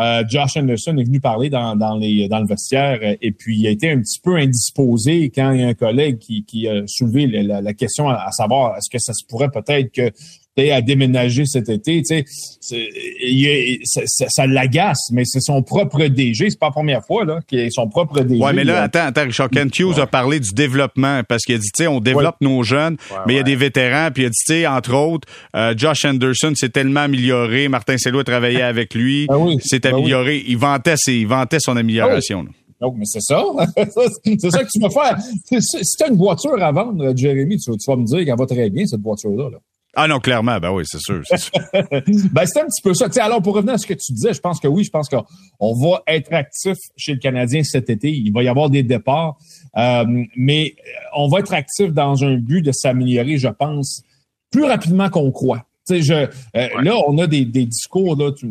euh, 0.00 0.24
Josh 0.28 0.56
Anderson 0.56 0.96
est 0.96 1.04
venu 1.04 1.20
parler 1.20 1.50
dans, 1.50 1.76
dans, 1.76 1.96
les, 1.96 2.26
dans 2.28 2.40
le 2.40 2.46
vestiaire 2.46 2.98
euh, 3.02 3.16
et 3.20 3.32
puis 3.32 3.58
il 3.58 3.66
a 3.66 3.70
été 3.70 3.90
un 3.90 4.00
petit 4.00 4.20
peu 4.20 4.36
indisposé 4.36 5.30
quand 5.34 5.52
il 5.52 5.60
y 5.60 5.64
a 5.64 5.68
un 5.68 5.74
collègue 5.74 6.18
qui, 6.18 6.44
qui 6.44 6.66
a 6.68 6.86
soulevé 6.86 7.26
la, 7.26 7.60
la 7.60 7.74
question 7.74 8.08
à, 8.08 8.30
savoir 8.32 8.76
est-ce 8.78 8.88
que 8.88 8.98
ça 8.98 9.12
se 9.12 9.24
pourrait 9.24 9.50
peut-être 9.50 9.92
que 9.92 10.10
à 10.58 10.82
déménager 10.82 11.46
cet 11.46 11.68
été, 11.68 12.02
tu 12.02 12.22
sais, 12.62 13.78
ça, 13.84 14.26
ça, 14.28 14.46
l'agace, 14.46 15.08
mais 15.12 15.22
c'est 15.24 15.40
son 15.40 15.62
propre 15.62 16.04
DG, 16.06 16.50
c'est 16.50 16.58
pas 16.58 16.66
la 16.66 16.72
première 16.72 17.06
fois 17.06 17.24
là 17.24 17.40
qu'il 17.46 17.60
est 17.60 17.70
son 17.70 17.88
propre 17.88 18.20
DG. 18.20 18.42
Ouais, 18.42 18.52
mais 18.52 18.64
là, 18.64 18.82
attends, 18.82 19.06
attends, 19.06 19.24
Richard 19.24 19.48
Kent 19.50 19.78
Hughes 19.78 19.98
a 19.98 20.06
parlé 20.06 20.38
du 20.40 20.50
développement 20.50 21.22
parce 21.26 21.44
qu'il 21.44 21.54
a 21.54 21.58
dit, 21.58 21.70
tu 21.74 21.84
sais, 21.84 21.86
on 21.86 22.00
développe 22.00 22.36
nos 22.40 22.62
jeunes, 22.62 22.96
mais 23.26 23.34
il 23.34 23.36
y 23.36 23.40
a 23.40 23.44
des 23.44 23.56
vétérans, 23.56 24.10
puis 24.12 24.24
il 24.24 24.26
a 24.26 24.30
dit, 24.30 24.36
tu 24.46 24.52
sais, 24.52 24.66
entre 24.66 24.94
autres, 24.94 25.28
euh, 25.56 25.72
Josh 25.76 26.04
Anderson 26.04 26.52
s'est 26.54 26.68
tellement 26.68 27.00
amélioré, 27.00 27.68
Martin 27.68 27.96
Sello 27.96 28.20
a 28.20 28.24
travaillé 28.24 28.62
avec 28.62 28.94
lui, 28.94 29.26
ah 29.30 29.36
s'est 29.60 29.78
ben 29.78 29.94
amélioré, 29.94 30.44
il 30.46 30.58
vantait, 30.58 30.96
il 31.06 31.26
vantait 31.26 31.58
son 31.60 31.76
amélioration. 31.76 32.44
Ah 32.48 32.52
donc, 32.80 32.94
mais 32.96 33.04
c'est 33.04 33.20
ça. 33.20 33.44
c'est 33.76 34.50
ça 34.50 34.64
que 34.64 34.68
tu 34.72 34.80
vas 34.80 34.88
faire. 34.88 35.18
Si 35.60 35.96
tu 35.98 36.04
as 36.04 36.08
une 36.08 36.16
voiture 36.16 36.62
à 36.62 36.72
vendre, 36.72 37.14
Jérémy, 37.14 37.58
tu, 37.58 37.70
vas 37.86 37.96
me 37.96 38.04
dire 38.04 38.24
qu'elle 38.24 38.38
va 38.38 38.46
très 38.46 38.70
bien, 38.70 38.86
cette 38.86 39.02
voiture-là. 39.02 39.50
Là. 39.50 39.58
Ah 39.96 40.06
non, 40.06 40.20
clairement, 40.20 40.58
ben 40.60 40.70
oui, 40.70 40.84
c'est 40.86 41.00
sûr. 41.00 41.22
ben, 41.30 42.46
c'est 42.46 42.60
un 42.60 42.66
petit 42.66 42.82
peu 42.82 42.94
ça. 42.94 43.08
alors, 43.22 43.42
pour 43.42 43.54
revenir 43.54 43.74
à 43.74 43.78
ce 43.78 43.86
que 43.86 43.94
tu 43.94 44.12
disais, 44.12 44.32
je 44.32 44.40
pense 44.40 44.60
que 44.60 44.68
oui, 44.68 44.84
je 44.84 44.90
pense 44.90 45.08
qu'on 45.08 45.74
va 45.74 46.02
être 46.06 46.32
actif 46.32 46.76
chez 46.96 47.14
le 47.14 47.18
Canadien 47.18 47.62
cet 47.64 47.90
été. 47.90 48.10
Il 48.10 48.32
va 48.32 48.42
y 48.42 48.48
avoir 48.48 48.70
des 48.70 48.84
départs. 48.84 49.36
Euh, 49.76 50.04
mais 50.36 50.74
on 51.16 51.28
va 51.28 51.40
être 51.40 51.52
actif 51.52 51.90
dans 51.92 52.22
un 52.24 52.36
but 52.36 52.62
de 52.62 52.72
s'améliorer, 52.72 53.36
je 53.36 53.48
pense, 53.48 54.02
plus 54.50 54.64
rapidement 54.64 55.08
qu'on 55.10 55.30
croit. 55.32 55.64
Je, 55.98 56.12
euh, 56.14 56.68
Là, 56.82 56.94
on 57.06 57.18
a 57.18 57.26
des, 57.26 57.44
des 57.44 57.66
discours, 57.66 58.16
là, 58.16 58.30
tout, 58.32 58.48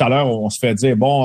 à 0.00 0.08
l'heure, 0.08 0.28
on 0.28 0.50
se 0.50 0.58
fait 0.60 0.74
dire, 0.74 0.96
bon, 0.96 1.24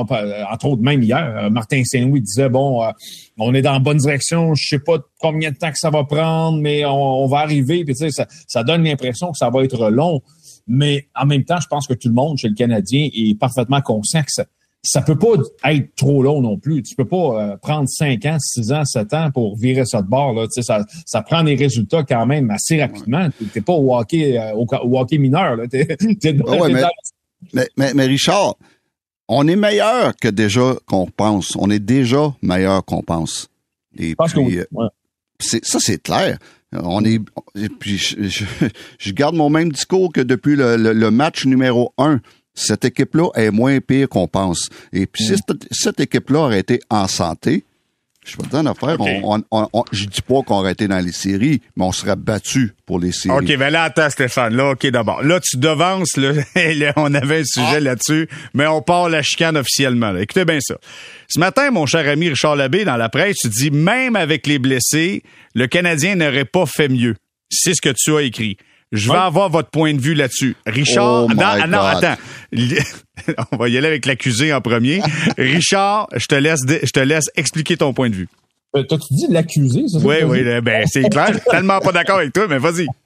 entre 0.50 0.66
autres, 0.66 0.82
même 0.82 1.02
hier, 1.02 1.34
euh, 1.36 1.50
Martin 1.50 1.82
Saint-Louis 1.84 2.20
disait, 2.20 2.48
bon, 2.48 2.82
euh, 2.82 2.90
on 3.38 3.54
est 3.54 3.62
dans 3.62 3.72
la 3.72 3.78
bonne 3.78 3.98
direction, 3.98 4.54
je 4.54 4.68
sais 4.68 4.78
pas 4.78 4.98
combien 5.20 5.50
de 5.50 5.56
temps 5.56 5.70
que 5.70 5.78
ça 5.78 5.90
va 5.90 6.04
prendre, 6.04 6.58
mais 6.60 6.84
on, 6.84 7.26
va 7.26 7.38
arriver, 7.38 7.84
puis 7.84 7.94
ça, 7.94 8.26
ça 8.46 8.62
donne 8.62 8.84
l'impression 8.84 9.32
que 9.32 9.38
ça 9.38 9.50
va 9.50 9.64
être 9.64 9.90
long. 9.90 10.20
Mais 10.66 11.08
en 11.14 11.26
même 11.26 11.44
temps, 11.44 11.60
je 11.60 11.66
pense 11.66 11.86
que 11.86 11.94
tout 11.94 12.08
le 12.08 12.14
monde 12.14 12.38
chez 12.38 12.48
le 12.48 12.54
Canadien 12.54 13.08
est 13.12 13.38
parfaitement 13.38 13.82
conscient 13.82 14.22
que 14.22 14.30
ça, 14.32 14.44
ça 14.86 15.00
peut 15.02 15.16
pas 15.18 15.32
être 15.72 15.94
trop 15.96 16.22
long 16.22 16.40
non 16.42 16.58
plus. 16.58 16.82
Tu 16.82 16.94
peux 16.94 17.06
pas 17.06 17.16
euh, 17.52 17.56
prendre 17.56 17.88
5 17.88 18.24
ans, 18.26 18.36
6 18.38 18.72
ans, 18.72 18.84
7 18.84 19.14
ans 19.14 19.30
pour 19.32 19.56
virer 19.56 19.84
ça 19.86 20.02
de 20.02 20.06
bord. 20.08 20.34
Là. 20.34 20.42
Tu 20.44 20.50
sais, 20.52 20.62
ça, 20.62 20.84
ça 21.06 21.22
prend 21.22 21.42
des 21.42 21.54
résultats 21.56 22.02
quand 22.04 22.26
même 22.26 22.50
assez 22.50 22.80
rapidement. 22.80 23.28
Tu 23.38 23.46
n'es 23.54 23.62
pas 23.62 23.72
au 23.72 23.96
hockey, 23.96 24.38
euh, 24.38 24.52
au, 24.54 24.66
hockey 24.98 25.18
mineur. 25.18 25.56
Là. 25.56 25.64
mais, 27.52 27.68
mais, 27.76 27.94
mais, 27.94 28.04
Richard, 28.06 28.56
on 29.28 29.48
est 29.48 29.56
meilleur 29.56 30.14
que 30.16 30.28
déjà 30.28 30.74
qu'on 30.86 31.06
pense. 31.06 31.56
On 31.56 31.70
est 31.70 31.78
déjà 31.78 32.34
meilleur 32.42 32.84
qu'on 32.84 33.02
pense. 33.02 33.48
Et 33.98 34.14
puis, 34.44 34.58
euh, 34.58 34.64
ça, 35.40 35.78
c'est 35.80 36.02
clair. 36.02 36.38
On 36.72 37.04
est, 37.04 37.20
et 37.54 37.68
puis 37.68 37.96
je, 37.98 38.22
je- 38.28 38.44
je 38.98 39.12
garde 39.12 39.36
mon 39.36 39.48
même 39.48 39.70
discours 39.70 40.12
que 40.12 40.20
depuis 40.20 40.56
le, 40.56 40.76
le- 40.76 40.92
le 40.92 41.10
match 41.10 41.46
numéro 41.46 41.92
un. 41.98 42.20
Cette 42.54 42.84
équipe-là 42.84 43.30
est 43.34 43.50
moins 43.50 43.80
pire 43.80 44.08
qu'on 44.08 44.28
pense. 44.28 44.68
Et 44.92 45.06
puis, 45.06 45.24
si 45.24 45.34
cette, 45.36 45.66
cette 45.72 46.00
équipe-là 46.00 46.38
aurait 46.40 46.60
été 46.60 46.80
en 46.88 47.08
santé, 47.08 47.64
je 48.24 48.36
peux 48.36 48.44
te 48.44 48.48
dire 48.50 48.60
une 48.60 48.68
affaire, 48.68 48.98
OK. 48.98 49.06
on, 49.22 49.42
on, 49.50 49.68
on- 49.74 49.84
je 49.92 50.06
dis 50.06 50.22
pas 50.22 50.40
qu'on 50.46 50.60
aurait 50.60 50.72
été 50.72 50.88
dans 50.88 51.04
les 51.04 51.12
séries, 51.12 51.60
mais 51.76 51.84
on 51.84 51.92
serait 51.92 52.16
battu 52.16 52.72
pour 52.86 52.98
les 52.98 53.12
séries. 53.12 53.36
OK, 53.36 53.58
ben 53.58 53.68
là, 53.70 53.82
attends, 53.82 54.08
Stéphane. 54.08 54.54
Là, 54.56 54.70
OK, 54.70 54.86
d'abord. 54.86 55.22
Là, 55.22 55.40
tu 55.40 55.58
devances, 55.58 56.16
là, 56.16 56.32
on 56.96 57.12
avait 57.12 57.40
un 57.40 57.44
sujet 57.44 57.80
là-dessus, 57.80 58.26
mais 58.54 58.66
on 58.66 58.80
part 58.80 59.10
la 59.10 59.20
chicane 59.22 59.58
officiellement. 59.58 60.10
là. 60.12 60.22
Écoutez 60.22 60.46
bien 60.46 60.58
ça. 60.62 60.76
Ce 61.28 61.38
matin, 61.38 61.70
mon 61.70 61.84
cher 61.84 62.08
ami 62.08 62.30
Richard 62.30 62.56
Labbé, 62.56 62.84
dans 62.86 62.96
la 62.96 63.10
presse, 63.10 63.36
tu 63.42 63.48
dis, 63.48 63.70
même 63.70 64.16
avec 64.16 64.46
les 64.46 64.58
blessés, 64.58 65.22
le 65.54 65.66
Canadien 65.66 66.14
n'aurait 66.14 66.46
pas 66.46 66.64
fait 66.64 66.88
mieux. 66.88 67.16
C'est 67.50 67.74
ce 67.74 67.82
que 67.82 67.90
tu 67.94 68.14
as 68.16 68.22
écrit. 68.22 68.56
Je 68.94 69.10
vais 69.10 69.18
avoir 69.18 69.50
votre 69.50 69.70
point 69.70 69.92
de 69.92 70.00
vue 70.00 70.14
là-dessus. 70.14 70.56
Richard, 70.66 71.24
Oh 71.24 71.28
non, 71.28 71.66
non, 71.68 71.80
attends. 71.80 72.14
on 73.52 73.56
va 73.56 73.68
y 73.68 73.76
aller 73.76 73.88
avec 73.88 74.06
l'accusé 74.06 74.52
en 74.52 74.60
premier. 74.60 75.02
Richard, 75.36 76.08
je 76.14 76.26
te 76.26 76.34
laisse, 76.34 76.60
je 76.66 76.90
te 76.90 77.00
laisse 77.00 77.26
expliquer 77.36 77.76
ton 77.76 77.92
point 77.92 78.08
de 78.08 78.14
vue. 78.14 78.28
Euh, 78.76 78.82
T'as-tu 78.82 79.14
dit 79.14 79.26
l'accusé? 79.30 79.82
c'est 79.88 79.98
ça 79.98 80.06
Oui, 80.06 80.16
oui, 80.24 80.42
ben, 80.60 80.84
c'est 80.86 81.08
clair. 81.08 81.28
Je 81.28 81.32
suis 81.34 81.50
tellement 81.50 81.80
pas 81.80 81.92
d'accord 81.92 82.18
avec 82.18 82.32
toi, 82.32 82.46
mais 82.48 82.58
vas-y. 82.58 82.86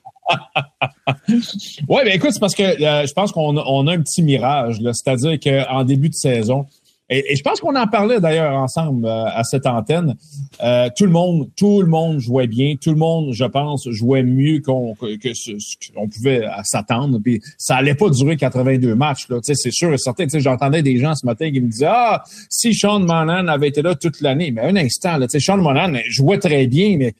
Oui, 1.89 2.03
ben 2.05 2.13
écoute, 2.13 2.33
c'est 2.33 2.41
parce 2.41 2.55
que 2.55 2.63
euh, 2.63 3.07
je 3.07 3.13
pense 3.15 3.33
qu'on 3.33 3.57
a, 3.57 3.65
on 3.67 3.87
a 3.87 3.95
un 3.95 4.01
petit 4.01 4.23
mirage, 4.23 4.77
c'est-à-dire 4.93 5.39
qu'en 5.41 5.85
début 5.85 6.11
de 6.11 6.15
saison, 6.15 6.67
et, 7.11 7.33
et 7.33 7.37
je 7.37 7.43
pense 7.43 7.61
qu'on 7.61 7.75
en 7.75 7.87
parlait 7.87 8.21
d'ailleurs 8.21 8.55
ensemble 8.55 9.07
euh, 9.07 9.25
à 9.27 9.43
cette 9.45 9.67
antenne, 9.67 10.15
euh, 10.63 10.89
tout 10.97 11.05
le 11.05 11.11
monde, 11.11 11.49
tout 11.57 11.81
le 11.81 11.89
monde 11.89 12.19
jouait 12.19 12.47
bien, 12.47 12.75
tout 12.77 12.91
le 12.91 12.97
monde, 12.97 13.33
je 13.33 13.45
pense, 13.45 13.89
jouait 13.89 14.23
mieux 14.23 14.61
qu'on 14.61 14.95
que, 14.95 15.17
que 15.17 15.33
ce, 15.33 15.53
qu'on 15.95 16.09
pouvait 16.09 16.45
s'attendre. 16.65 17.19
Puis 17.19 17.41
ça 17.57 17.77
allait 17.77 17.95
pas 17.95 18.11
durer 18.11 18.37
82 18.37 18.95
matchs, 18.95 19.29
là. 19.29 19.39
C'est 19.43 19.71
sûr 19.71 19.93
et 19.93 19.99
certain. 19.99 20.27
J'entendais 20.33 20.83
des 20.83 20.99
gens 20.99 21.15
ce 21.15 21.25
matin 21.25 21.51
qui 21.51 21.61
me 21.61 21.69
disaient 21.69 21.87
Ah, 21.89 22.23
si 22.51 22.75
Sean 22.75 23.01
Monahan 23.01 23.49
avait 23.49 23.69
été 23.69 23.83
là 23.83 23.95
toute 23.95 24.21
l'année, 24.21 24.51
mais 24.51 24.63
un 24.63 24.77
instant, 24.77 25.17
là, 25.17 25.27
Sean 25.29 25.57
Monahan 25.57 25.99
jouait 26.09 26.39
très 26.39 26.67
bien, 26.67 26.97
mais 26.99 27.15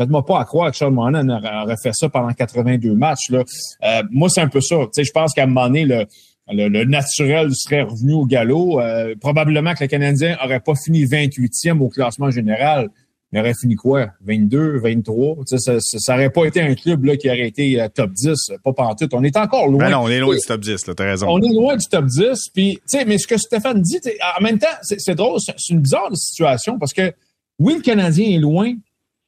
Faites-moi 0.00 0.24
pas 0.24 0.40
à 0.40 0.46
croire 0.46 0.70
que 0.70 0.78
Sean 0.78 0.90
Monahan 0.90 1.28
aurait 1.62 1.76
fait 1.76 1.92
ça 1.92 2.08
pendant 2.08 2.32
82 2.32 2.94
matchs. 2.94 3.28
Là. 3.28 3.44
Euh, 3.84 4.02
moi, 4.10 4.30
c'est 4.30 4.40
un 4.40 4.48
peu 4.48 4.62
ça. 4.62 4.76
Je 4.96 5.10
pense 5.10 5.34
qu'à 5.34 5.42
un 5.42 5.46
moment 5.46 5.66
donné, 5.66 5.84
le, 5.84 6.06
le, 6.52 6.68
le 6.68 6.84
naturel 6.84 7.50
serait 7.54 7.82
revenu 7.82 8.14
au 8.14 8.26
galop. 8.26 8.80
Euh, 8.80 9.14
probablement 9.20 9.74
que 9.74 9.84
le 9.84 9.88
Canadien 9.88 10.36
aurait 10.44 10.60
pas 10.60 10.74
fini 10.74 11.04
28e 11.04 11.78
au 11.80 11.88
classement 11.88 12.30
général. 12.30 12.88
Il 13.32 13.38
aurait 13.38 13.54
fini 13.54 13.76
quoi? 13.76 14.08
22, 14.22 14.78
23? 14.80 15.36
Tu 15.36 15.42
sais, 15.46 15.58
ça, 15.58 15.78
ça, 15.80 15.98
ça 16.00 16.14
aurait 16.14 16.30
pas 16.30 16.46
été 16.46 16.60
un 16.60 16.74
club 16.74 17.04
là, 17.04 17.16
qui 17.16 17.28
aurait 17.28 17.46
été 17.46 17.80
euh, 17.80 17.88
top 17.88 18.10
10, 18.12 18.52
pas 18.64 18.72
pantoute. 18.72 19.14
On 19.14 19.22
est 19.22 19.36
encore 19.36 19.68
loin. 19.68 19.84
Ben 19.84 19.90
non, 19.90 20.00
on 20.02 20.08
est 20.08 20.18
loin 20.18 20.34
du 20.34 20.40
top 20.40 20.60
10, 20.60 20.86
là, 20.88 20.94
t'as 20.94 21.04
raison. 21.04 21.28
On 21.28 21.40
est 21.40 21.54
loin 21.54 21.76
du 21.76 21.86
top 21.86 22.06
10. 22.06 22.48
Puis, 22.52 22.74
tu 22.74 22.80
sais, 22.86 23.04
mais 23.04 23.18
ce 23.18 23.28
que 23.28 23.36
Stéphane 23.36 23.80
dit, 23.82 24.00
tu 24.00 24.10
en 24.36 24.42
même 24.42 24.58
temps, 24.58 24.66
c'est 24.82 25.14
drôle, 25.14 25.38
c'est 25.40 25.72
une 25.72 25.80
bizarre 25.80 26.10
situation 26.16 26.78
parce 26.78 26.92
que 26.92 27.12
oui, 27.60 27.74
le 27.76 27.82
Canadien 27.82 28.30
est 28.30 28.38
loin, 28.38 28.72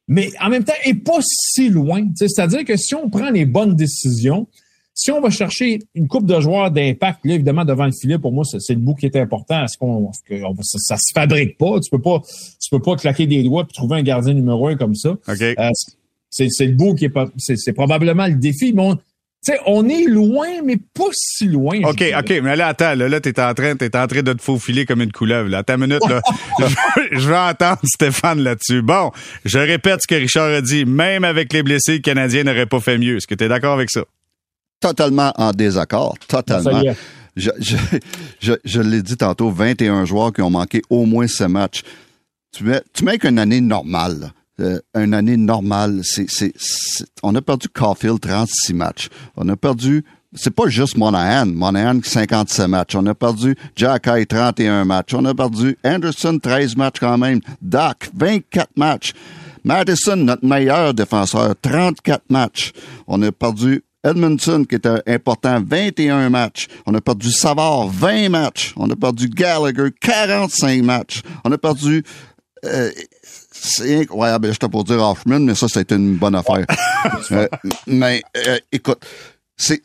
mais 0.09 0.31
en 0.41 0.49
même 0.49 0.65
temps, 0.65 0.73
il 0.85 0.95
n'est 0.95 0.99
pas 0.99 1.19
si 1.21 1.69
loin. 1.69 2.01
Tu 2.01 2.27
C'est-à-dire 2.27 2.65
que 2.65 2.75
si 2.75 2.95
on 2.95 3.09
prend 3.09 3.29
les 3.29 3.45
bonnes 3.45 3.75
décisions, 3.75 4.47
si 5.03 5.11
on 5.11 5.19
va 5.19 5.29
chercher 5.29 5.79
une 5.95 6.07
coupe 6.07 6.25
de 6.25 6.39
joueurs 6.39 6.71
d'impact, 6.71 7.25
là, 7.25 7.33
évidemment, 7.33 7.65
devant 7.65 7.85
le 7.85 7.91
filet, 7.91 8.17
pour 8.17 8.31
moi, 8.31 8.45
c'est 8.45 8.73
le 8.73 8.79
bout 8.79 8.95
qui 8.95 9.05
est 9.05 9.17
important. 9.17 9.65
Est-ce 9.65 9.77
qu'on, 9.77 10.09
ça, 10.13 10.77
ça 10.79 10.95
se 10.95 11.11
fabrique 11.13 11.57
pas? 11.57 11.77
Tu 11.81 11.89
peux 11.89 11.99
pas, 11.99 12.21
tu 12.21 12.69
peux 12.71 12.79
pas 12.79 12.95
claquer 12.95 13.27
des 13.27 13.43
doigts 13.43 13.65
puis 13.65 13.73
trouver 13.73 13.97
un 13.97 14.01
gardien 14.01 14.33
numéro 14.33 14.67
un 14.67 14.77
comme 14.77 14.95
ça. 14.95 15.09
Euh, 15.27 15.69
c'est 16.29 16.47
le 16.61 16.71
beau 16.71 16.95
qui 16.95 17.03
est 17.03 17.09
pas, 17.09 17.27
c'est 17.37 17.73
probablement 17.73 18.27
le 18.27 18.35
défi, 18.35 18.71
mais 18.71 18.81
on, 18.81 18.95
tu 18.95 19.01
sais, 19.41 19.59
on 19.65 19.89
est 19.89 20.05
loin, 20.05 20.61
mais 20.63 20.77
pas 20.77 21.09
si 21.11 21.47
loin. 21.47 21.81
OK. 21.83 22.01
OK, 22.17 22.33
mais 22.41 22.55
là, 22.55 22.67
attends, 22.67 22.95
là, 22.95 23.09
là 23.09 23.19
t'es 23.19 23.37
en 23.41 23.53
train, 23.53 23.75
t'es 23.75 23.97
en 23.97 24.07
train 24.07 24.21
de 24.21 24.31
te 24.31 24.41
faufiler 24.41 24.85
comme 24.85 25.01
une 25.01 25.11
couleuvre, 25.11 25.49
là. 25.49 25.57
Attends 25.57 25.75
une 25.75 25.87
minute, 25.87 26.07
là. 26.07 26.21
je, 27.11 27.27
veux 27.27 27.35
entendre 27.35 27.79
Stéphane 27.83 28.39
là-dessus. 28.39 28.81
Bon, 28.81 29.11
je 29.43 29.59
répète 29.59 29.99
ce 30.01 30.07
que 30.07 30.15
Richard 30.15 30.49
a 30.49 30.61
dit. 30.61 30.85
Même 30.85 31.25
avec 31.25 31.51
les 31.51 31.61
blessés, 31.61 31.95
le 31.95 31.99
Canadien 31.99 32.45
n'aurait 32.45 32.67
pas 32.67 32.79
fait 32.79 32.97
mieux. 32.97 33.17
Est-ce 33.17 33.27
que 33.27 33.35
t'es 33.35 33.49
d'accord 33.49 33.73
avec 33.73 33.89
ça? 33.89 34.05
Totalement 34.87 35.31
en 35.37 35.51
désaccord. 35.51 36.15
Totalement. 36.27 36.81
Je, 37.35 37.49
je, 37.59 37.77
je, 38.39 38.53
je 38.63 38.81
l'ai 38.81 39.01
dit 39.01 39.17
tantôt, 39.17 39.49
21 39.49 40.05
joueurs 40.05 40.31
qui 40.33 40.41
ont 40.41 40.49
manqué 40.51 40.81
au 40.89 41.05
moins 41.05 41.25
ce 41.27 41.45
match. 41.45 41.81
Tu 42.51 42.63
mets, 42.63 42.83
tu 42.93 43.03
mets 43.05 43.17
qu'une 43.17 43.39
année 43.39 43.61
normale. 43.61 44.31
Euh, 44.59 44.79
une 44.95 45.15
année 45.15 45.37
normale, 45.37 46.01
c'est, 46.03 46.29
c'est, 46.29 46.53
c'est- 46.57 47.05
on 47.23 47.33
a 47.33 47.41
perdu 47.41 47.67
Caulfield 47.69 48.19
36 48.19 48.73
matchs. 48.75 49.09
On 49.35 49.49
a 49.49 49.55
perdu, 49.55 50.03
c'est 50.35 50.53
pas 50.53 50.67
juste 50.67 50.95
Monahan. 50.95 51.47
Monahan 51.47 51.99
57 52.03 52.67
matchs. 52.67 52.93
On 52.95 53.05
a 53.07 53.15
perdu 53.15 53.55
Jack 53.75 54.05
High 54.07 54.27
31 54.27 54.85
matchs. 54.85 55.15
On 55.15 55.25
a 55.25 55.33
perdu 55.33 55.75
Anderson 55.83 56.37
13 56.39 56.75
matchs 56.75 56.99
quand 56.99 57.17
même. 57.17 57.39
Doc 57.61 58.09
24 58.15 58.69
matchs. 58.77 59.13
Madison, 59.63 60.17
notre 60.17 60.45
meilleur 60.45 60.93
défenseur, 60.93 61.55
34 61.59 62.23
matchs. 62.29 62.73
On 63.07 63.19
a 63.23 63.31
perdu 63.31 63.81
Edmondson, 64.03 64.65
qui 64.67 64.75
était 64.75 65.01
important, 65.07 65.61
21 65.65 66.29
matchs. 66.29 66.67
On 66.85 66.93
a 66.93 67.01
perdu 67.01 67.31
Savard, 67.31 67.87
20 67.87 68.29
matchs. 68.29 68.73
On 68.75 68.89
a 68.89 68.95
perdu 68.95 69.29
Gallagher, 69.29 69.89
45 70.01 70.83
matchs. 70.83 71.21
On 71.43 71.51
a 71.51 71.57
perdu... 71.57 72.03
euh, 72.65 72.91
c'est 73.51 74.01
incroyable. 74.01 74.51
J'étais 74.51 74.67
pour 74.67 74.83
dire 74.83 75.01
Hoffman, 75.01 75.39
mais 75.39 75.55
ça, 75.55 75.67
c'était 75.67 75.95
une 75.95 76.15
bonne 76.15 76.35
affaire. 76.35 76.65
Euh, 77.31 77.47
mais 77.85 78.23
euh, 78.37 78.57
écoute, 78.71 79.05
c'est, 79.57 79.81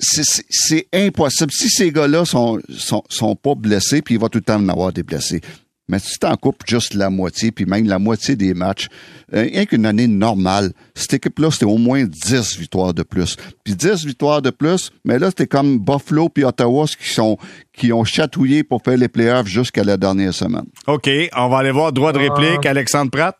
impossible. 0.92 1.50
Si 1.52 1.68
ces 1.68 1.90
gars-là 1.90 2.24
sont, 2.24 2.60
sont, 2.70 3.02
sont 3.08 3.34
pas 3.34 3.54
blessés, 3.54 4.02
puis 4.02 4.14
il 4.14 4.20
va 4.20 4.28
tout 4.28 4.38
le 4.38 4.44
temps 4.44 4.56
en 4.56 4.68
avoir 4.68 4.92
des 4.92 5.02
blessés. 5.02 5.40
Mais 5.88 5.98
si 5.98 6.18
t'en 6.18 6.36
coupes 6.36 6.62
juste 6.66 6.94
la 6.94 7.10
moitié, 7.10 7.50
puis 7.50 7.64
même 7.64 7.86
la 7.86 7.98
moitié 7.98 8.36
des 8.36 8.54
matchs, 8.54 8.88
euh, 9.34 9.42
rien 9.42 9.64
qu'une 9.64 9.86
année 9.86 10.06
normale, 10.06 10.72
cette 10.94 11.14
équipe-là, 11.14 11.50
c'était 11.50 11.64
au 11.64 11.78
moins 11.78 12.04
10 12.04 12.58
victoires 12.58 12.92
de 12.92 13.02
plus. 13.02 13.36
Puis 13.64 13.74
10 13.74 14.04
victoires 14.04 14.42
de 14.42 14.50
plus, 14.50 14.90
mais 15.04 15.18
là, 15.18 15.28
c'était 15.28 15.46
comme 15.46 15.78
Buffalo 15.78 16.28
puis 16.28 16.44
Ottawa 16.44 16.86
qui 16.86 17.08
sont 17.08 17.38
qui 17.72 17.92
ont 17.92 18.04
chatouillé 18.04 18.64
pour 18.64 18.82
faire 18.82 18.96
les 18.96 19.08
playoffs 19.08 19.46
jusqu'à 19.46 19.84
la 19.84 19.96
dernière 19.96 20.34
semaine. 20.34 20.66
OK, 20.86 21.08
on 21.36 21.48
va 21.48 21.58
aller 21.58 21.70
voir 21.70 21.92
droit 21.92 22.12
de 22.12 22.18
réplique. 22.18 22.66
Alexandre 22.66 23.10
Pratt. 23.10 23.36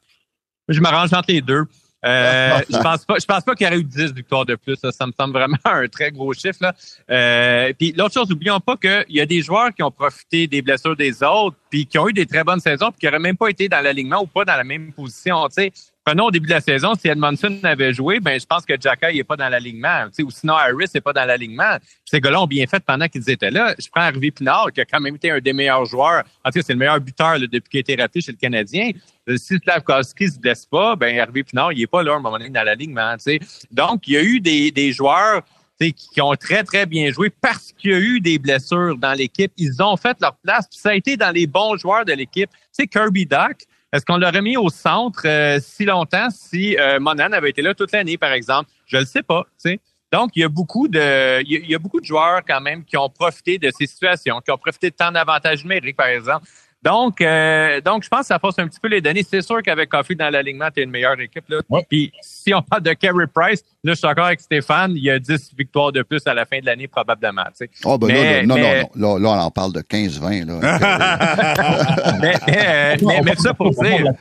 Je 0.69 0.81
m'arrange 0.81 1.13
entre 1.13 1.33
les 1.33 1.41
deux. 1.41 1.65
Euh, 2.05 2.61
je 2.71 2.79
pense 2.79 3.05
pas, 3.05 3.17
je 3.19 3.25
pense 3.27 3.43
pas 3.43 3.55
qu'il 3.55 3.67
y 3.67 3.71
aurait 3.71 3.81
eu 3.81 3.85
10 3.85 4.13
victoires 4.13 4.47
de 4.47 4.55
plus. 4.55 4.77
Ça, 4.77 4.93
Ça 4.93 5.07
me 5.07 5.13
semble 5.19 5.33
vraiment 5.33 5.57
un 5.65 5.89
très 5.89 6.11
gros 6.11 6.33
chiffre. 6.33 6.59
Là. 6.61 6.75
Euh, 7.11 7.73
puis 7.79 7.93
l'autre 7.97 8.15
chose, 8.15 8.29
n'oublions 8.29 8.61
pas 8.61 8.77
qu'il 8.77 9.17
y 9.17 9.21
a 9.21 9.27
des 9.27 9.43
joueurs 9.43 9.75
qui 9.75 9.83
ont 9.83 9.91
profité 9.91 10.47
des 10.47 10.63
blessures 10.63 10.97
des 10.97 11.23
autres, 11.23 11.57
puis 11.71 11.87
qui 11.87 11.99
ont 11.99 12.09
eu 12.09 12.13
des 12.13 12.27
très 12.27 12.45
bonnes 12.45 12.61
saisons, 12.61 12.91
puis 12.91 13.01
qui 13.01 13.07
n'auraient 13.07 13.19
même 13.19 13.37
pas 13.37 13.49
été 13.49 13.69
dans 13.69 13.81
l'alignement 13.81 14.23
ou 14.23 14.27
pas 14.27 14.45
dans 14.45 14.57
la 14.57 14.65
même 14.65 14.93
position. 14.93 15.47
Tu 15.49 15.55
sais, 15.55 15.73
prenons 16.09 16.25
au 16.25 16.31
début 16.31 16.47
de 16.47 16.55
la 16.55 16.63
saison, 16.63 16.95
si 16.95 17.07
Edmondson 17.07 17.61
avait 17.65 17.93
joué, 17.93 18.19
ben 18.19 18.41
je 18.41 18.47
pense 18.47 18.65
que 18.65 18.73
Jacka 18.81 19.13
n'est 19.13 19.25
pas 19.25 19.37
dans 19.37 19.51
l'alignement. 19.51 20.07
Ou 20.21 20.31
sinon 20.31 20.55
Harris 20.55 20.87
n'est 20.95 21.03
pas 21.03 21.13
dans 21.13 21.27
l'alignement. 21.27 21.77
Ces 22.07 22.19
gars-là 22.19 22.41
ont 22.41 22.47
bien 22.47 22.67
fait 22.67 22.83
pendant 22.83 23.07
qu'ils 23.09 23.29
étaient 23.29 23.51
là. 23.51 23.75
Je 23.79 23.89
prends 23.93 24.01
Harvey 24.01 24.31
Pinard, 24.31 24.73
qui 24.73 24.81
a 24.81 24.87
quand 24.87 25.01
même 25.01 25.17
été 25.17 25.31
un 25.31 25.39
des 25.39 25.53
meilleurs 25.53 25.85
joueurs. 25.85 26.25
En 26.43 26.49
tout 26.49 26.61
cas, 26.61 26.65
c'est 26.67 26.73
le 26.73 26.79
meilleur 26.79 26.99
buteur 26.99 27.39
depuis 27.41 27.69
qu'il 27.69 27.77
a 27.77 27.81
été 27.81 27.97
rappelé 27.97 28.23
chez 28.23 28.33
le 28.33 28.39
Canadien. 28.39 28.93
Euh, 29.29 29.37
Si 29.37 29.59
Slavkovski 29.59 30.31
se 30.31 30.39
blesse 30.39 30.65
pas, 30.65 30.97
ben 30.97 31.15
Hervé 31.15 31.45
Pinard, 31.45 31.75
il 31.75 31.83
est 31.83 31.87
pas 31.87 32.03
là 32.03 32.15
à 32.15 32.17
un 32.17 32.21
moment 32.21 32.39
donné 32.39 32.49
dans 32.49 32.65
l'alignement. 32.65 33.15
Donc, 33.71 34.09
il 34.09 34.15
y 34.15 34.17
a 34.17 34.23
eu 34.23 34.41
des, 34.41 34.93
joueurs 34.93 35.43
qui 35.79 36.23
ont 36.23 36.35
très, 36.37 36.65
très 36.65 36.87
bien 36.87 37.13
joué 37.13 37.29
parce 37.29 37.75
qu'il 37.77 37.91
y 37.91 37.95
a 37.95 37.99
eu 37.99 38.19
des 38.19 38.39
blessures 38.39 38.97
dans 38.97 39.13
l'équipe. 39.13 39.53
Ils 39.59 39.83
ont 39.83 39.99
fait 39.99 40.17
leur 40.23 40.37
place. 40.37 40.69
Ça 40.71 40.89
a 40.89 40.95
été 40.95 41.19
dans 41.19 41.35
les 41.35 41.47
bons 41.47 41.77
joueurs 41.77 42.07
de 42.07 42.15
l'équipe. 42.15 42.49
Sais, 42.73 42.87
Kirby 42.87 43.27
Duck, 43.27 43.67
est-ce 43.93 44.05
qu'on 44.05 44.19
l'aurait 44.19 44.43
mis 44.43 44.57
au 44.57 44.69
centre 44.69 45.27
euh, 45.27 45.59
si 45.63 45.85
longtemps 45.85 46.29
si 46.31 46.77
euh, 46.79 47.01
Monan 47.01 47.33
avait 47.33 47.51
été 47.51 47.63
là 47.63 47.75
toute 47.75 47.93
l'année, 47.93 48.19
par 48.19 48.33
exemple? 48.33 48.71
Je 48.87 48.99
le 48.99 49.07
sais 49.07 49.23
pas. 49.23 49.45
tu 49.45 49.71
sais. 49.71 49.81
Donc, 50.13 50.31
il 50.37 50.41
y 50.41 50.45
a 50.45 50.49
beaucoup 50.49 50.89
de, 50.89 51.43
il 51.43 51.69
y 51.69 51.75
a, 51.75 51.79
beaucoup 51.79 52.01
de 52.01 52.07
joueurs 52.07 52.41
quand 52.47 52.61
même 52.61 52.85
qui 52.85 52.97
ont 52.97 53.11
profité 53.11 53.59
de 53.59 53.71
ces 53.71 53.87
situations, 53.87 54.41
qui 54.41 54.51
ont 54.51 54.57
profité 54.57 54.91
de 54.91 54.95
temps 54.95 55.13
d'avantage 55.13 55.63
numérique, 55.63 55.97
par 55.97 56.07
exemple. 56.07 56.47
Donc, 56.83 57.21
euh, 57.21 57.81
donc, 57.81 58.05
je 58.05 58.09
pense 58.09 58.21
que 58.21 58.27
ça 58.27 58.39
passe 58.39 58.57
un 58.59 58.69
petit 58.69 58.79
peu 58.81 58.87
les 58.89 59.01
données. 59.01 59.25
C'est 59.29 59.43
sûr 59.43 59.61
qu'avec 59.63 59.89
Coffee 59.89 60.15
dans 60.15 60.31
l'alignement, 60.31 60.69
tu 60.75 60.81
une 60.83 60.91
meilleure 60.91 61.19
équipe. 61.21 61.45
Là. 61.49 61.59
Ouais. 61.69 61.85
Puis, 61.89 62.13
si 62.21 62.55
on 62.55 62.63
parle 62.63 62.83
de 62.83 62.93
Carey 62.93 63.27
Price, 63.35 63.65
là, 63.83 63.93
je 63.93 63.99
suis 63.99 64.07
d'accord 64.07 64.27
avec 64.27 64.41
Stéphane, 64.41 64.93
il 64.95 65.03
y 65.03 65.11
a 65.11 65.19
10 65.19 65.55
victoires 65.59 65.91
de 65.91 66.03
plus 66.03 66.25
à 66.27 66.35
la 66.35 66.47
fin 66.47 66.61
de 66.61 66.67
l'année, 66.67 66.87
probablement. 66.87 67.43
tu 67.47 67.67
sais. 67.67 67.71
Oh, 67.85 67.99
ben 67.99 68.07
Mais- 68.07 68.41
là, 68.43 68.47
non, 68.47 68.55
mais- 68.55 68.83
non, 68.83 68.89
non, 68.95 69.17
là, 69.17 69.21
là, 69.23 69.29
on 69.31 69.41
en 69.47 69.51
parle 69.51 69.73
de 69.73 69.81
15-20. 69.81 70.45
Là. 70.47 70.59
mais, 72.21 72.35
mais, 72.47 72.67
euh, 72.67 72.97
mais, 73.03 73.21
mais 73.25 73.35
tout 73.35 73.43
ça 73.43 73.55
pour 73.55 73.71
dire, 73.71 74.13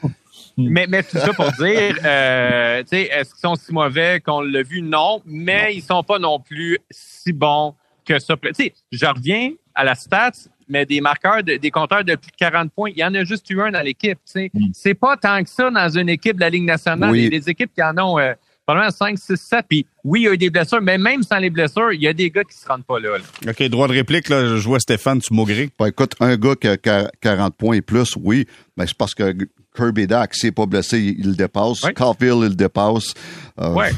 Hmm. 0.60 0.68
mais, 0.72 0.88
mais 0.90 1.04
tout 1.04 1.18
ça 1.20 1.34
pour 1.34 1.52
dire, 1.52 1.96
euh, 2.04 2.82
tu 2.82 2.88
sais, 2.90 3.02
est-ce 3.04 3.30
qu'ils 3.36 3.42
sont 3.42 3.56
si 3.56 3.72
mauvais 3.72 4.20
qu'on 4.26 4.42
l'a 4.42 4.64
vu? 4.64 4.82
Non, 4.82 5.22
mais 5.26 5.76
ils 5.76 5.84
sont 5.84 6.02
pas 6.02 6.18
non 6.18 6.40
plus 6.40 6.80
si 6.90 7.32
bons 7.32 7.76
que 8.04 8.18
ça. 8.18 8.36
Tu 8.38 8.50
sais, 8.56 8.74
je 8.92 9.06
reviens 9.06 9.52
à 9.76 9.84
la 9.84 9.94
stats, 9.94 10.32
mais 10.70 10.86
des 10.86 11.02
marqueurs, 11.02 11.44
de- 11.44 11.58
des 11.58 11.72
compteurs 11.72 12.04
de 12.04 12.16
plus 12.16 12.32
de 12.32 12.36
40 12.38 12.72
points, 12.72 12.90
il 12.96 13.00
y 13.00 13.04
en 13.04 13.14
a 13.16 13.24
juste 13.24 13.50
eu 13.50 13.62
un 13.62 13.72
dans 13.72 13.82
l'équipe. 13.82 14.18
Tu 14.26 14.32
sais, 14.32 14.52
Mm. 14.54 14.68
c'est 14.74 14.94
pas 14.94 15.18
tant 15.18 15.44
que 15.44 15.50
ça 15.50 15.70
dans 15.70 15.90
une 15.90 16.10
équipe 16.10 16.36
de 16.36 16.42
la 16.42 16.50
Ligue 16.50 16.66
nationale. 16.66 17.12
Oui. 17.12 17.20
Il 17.20 17.24
y 17.24 17.28
a 17.36 17.40
des 17.40 17.50
équipes 17.50 17.72
qui 17.74 17.84
en 17.84 17.98
ont. 17.98 18.20
euh, 18.20 18.34
probablement 18.66 18.92
5, 18.92 19.18
6, 19.18 19.38
7. 19.38 19.66
Puis 19.70 19.86
oui, 20.04 20.20
il 20.20 20.24
y 20.24 20.28
a 20.28 20.34
eu 20.34 20.38
des 20.38 20.50
blessures, 20.50 20.82
mais 20.82 20.98
même 20.98 21.24
sans 21.24 21.38
les 21.38 21.50
blessures, 21.50 21.94
il 21.94 22.02
y 22.02 22.08
a 22.08 22.12
des 22.12 22.30
gars 22.30 22.44
qui 22.44 22.54
se 22.58 22.68
rendent 22.68 22.84
pas 22.84 23.00
là. 23.00 23.12
OK, 23.48 23.64
droit 23.70 23.88
de 23.88 23.94
réplique, 23.94 24.28
là, 24.28 24.58
je 24.58 24.68
vois 24.68 24.82
Stéphane, 24.82 25.22
tu 25.22 25.34
maugris. 25.34 25.70
Ben, 25.80 25.86
écoute, 25.88 26.16
un 26.20 26.36
gars 26.36 26.56
qui 26.60 26.68
a 26.68 26.76
40 27.22 27.56
points 27.56 27.78
et 27.78 27.82
plus, 27.82 28.18
oui, 28.22 28.46
mais 28.76 28.86
c'est 28.86 28.98
parce 28.98 29.16
que 29.16 29.34
Kirby 29.74 30.06
Dack, 30.08 30.34
s'il 30.36 30.48
n'est 30.50 30.52
pas 30.52 30.66
blessé, 30.66 31.00
il, 31.00 31.28
le 31.30 31.36
dépasse. 31.36 31.82
Oui. 31.84 31.94
Caulfield, 31.94 32.40
il 32.42 32.50
le 32.50 32.56
dépasse. 32.56 33.14
Euh, 33.62 33.70
Ouais. 33.74 33.92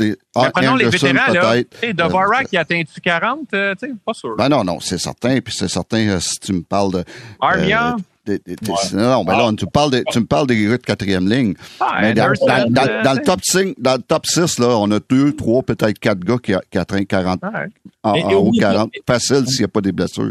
Mais 0.00 0.16
ah, 0.34 0.50
prenons 0.54 0.76
les 0.76 0.86
Anderson, 0.86 1.06
vétérans, 1.08 1.32
là. 1.32 1.52
peut-être. 1.80 1.96
Dvorak, 1.96 2.48
il 2.52 2.58
atteint-tu 2.58 3.00
40? 3.00 3.40
Euh, 3.54 3.74
tu 3.80 3.86
sais, 3.88 3.92
pas 4.04 4.14
sûr. 4.14 4.34
Ben 4.36 4.48
non, 4.48 4.64
non, 4.64 4.80
c'est 4.80 4.98
certain. 4.98 5.40
Puis 5.40 5.54
c'est 5.56 5.68
certain, 5.68 6.08
euh, 6.08 6.20
si 6.20 6.38
tu 6.40 6.52
me 6.52 6.62
parles 6.62 6.92
de... 6.92 7.04
Armia? 7.40 7.96
de- 8.24 8.40
de- 8.46 8.54
de- 8.54 8.96
Non, 8.96 9.10
non, 9.10 9.24
ben 9.24 9.36
là, 9.36 9.50
tu 9.58 9.64
me 9.64 9.70
parles, 9.70 9.90
de, 9.90 10.04
tu 10.10 10.20
me 10.20 10.26
parles 10.26 10.46
des 10.46 10.62
gars 10.64 10.70
de 10.70 10.76
quatrième 10.76 11.28
ligne. 11.28 11.54
Ah, 11.80 11.98
Mais 12.00 12.14
dans, 12.14 12.26
Anderson, 12.26 12.46
dans- 12.46 12.70
dans- 12.70 12.88
euh, 12.88 13.02
dans 13.02 13.12
le 13.14 13.22
top 13.22 13.40
5, 13.42 13.74
dans 13.78 13.96
le 13.96 14.02
top 14.02 14.26
6, 14.26 14.58
là, 14.60 14.68
on 14.78 14.88
a 14.92 15.00
deux, 15.10 15.34
trois, 15.34 15.62
peut-être 15.62 15.98
quatre 15.98 16.20
gars 16.20 16.36
qui, 16.40 16.54
a- 16.54 16.62
qui 16.70 16.78
atteignent 16.78 17.04
40, 17.04 17.40
Ouais. 17.42 17.50
en, 18.04 18.14
Et- 18.14 18.22
en 18.22 18.30
et 18.30 18.34
haut 18.36 18.46
oublie 18.46 18.60
pas- 18.60 18.72
40. 18.72 18.92
Facile 19.06 19.46
s'il 19.48 19.58
n'y 19.58 19.64
a 19.64 19.68
pas 19.68 19.80
des 19.80 19.90
blessures. 19.92 20.30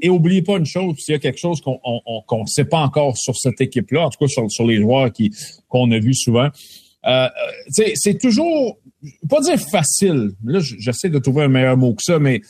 Et 0.00 0.08
oubliez 0.08 0.42
pas 0.42 0.56
une 0.58 0.64
chose, 0.66 0.94
s'il 0.98 1.12
y 1.12 1.16
a 1.16 1.18
quelque 1.18 1.38
chose 1.40 1.60
qu'on 1.60 1.80
on, 1.84 2.00
on- 2.06 2.22
qu'on 2.22 2.46
sait 2.46 2.64
pas 2.64 2.78
encore 2.78 3.16
sur 3.18 3.34
cette 3.36 3.60
équipe-là, 3.60 4.02
en 4.06 4.10
tout 4.10 4.18
cas 4.20 4.28
sur, 4.28 4.48
sur 4.48 4.64
les 4.64 4.76
joueurs 4.80 5.12
qui 5.12 5.32
qu'on 5.68 5.90
a 5.90 5.98
vus 5.98 6.14
souvent, 6.14 6.46
euh, 7.04 7.10
euh, 7.10 7.28
tu 7.76 7.82
sais, 7.82 7.92
c'est 7.96 8.18
toujours, 8.20 8.78
pas 9.28 9.40
dire 9.40 9.58
facile, 9.58 10.32
là 10.44 10.60
j'essaie 10.60 11.08
de 11.08 11.18
trouver 11.18 11.44
un 11.44 11.48
meilleur 11.48 11.76
mot 11.76 11.94
que 11.94 12.02
ça, 12.02 12.18
mais 12.18 12.40
tu 12.40 12.46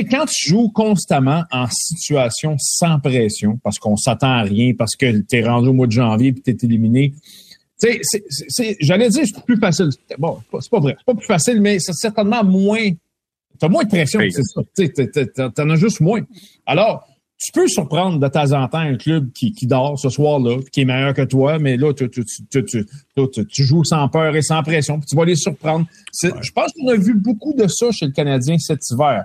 sais, 0.00 0.04
quand 0.04 0.24
tu 0.26 0.48
joues 0.50 0.70
constamment 0.70 1.44
en 1.52 1.66
situation 1.70 2.56
sans 2.58 2.98
pression, 2.98 3.58
parce 3.62 3.78
qu'on 3.78 3.96
s'attend 3.96 4.30
à 4.32 4.42
rien, 4.42 4.72
parce 4.76 4.96
que 4.96 5.18
tu 5.20 5.36
es 5.36 5.44
rendu 5.46 5.68
au 5.68 5.72
mois 5.74 5.86
de 5.86 5.92
janvier 5.92 6.32
puis 6.32 6.42
tu 6.42 6.50
es 6.50 6.56
éliminé, 6.66 7.12
tu 7.80 8.00
sais, 8.48 8.76
j'allais 8.80 9.08
dire 9.10 9.24
c'est 9.26 9.44
plus 9.44 9.58
facile. 9.58 9.90
Bon, 10.18 10.38
c'est 10.60 10.70
pas- 10.70 10.80
vrai, 10.80 10.94
c'est 10.98 11.04
pas 11.04 11.14
plus 11.14 11.26
facile, 11.26 11.60
mais 11.60 11.78
c'est 11.78 11.92
certainement 11.94 12.42
moins 12.44 12.90
T'as 13.58 13.68
moins 13.68 13.84
de 13.84 13.88
pression, 13.90 14.18
Oui. 14.18 14.32
c'est 14.32 14.42
ça. 14.42 14.62
Tu 14.74 15.52
T'en 15.54 15.70
as 15.70 15.76
juste 15.76 16.00
moins. 16.00 16.20
Alors, 16.66 17.06
tu 17.42 17.50
peux 17.50 17.66
surprendre 17.66 18.20
de 18.20 18.28
temps 18.28 18.52
en 18.52 18.68
temps 18.68 18.78
un 18.78 18.96
club 18.96 19.32
qui, 19.32 19.52
qui 19.52 19.66
dort 19.66 19.98
ce 19.98 20.08
soir-là, 20.08 20.58
qui 20.70 20.82
est 20.82 20.84
meilleur 20.84 21.12
que 21.12 21.22
toi, 21.22 21.58
mais 21.58 21.76
là, 21.76 21.92
tu, 21.92 22.08
tu, 22.08 22.24
tu, 22.48 22.86
tu, 23.48 23.64
joues 23.64 23.82
sans 23.82 24.08
peur 24.08 24.36
et 24.36 24.42
sans 24.42 24.62
pression, 24.62 25.00
puis 25.00 25.06
tu 25.06 25.16
vas 25.16 25.24
les 25.24 25.34
surprendre. 25.34 25.86
Je 26.22 26.52
pense 26.52 26.72
qu'on 26.72 26.88
a 26.88 26.94
vu 26.94 27.14
beaucoup 27.14 27.52
de 27.52 27.66
ça 27.66 27.90
chez 27.90 28.06
le 28.06 28.12
Canadien 28.12 28.58
cet 28.58 28.88
hiver. 28.90 29.24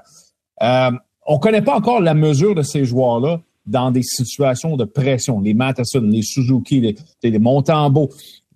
Euh, 0.63 0.91
on 1.27 1.37
connaît 1.37 1.61
pas 1.61 1.75
encore 1.75 2.01
la 2.01 2.15
mesure 2.15 2.55
de 2.55 2.63
ces 2.63 2.85
joueurs-là 2.85 3.39
dans 3.67 3.91
des 3.91 4.01
situations 4.01 4.77
de 4.77 4.85
pression. 4.85 5.39
Les 5.39 5.53
Matheson, 5.53 6.01
les 6.01 6.23
Suzuki, 6.23 6.81
les, 6.81 6.95
les 7.21 7.37
Montembeau. 7.37 8.09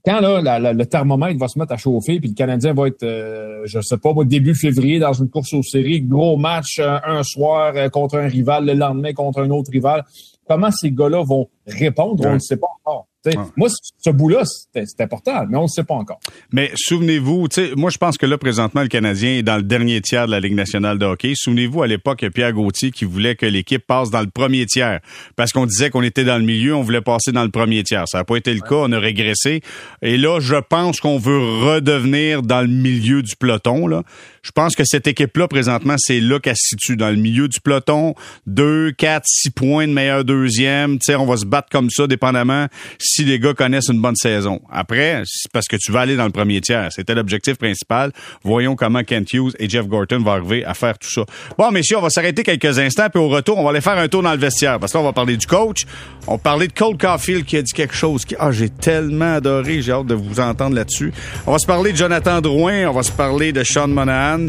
Quand 0.05 0.19
là, 0.19 0.41
la- 0.41 0.59
la- 0.59 0.73
le 0.73 0.85
thermomètre 0.85 1.39
va 1.39 1.47
se 1.47 1.59
mettre 1.59 1.73
à 1.73 1.77
chauffer, 1.77 2.19
puis 2.19 2.29
le 2.29 2.35
Canadien 2.35 2.73
va 2.73 2.87
être, 2.87 3.03
euh, 3.03 3.61
je 3.65 3.79
sais 3.81 3.97
pas, 3.97 4.09
au 4.09 4.23
début 4.23 4.55
février 4.55 4.97
dans 4.99 5.13
une 5.13 5.29
course 5.29 5.53
aux 5.53 5.61
séries, 5.63 6.01
gros 6.01 6.37
match 6.37 6.79
euh, 6.79 6.97
un 7.05 7.21
soir 7.23 7.73
euh, 7.75 7.87
contre 7.89 8.17
un 8.17 8.27
rival, 8.27 8.65
le 8.65 8.73
lendemain 8.73 9.13
contre 9.13 9.41
un 9.41 9.49
autre 9.51 9.69
rival. 9.71 10.03
Comment 10.47 10.71
ces 10.71 10.91
gars-là 10.91 11.23
vont 11.23 11.47
répondre, 11.67 12.23
on 12.25 12.33
ne 12.33 12.39
sait 12.39 12.57
pas 12.57 12.67
encore. 12.83 13.07
Ouais. 13.25 13.35
Moi, 13.55 13.69
ce 13.99 14.09
bout-là, 14.09 14.43
c'est 14.45 14.85
c'est 14.85 15.03
important, 15.03 15.45
mais 15.47 15.57
on 15.57 15.63
ne 15.63 15.67
sait 15.67 15.83
pas 15.83 15.93
encore. 15.93 16.19
Mais 16.51 16.71
souvenez-vous, 16.75 17.47
moi 17.75 17.89
je 17.89 17.97
pense 17.97 18.17
que 18.17 18.25
là 18.25 18.37
présentement 18.37 18.81
le 18.81 18.87
Canadien 18.87 19.33
est 19.33 19.43
dans 19.43 19.57
le 19.57 19.63
dernier 19.63 20.01
tiers 20.01 20.25
de 20.25 20.31
la 20.31 20.39
Ligue 20.39 20.55
nationale 20.55 20.97
de 20.97 21.05
hockey. 21.05 21.33
Souvenez-vous 21.35 21.83
à 21.83 21.87
l'époque 21.87 22.25
Pierre 22.33 22.53
Gauthier 22.53 22.91
qui 22.91 23.05
voulait 23.05 23.35
que 23.35 23.45
l'équipe 23.45 23.85
passe 23.85 24.09
dans 24.09 24.21
le 24.21 24.29
premier 24.29 24.65
tiers 24.65 24.99
parce 25.35 25.51
qu'on 25.51 25.65
disait 25.65 25.89
qu'on 25.89 26.03
était 26.03 26.23
dans 26.23 26.37
le 26.37 26.43
milieu, 26.43 26.75
on 26.75 26.81
voulait 26.81 27.01
passer 27.01 27.31
dans 27.31 27.43
le 27.43 27.51
premier 27.51 27.83
tiers. 27.83 28.05
Ça 28.07 28.19
n'a 28.19 28.23
pas 28.23 28.37
été 28.37 28.53
le 28.53 28.61
cas, 28.61 28.75
on 28.75 28.91
a 28.91 28.99
régressé. 28.99 29.61
Et 30.01 30.17
là, 30.17 30.39
je 30.39 30.55
pense 30.55 30.99
qu'on 30.99 31.17
veut 31.17 31.39
redevenir 31.39 32.41
dans 32.41 32.61
le 32.61 32.67
milieu 32.67 33.21
du 33.21 33.35
peloton 33.35 33.87
là. 33.87 34.03
Je 34.43 34.51
pense 34.51 34.75
que 34.75 34.83
cette 34.83 35.05
équipe-là, 35.05 35.47
présentement, 35.47 35.95
c'est 35.99 36.19
là 36.19 36.39
qu'elle 36.39 36.55
se 36.55 36.69
situe, 36.69 36.97
dans 36.97 37.11
le 37.11 37.15
milieu 37.15 37.47
du 37.47 37.59
peloton. 37.59 38.15
Deux, 38.47 38.91
quatre, 38.91 39.25
six 39.27 39.51
points 39.51 39.87
de 39.87 39.93
meilleur 39.93 40.25
deuxième. 40.25 40.97
Sais, 40.99 41.15
on 41.15 41.27
va 41.27 41.37
se 41.37 41.45
battre 41.45 41.69
comme 41.71 41.91
ça, 41.91 42.07
dépendamment 42.07 42.65
si 43.11 43.25
les 43.25 43.39
gars 43.39 43.53
connaissent 43.53 43.89
une 43.89 44.01
bonne 44.01 44.15
saison. 44.15 44.61
Après, 44.71 45.23
c'est 45.25 45.51
parce 45.51 45.67
que 45.67 45.75
tu 45.75 45.91
vas 45.91 46.01
aller 46.01 46.15
dans 46.15 46.25
le 46.25 46.31
premier 46.31 46.61
tiers. 46.61 46.89
C'était 46.91 47.13
l'objectif 47.13 47.55
principal. 47.55 48.11
Voyons 48.43 48.75
comment 48.75 49.03
Kent 49.03 49.33
Hughes 49.33 49.53
et 49.59 49.67
Jeff 49.67 49.85
Gorton 49.87 50.19
vont 50.19 50.31
arriver 50.31 50.63
à 50.63 50.73
faire 50.73 50.97
tout 50.97 51.09
ça. 51.09 51.23
Bon, 51.57 51.71
messieurs, 51.71 51.97
on 51.97 52.01
va 52.01 52.09
s'arrêter 52.09 52.43
quelques 52.43 52.79
instants, 52.79 53.07
puis 53.13 53.21
au 53.21 53.27
retour, 53.27 53.57
on 53.57 53.63
va 53.63 53.71
aller 53.71 53.81
faire 53.81 53.97
un 53.97 54.07
tour 54.07 54.23
dans 54.23 54.31
le 54.31 54.37
vestiaire. 54.37 54.79
Parce 54.79 54.93
que 54.93 54.97
là, 54.97 55.01
on 55.03 55.07
va 55.07 55.13
parler 55.13 55.35
du 55.35 55.45
coach. 55.45 55.85
On 56.27 56.33
va 56.33 56.37
parler 56.37 56.67
de 56.67 56.73
Cole 56.73 56.97
Caulfield 56.97 57.45
qui 57.45 57.57
a 57.57 57.61
dit 57.61 57.73
quelque 57.73 57.95
chose 57.95 58.23
qui, 58.23 58.35
ah, 58.39 58.51
j'ai 58.51 58.69
tellement 58.69 59.35
adoré. 59.35 59.81
J'ai 59.81 59.91
hâte 59.91 60.07
de 60.07 60.15
vous 60.15 60.39
entendre 60.39 60.75
là-dessus. 60.75 61.11
On 61.45 61.51
va 61.51 61.59
se 61.59 61.67
parler 61.67 61.91
de 61.91 61.97
Jonathan 61.97 62.39
Drouin. 62.39 62.87
On 62.87 62.93
va 62.93 63.03
se 63.03 63.11
parler 63.11 63.51
de 63.51 63.63
Sean 63.63 63.87
Monahan. 63.87 64.47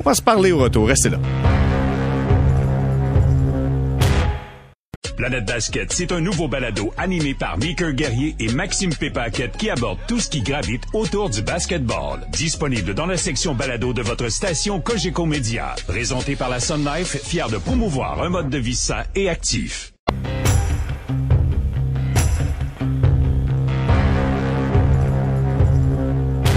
On 0.00 0.08
va 0.08 0.14
se 0.14 0.22
parler 0.22 0.52
au 0.52 0.58
retour. 0.58 0.86
Restez 0.86 1.10
là. 1.10 1.18
Planète 5.16 5.46
Basket, 5.46 5.92
c'est 5.92 6.12
un 6.12 6.20
nouveau 6.20 6.48
balado 6.48 6.92
animé 6.96 7.34
par 7.34 7.58
Meeker 7.58 7.92
Guerrier 7.92 8.34
et 8.40 8.48
Maxime 8.48 8.94
Pépaquette 8.94 9.56
qui 9.56 9.70
aborde 9.70 9.98
tout 10.08 10.20
ce 10.20 10.28
qui 10.28 10.42
gravite 10.42 10.84
autour 10.92 11.30
du 11.30 11.42
basketball. 11.42 12.26
Disponible 12.32 12.94
dans 12.94 13.06
la 13.06 13.16
section 13.16 13.54
balado 13.54 13.92
de 13.92 14.02
votre 14.02 14.28
station 14.28 14.80
Cogeco 14.80 15.26
Média. 15.26 15.74
Présenté 15.86 16.36
par 16.36 16.48
la 16.48 16.60
Sun 16.60 16.84
Life, 16.84 17.16
fier 17.22 17.48
de 17.48 17.58
promouvoir 17.58 18.22
un 18.22 18.28
mode 18.28 18.50
de 18.50 18.58
vie 18.58 18.74
sain 18.74 19.04
et 19.14 19.28
actif. 19.28 19.92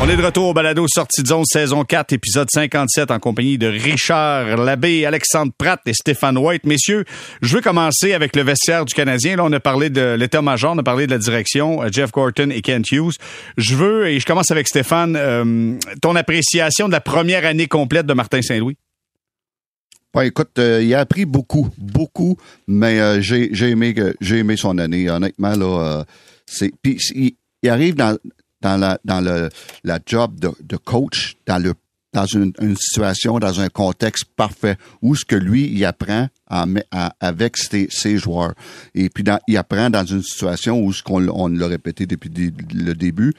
On 0.01 0.07
est 0.07 0.15
de 0.15 0.23
retour 0.23 0.47
au 0.47 0.53
balado 0.53 0.85
Sortie 0.87 1.23
de 1.23 1.27
zone 1.27 1.43
saison 1.43 1.83
4, 1.83 2.13
épisode 2.13 2.47
57, 2.49 3.11
en 3.11 3.19
compagnie 3.19 3.57
de 3.57 3.67
Richard 3.67 4.55
Labbé, 4.55 5.05
Alexandre 5.05 5.51
Pratt 5.57 5.81
et 5.85 5.93
Stéphane 5.93 6.37
White. 6.37 6.65
Messieurs, 6.65 7.03
je 7.41 7.57
veux 7.57 7.61
commencer 7.61 8.13
avec 8.13 8.33
le 8.37 8.43
vestiaire 8.43 8.85
du 8.85 8.93
Canadien. 8.93 9.35
Là, 9.35 9.43
on 9.43 9.51
a 9.51 9.59
parlé 9.59 9.89
de 9.89 10.15
l'état-major, 10.17 10.71
on 10.73 10.77
a 10.77 10.83
parlé 10.83 11.05
de 11.05 11.11
la 11.11 11.17
direction, 11.17 11.83
euh, 11.83 11.89
Jeff 11.91 12.11
Gorton 12.13 12.49
et 12.49 12.61
Kent 12.61 12.89
Hughes. 12.93 13.15
Je 13.57 13.75
veux, 13.75 14.07
et 14.07 14.21
je 14.21 14.25
commence 14.25 14.51
avec 14.51 14.69
Stéphane, 14.69 15.17
euh, 15.17 15.77
ton 16.01 16.15
appréciation 16.15 16.87
de 16.87 16.93
la 16.93 17.01
première 17.01 17.45
année 17.45 17.67
complète 17.67 18.05
de 18.05 18.13
Martin 18.13 18.41
Saint-Louis. 18.41 18.77
Ouais, 20.15 20.29
écoute, 20.29 20.57
euh, 20.59 20.81
il 20.81 20.95
a 20.95 21.01
appris 21.01 21.25
beaucoup, 21.25 21.67
beaucoup, 21.77 22.37
mais 22.69 23.21
j'ai 23.21 23.51
aimé 23.69 23.93
aimé 24.31 24.55
son 24.55 24.77
année. 24.77 25.09
Honnêtement, 25.09 25.55
là, 25.55 26.05
c'est 26.45 26.71
il 27.61 27.69
arrive 27.69 27.95
dans 27.95 28.17
dans 28.61 28.77
la 28.77 28.99
dans 29.05 29.21
le 29.21 29.49
la 29.83 29.99
job 30.05 30.39
de, 30.39 30.51
de 30.61 30.77
coach 30.77 31.37
dans 31.45 31.61
le 31.61 31.73
dans 32.11 32.25
une, 32.25 32.53
une 32.59 32.75
situation, 32.75 33.37
dans 33.37 33.61
un 33.61 33.69
contexte 33.69 34.25
parfait 34.35 34.77
où 35.01 35.15
ce 35.15 35.25
que 35.25 35.35
lui 35.35 35.67
il 35.67 35.85
apprend 35.85 36.27
avec 37.19 37.57
ses, 37.57 37.87
ses 37.91 38.17
joueurs 38.17 38.53
et 38.95 39.09
puis 39.09 39.23
il 39.47 39.57
apprend 39.57 39.89
dans 39.89 40.05
une 40.05 40.23
situation 40.23 40.81
où 40.81 40.91
ce 40.91 41.03
qu'on 41.03 41.27
on 41.27 41.47
l'a 41.47 41.67
répété 41.67 42.07
depuis 42.07 42.31
le 42.73 42.93
début, 42.93 43.33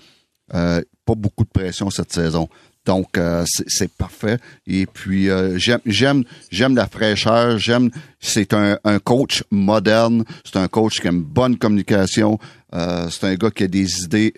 euh, 0.55 0.83
pas 1.05 1.15
beaucoup 1.17 1.45
de 1.45 1.51
pression 1.51 1.91
cette 1.91 2.13
saison. 2.13 2.49
Donc 2.87 3.19
euh, 3.19 3.45
c'est 3.47 3.93
parfait. 3.93 4.39
Et 4.67 4.87
puis 4.87 5.29
euh, 5.29 5.59
j'aime 5.59 6.25
j'aime 6.51 6.75
la 6.75 6.87
fraîcheur. 6.87 7.59
J'aime 7.59 7.91
c'est 8.21 8.55
un, 8.55 8.79
un 8.85 8.99
coach 8.99 9.45
moderne. 9.51 10.25
C'est 10.45 10.57
un 10.57 10.69
coach 10.69 11.01
qui 11.01 11.09
a 11.09 11.11
une 11.11 11.23
bonne 11.23 11.59
communication. 11.59 12.39
Euh, 12.75 13.09
c'est 13.11 13.27
un 13.27 13.35
gars 13.35 13.51
qui 13.51 13.65
a 13.65 13.69
des 13.69 14.05
idées 14.05 14.35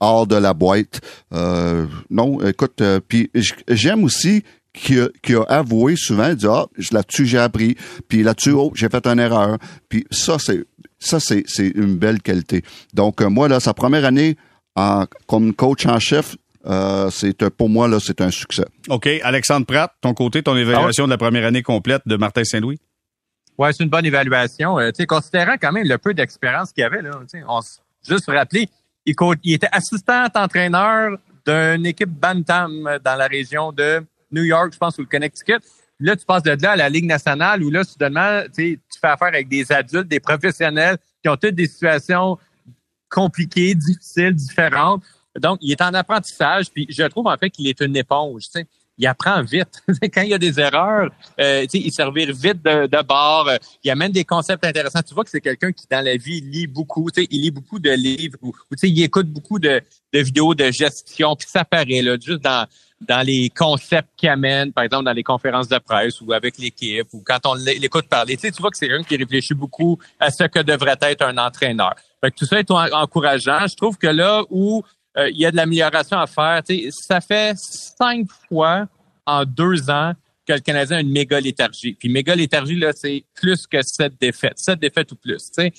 hors 0.00 0.26
de 0.26 0.36
la 0.36 0.52
boîte. 0.54 1.00
Euh, 1.32 1.86
non, 2.10 2.40
écoute. 2.46 2.80
euh, 2.80 3.00
puis 3.06 3.30
j'aime 3.68 4.04
aussi 4.04 4.44
qui 4.72 5.00
a, 5.00 5.08
qui 5.22 5.34
a 5.34 5.42
avoué 5.44 5.94
souvent, 5.96 6.28
il 6.28 6.36
dit 6.36 6.46
ah 6.48 6.66
là-dessus 6.92 7.24
j'ai 7.26 7.38
appris, 7.38 7.76
puis 8.08 8.22
là-dessus 8.22 8.50
oh 8.52 8.72
j'ai 8.74 8.88
fait 8.90 9.06
une 9.06 9.18
erreur. 9.20 9.56
Puis 9.88 10.06
ça 10.10 10.36
c'est 10.38 10.64
ça 10.98 11.18
c'est 11.18 11.44
c'est 11.46 11.68
une 11.68 11.96
belle 11.96 12.20
qualité. 12.20 12.62
Donc 12.92 13.22
euh, 13.22 13.28
moi 13.30 13.48
là 13.48 13.58
sa 13.58 13.72
première 13.72 14.04
année 14.04 14.36
en, 14.74 15.06
comme 15.26 15.54
coach 15.54 15.86
en 15.86 15.98
chef, 15.98 16.36
euh, 16.66 17.08
c'est 17.10 17.42
un- 17.42 17.48
pour 17.48 17.70
moi 17.70 17.88
là 17.88 17.98
c'est 18.00 18.20
un 18.20 18.30
succès. 18.30 18.66
OK. 18.90 19.08
Alexandre 19.22 19.64
Pratt, 19.64 19.92
ton 20.02 20.12
côté, 20.12 20.42
ton 20.42 20.54
évaluation 20.56 21.06
de 21.06 21.10
la 21.10 21.16
première 21.18 21.46
année 21.46 21.62
complète 21.62 22.02
de 22.04 22.16
Martin 22.16 22.44
Saint-Louis? 22.44 22.78
Ouais, 23.56 23.72
c'est 23.72 23.82
une 23.82 23.88
bonne 23.88 24.04
évaluation. 24.04 24.78
Euh, 24.78 24.90
tu 24.90 24.96
sais, 24.96 25.06
considérant 25.06 25.54
quand 25.58 25.72
même 25.72 25.86
le 25.88 25.96
peu 25.96 26.12
d'expérience 26.12 26.72
qu'il 26.72 26.84
avait, 26.84 27.00
là, 27.00 27.12
tu 27.22 27.38
sais, 27.38 27.44
on 27.48 27.60
juste 28.06 28.26
se 28.26 28.30
rappeler, 28.30 28.68
il, 29.06 29.52
était 29.54 29.68
assistant 29.72 30.26
entraîneur 30.34 31.18
d'une 31.46 31.86
équipe 31.86 32.10
Bantam 32.10 32.98
dans 33.04 33.14
la 33.14 33.26
région 33.26 33.72
de 33.72 34.04
New 34.32 34.42
York, 34.42 34.72
je 34.72 34.78
pense, 34.78 34.98
ou 34.98 35.02
le 35.02 35.06
Connecticut. 35.06 35.60
Là, 35.98 36.16
tu 36.16 36.26
passes 36.26 36.42
de 36.42 36.50
là 36.50 36.72
à 36.72 36.76
la 36.76 36.88
Ligue 36.88 37.06
nationale 37.06 37.62
où 37.62 37.70
là, 37.70 37.84
soudainement, 37.84 38.42
tu 38.54 38.78
fais 39.00 39.08
affaire 39.08 39.28
avec 39.28 39.48
des 39.48 39.70
adultes, 39.72 40.08
des 40.08 40.20
professionnels 40.20 40.98
qui 41.22 41.28
ont 41.28 41.36
toutes 41.36 41.54
des 41.54 41.68
situations 41.68 42.36
compliquées, 43.08 43.74
difficiles, 43.74 44.34
différentes. 44.34 45.02
Donc, 45.40 45.58
il 45.62 45.72
est 45.72 45.80
en 45.80 45.94
apprentissage, 45.94 46.70
puis 46.70 46.86
je 46.90 47.04
trouve 47.04 47.26
en 47.26 47.36
fait 47.36 47.50
qu'il 47.50 47.66
est 47.68 47.80
une 47.80 47.96
éponge. 47.96 48.44
Il 48.98 49.06
apprend 49.06 49.42
vite. 49.42 49.82
Quand 50.14 50.22
il 50.22 50.30
y 50.30 50.34
a 50.34 50.38
des 50.38 50.58
erreurs, 50.58 51.10
euh, 51.40 51.66
il 51.72 51.92
servir 51.92 52.32
vite 52.32 52.62
de, 52.64 52.86
de 52.86 53.02
bord. 53.02 53.48
Euh, 53.48 53.56
il 53.84 53.90
amène 53.90 54.12
des 54.12 54.24
concepts 54.24 54.64
intéressants. 54.64 55.02
Tu 55.02 55.14
vois 55.14 55.24
que 55.24 55.30
c'est 55.30 55.40
quelqu'un 55.40 55.72
qui, 55.72 55.86
dans 55.90 56.04
la 56.04 56.16
vie, 56.16 56.40
lit 56.40 56.66
beaucoup. 56.66 57.08
Il 57.16 57.40
lit 57.40 57.50
beaucoup 57.50 57.78
de 57.78 57.90
livres 57.90 58.38
ou, 58.42 58.48
ou 58.48 58.74
il 58.82 59.02
écoute 59.02 59.28
beaucoup 59.28 59.58
de, 59.58 59.82
de 60.12 60.18
vidéos 60.20 60.54
de 60.54 60.70
gestion. 60.70 61.36
Puis 61.36 61.48
ça 61.48 61.64
paraît 61.64 62.02
là, 62.02 62.16
juste 62.20 62.42
dans 62.42 62.66
dans 63.00 63.24
les 63.24 63.50
concepts 63.50 64.08
qu'il 64.16 64.28
amène, 64.28 64.72
par 64.72 64.84
exemple 64.84 65.04
dans 65.04 65.12
les 65.12 65.22
conférences 65.22 65.68
de 65.68 65.78
presse 65.78 66.20
ou 66.20 66.32
avec 66.32 66.56
l'équipe 66.58 67.06
ou 67.12 67.22
quand 67.24 67.40
on 67.44 67.54
l'écoute 67.54 68.08
parler. 68.08 68.36
Tu, 68.36 68.50
vois 68.58 68.70
que 68.70 68.76
c'est 68.76 68.90
un 68.90 69.02
qui 69.02 69.16
réfléchit 69.16 69.54
beaucoup 69.54 69.98
à 70.18 70.30
ce 70.30 70.44
que 70.44 70.60
devrait 70.60 70.96
être 71.02 71.22
un 71.22 71.36
entraîneur. 71.36 71.94
Fait 72.22 72.30
que 72.30 72.36
tout 72.36 72.46
ça 72.46 72.58
est 72.58 72.70
encourageant. 72.70 73.66
Je 73.66 73.76
trouve 73.76 73.98
que 73.98 74.06
là 74.06 74.42
où 74.50 74.82
euh, 75.18 75.30
il 75.30 75.38
y 75.38 75.46
a 75.46 75.50
de 75.50 75.56
l'amélioration 75.56 76.18
à 76.18 76.26
faire, 76.26 76.62
tu 76.62 76.76
sais, 76.76 76.88
ça 76.90 77.20
fait 77.20 77.56
cinq 77.56 78.26
fois 78.48 78.86
en 79.24 79.44
deux 79.44 79.90
ans 79.90 80.12
que 80.46 80.52
le 80.52 80.60
Canadien 80.60 80.98
a 80.98 81.00
une 81.00 81.10
méga 81.10 81.40
léthargie. 81.40 81.94
Puis 81.94 82.08
méga 82.08 82.34
léthargie, 82.34 82.76
là, 82.76 82.92
c'est 82.94 83.24
plus 83.34 83.66
que 83.66 83.82
sept 83.82 84.12
défaites. 84.20 84.58
Sept 84.58 84.78
défaites 84.78 85.10
ou 85.10 85.16
plus. 85.16 85.38
Tu 85.38 85.62
sais 85.64 85.72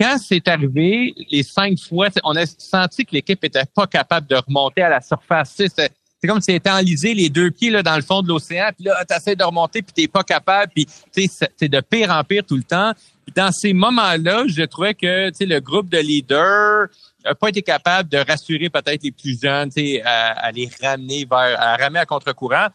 quand 0.00 0.16
c'est 0.18 0.46
arrivé, 0.48 1.14
les 1.30 1.42
cinq 1.42 1.78
fois, 1.88 2.08
on 2.22 2.36
a 2.36 2.46
senti 2.46 3.04
que 3.04 3.12
l'équipe 3.12 3.42
était 3.42 3.64
pas 3.74 3.86
capable 3.86 4.26
de 4.28 4.36
remonter 4.36 4.82
à 4.82 4.88
la 4.88 5.00
surface. 5.00 5.54
C'est 5.56 6.26
comme 6.26 6.40
si 6.40 6.52
c'était 6.52 6.70
enlisé 6.70 7.14
les 7.14 7.28
deux 7.28 7.50
pieds 7.50 7.70
là, 7.70 7.82
dans 7.82 7.96
le 7.96 8.02
fond 8.02 8.22
de 8.22 8.28
l'océan, 8.28 8.70
puis 8.76 8.86
là, 8.86 9.04
tu 9.08 9.14
essaies 9.14 9.36
de 9.36 9.44
remonter, 9.44 9.82
puis 9.82 9.92
t'es 9.92 10.08
pas 10.08 10.22
capable, 10.22 10.72
puis 10.74 10.86
c'est 11.12 11.68
de 11.68 11.80
pire 11.80 12.10
en 12.10 12.22
pire 12.24 12.44
tout 12.44 12.56
le 12.56 12.62
temps. 12.62 12.92
Dans 13.34 13.52
ces 13.52 13.72
moments-là, 13.72 14.44
je 14.48 14.62
trouvais 14.62 14.94
que 14.94 15.30
le 15.40 15.60
groupe 15.60 15.88
de 15.88 15.98
leaders 15.98 16.88
n'a 17.28 17.34
pas 17.34 17.48
été 17.48 17.62
capable 17.62 18.08
de 18.08 18.18
rassurer 18.18 18.70
peut-être 18.70 19.02
les 19.02 19.12
plus 19.12 19.40
jeunes, 19.40 19.70
à, 20.04 20.46
à 20.46 20.52
les 20.52 20.68
ramener 20.82 21.26
vers, 21.28 21.60
à 21.60 21.76
ramener 21.76 22.00
à 22.00 22.06
contre-courant. 22.06 22.68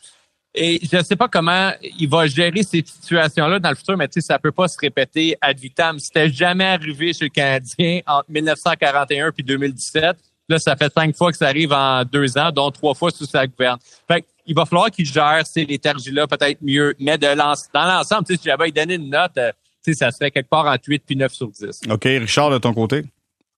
Et 0.56 0.80
je 0.84 0.98
ne 0.98 1.04
sais 1.04 1.16
pas 1.16 1.28
comment 1.28 1.72
il 1.82 2.08
va 2.08 2.28
gérer 2.28 2.62
ces 2.62 2.84
situations-là 2.86 3.58
dans 3.60 3.70
le 3.70 3.76
futur, 3.76 3.98
mais 3.98 4.08
ça 4.20 4.38
peut 4.38 4.52
pas 4.52 4.68
se 4.68 4.78
répéter 4.78 5.36
ad 5.42 5.58
vitam. 5.60 5.98
C'était 5.98 6.30
jamais 6.30 6.66
arrivé 6.66 7.12
chez 7.12 7.26
le 7.26 7.30
Canadien 7.30 8.02
entre 8.06 8.30
1941 8.30 9.32
puis 9.32 9.44
2017. 9.44 10.16
Là, 10.50 10.60
ça 10.60 10.76
fait 10.76 10.94
cinq 10.94 11.16
fois 11.16 11.32
que 11.32 11.38
ça 11.38 11.48
arrive 11.48 11.74
en 11.74 12.04
deux 12.04 12.38
ans, 12.38 12.52
dont 12.52 12.70
trois 12.70 12.94
fois 12.94 13.10
sous 13.10 13.26
sa 13.26 13.48
gouverne. 13.48 13.80
Fait 14.08 14.24
il 14.46 14.54
va 14.54 14.66
falloir 14.66 14.92
qu'il 14.92 15.06
gère 15.06 15.42
ces 15.46 15.66
léthargies-là 15.66 16.28
peut-être 16.28 16.62
mieux. 16.62 16.94
Mais 17.00 17.18
de 17.18 17.34
dans 17.36 17.86
l'ensemble, 17.86 18.28
si 18.28 18.38
j'avais 18.44 18.72
donné 18.72 18.96
une 18.96 19.10
note, 19.10 19.38
euh, 19.38 19.52
ça 19.94 20.12
serait 20.12 20.32
quelque 20.32 20.50
part 20.50 20.66
entre 20.66 20.84
8 20.88 21.04
puis 21.06 21.16
9 21.16 21.34
sur 21.34 21.48
10. 21.48 21.82
OK. 21.90 22.04
Richard, 22.04 22.52
de 22.52 22.58
ton 22.58 22.74
côté? 22.74 23.04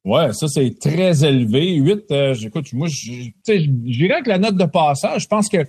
Ouais, 0.05 0.31
ça, 0.33 0.47
c'est 0.47 0.77
très 0.79 1.25
élevé. 1.25 1.73
8, 1.73 2.11
euh, 2.11 2.33
j'écoute, 2.35 2.71
moi, 2.73 2.87
je 2.87 3.31
dirais 3.67 4.13
avec 4.13 4.27
la 4.27 4.37
note 4.37 4.55
de 4.55 4.65
passage, 4.65 5.23
je 5.23 5.27
pense 5.27 5.49
que 5.49 5.65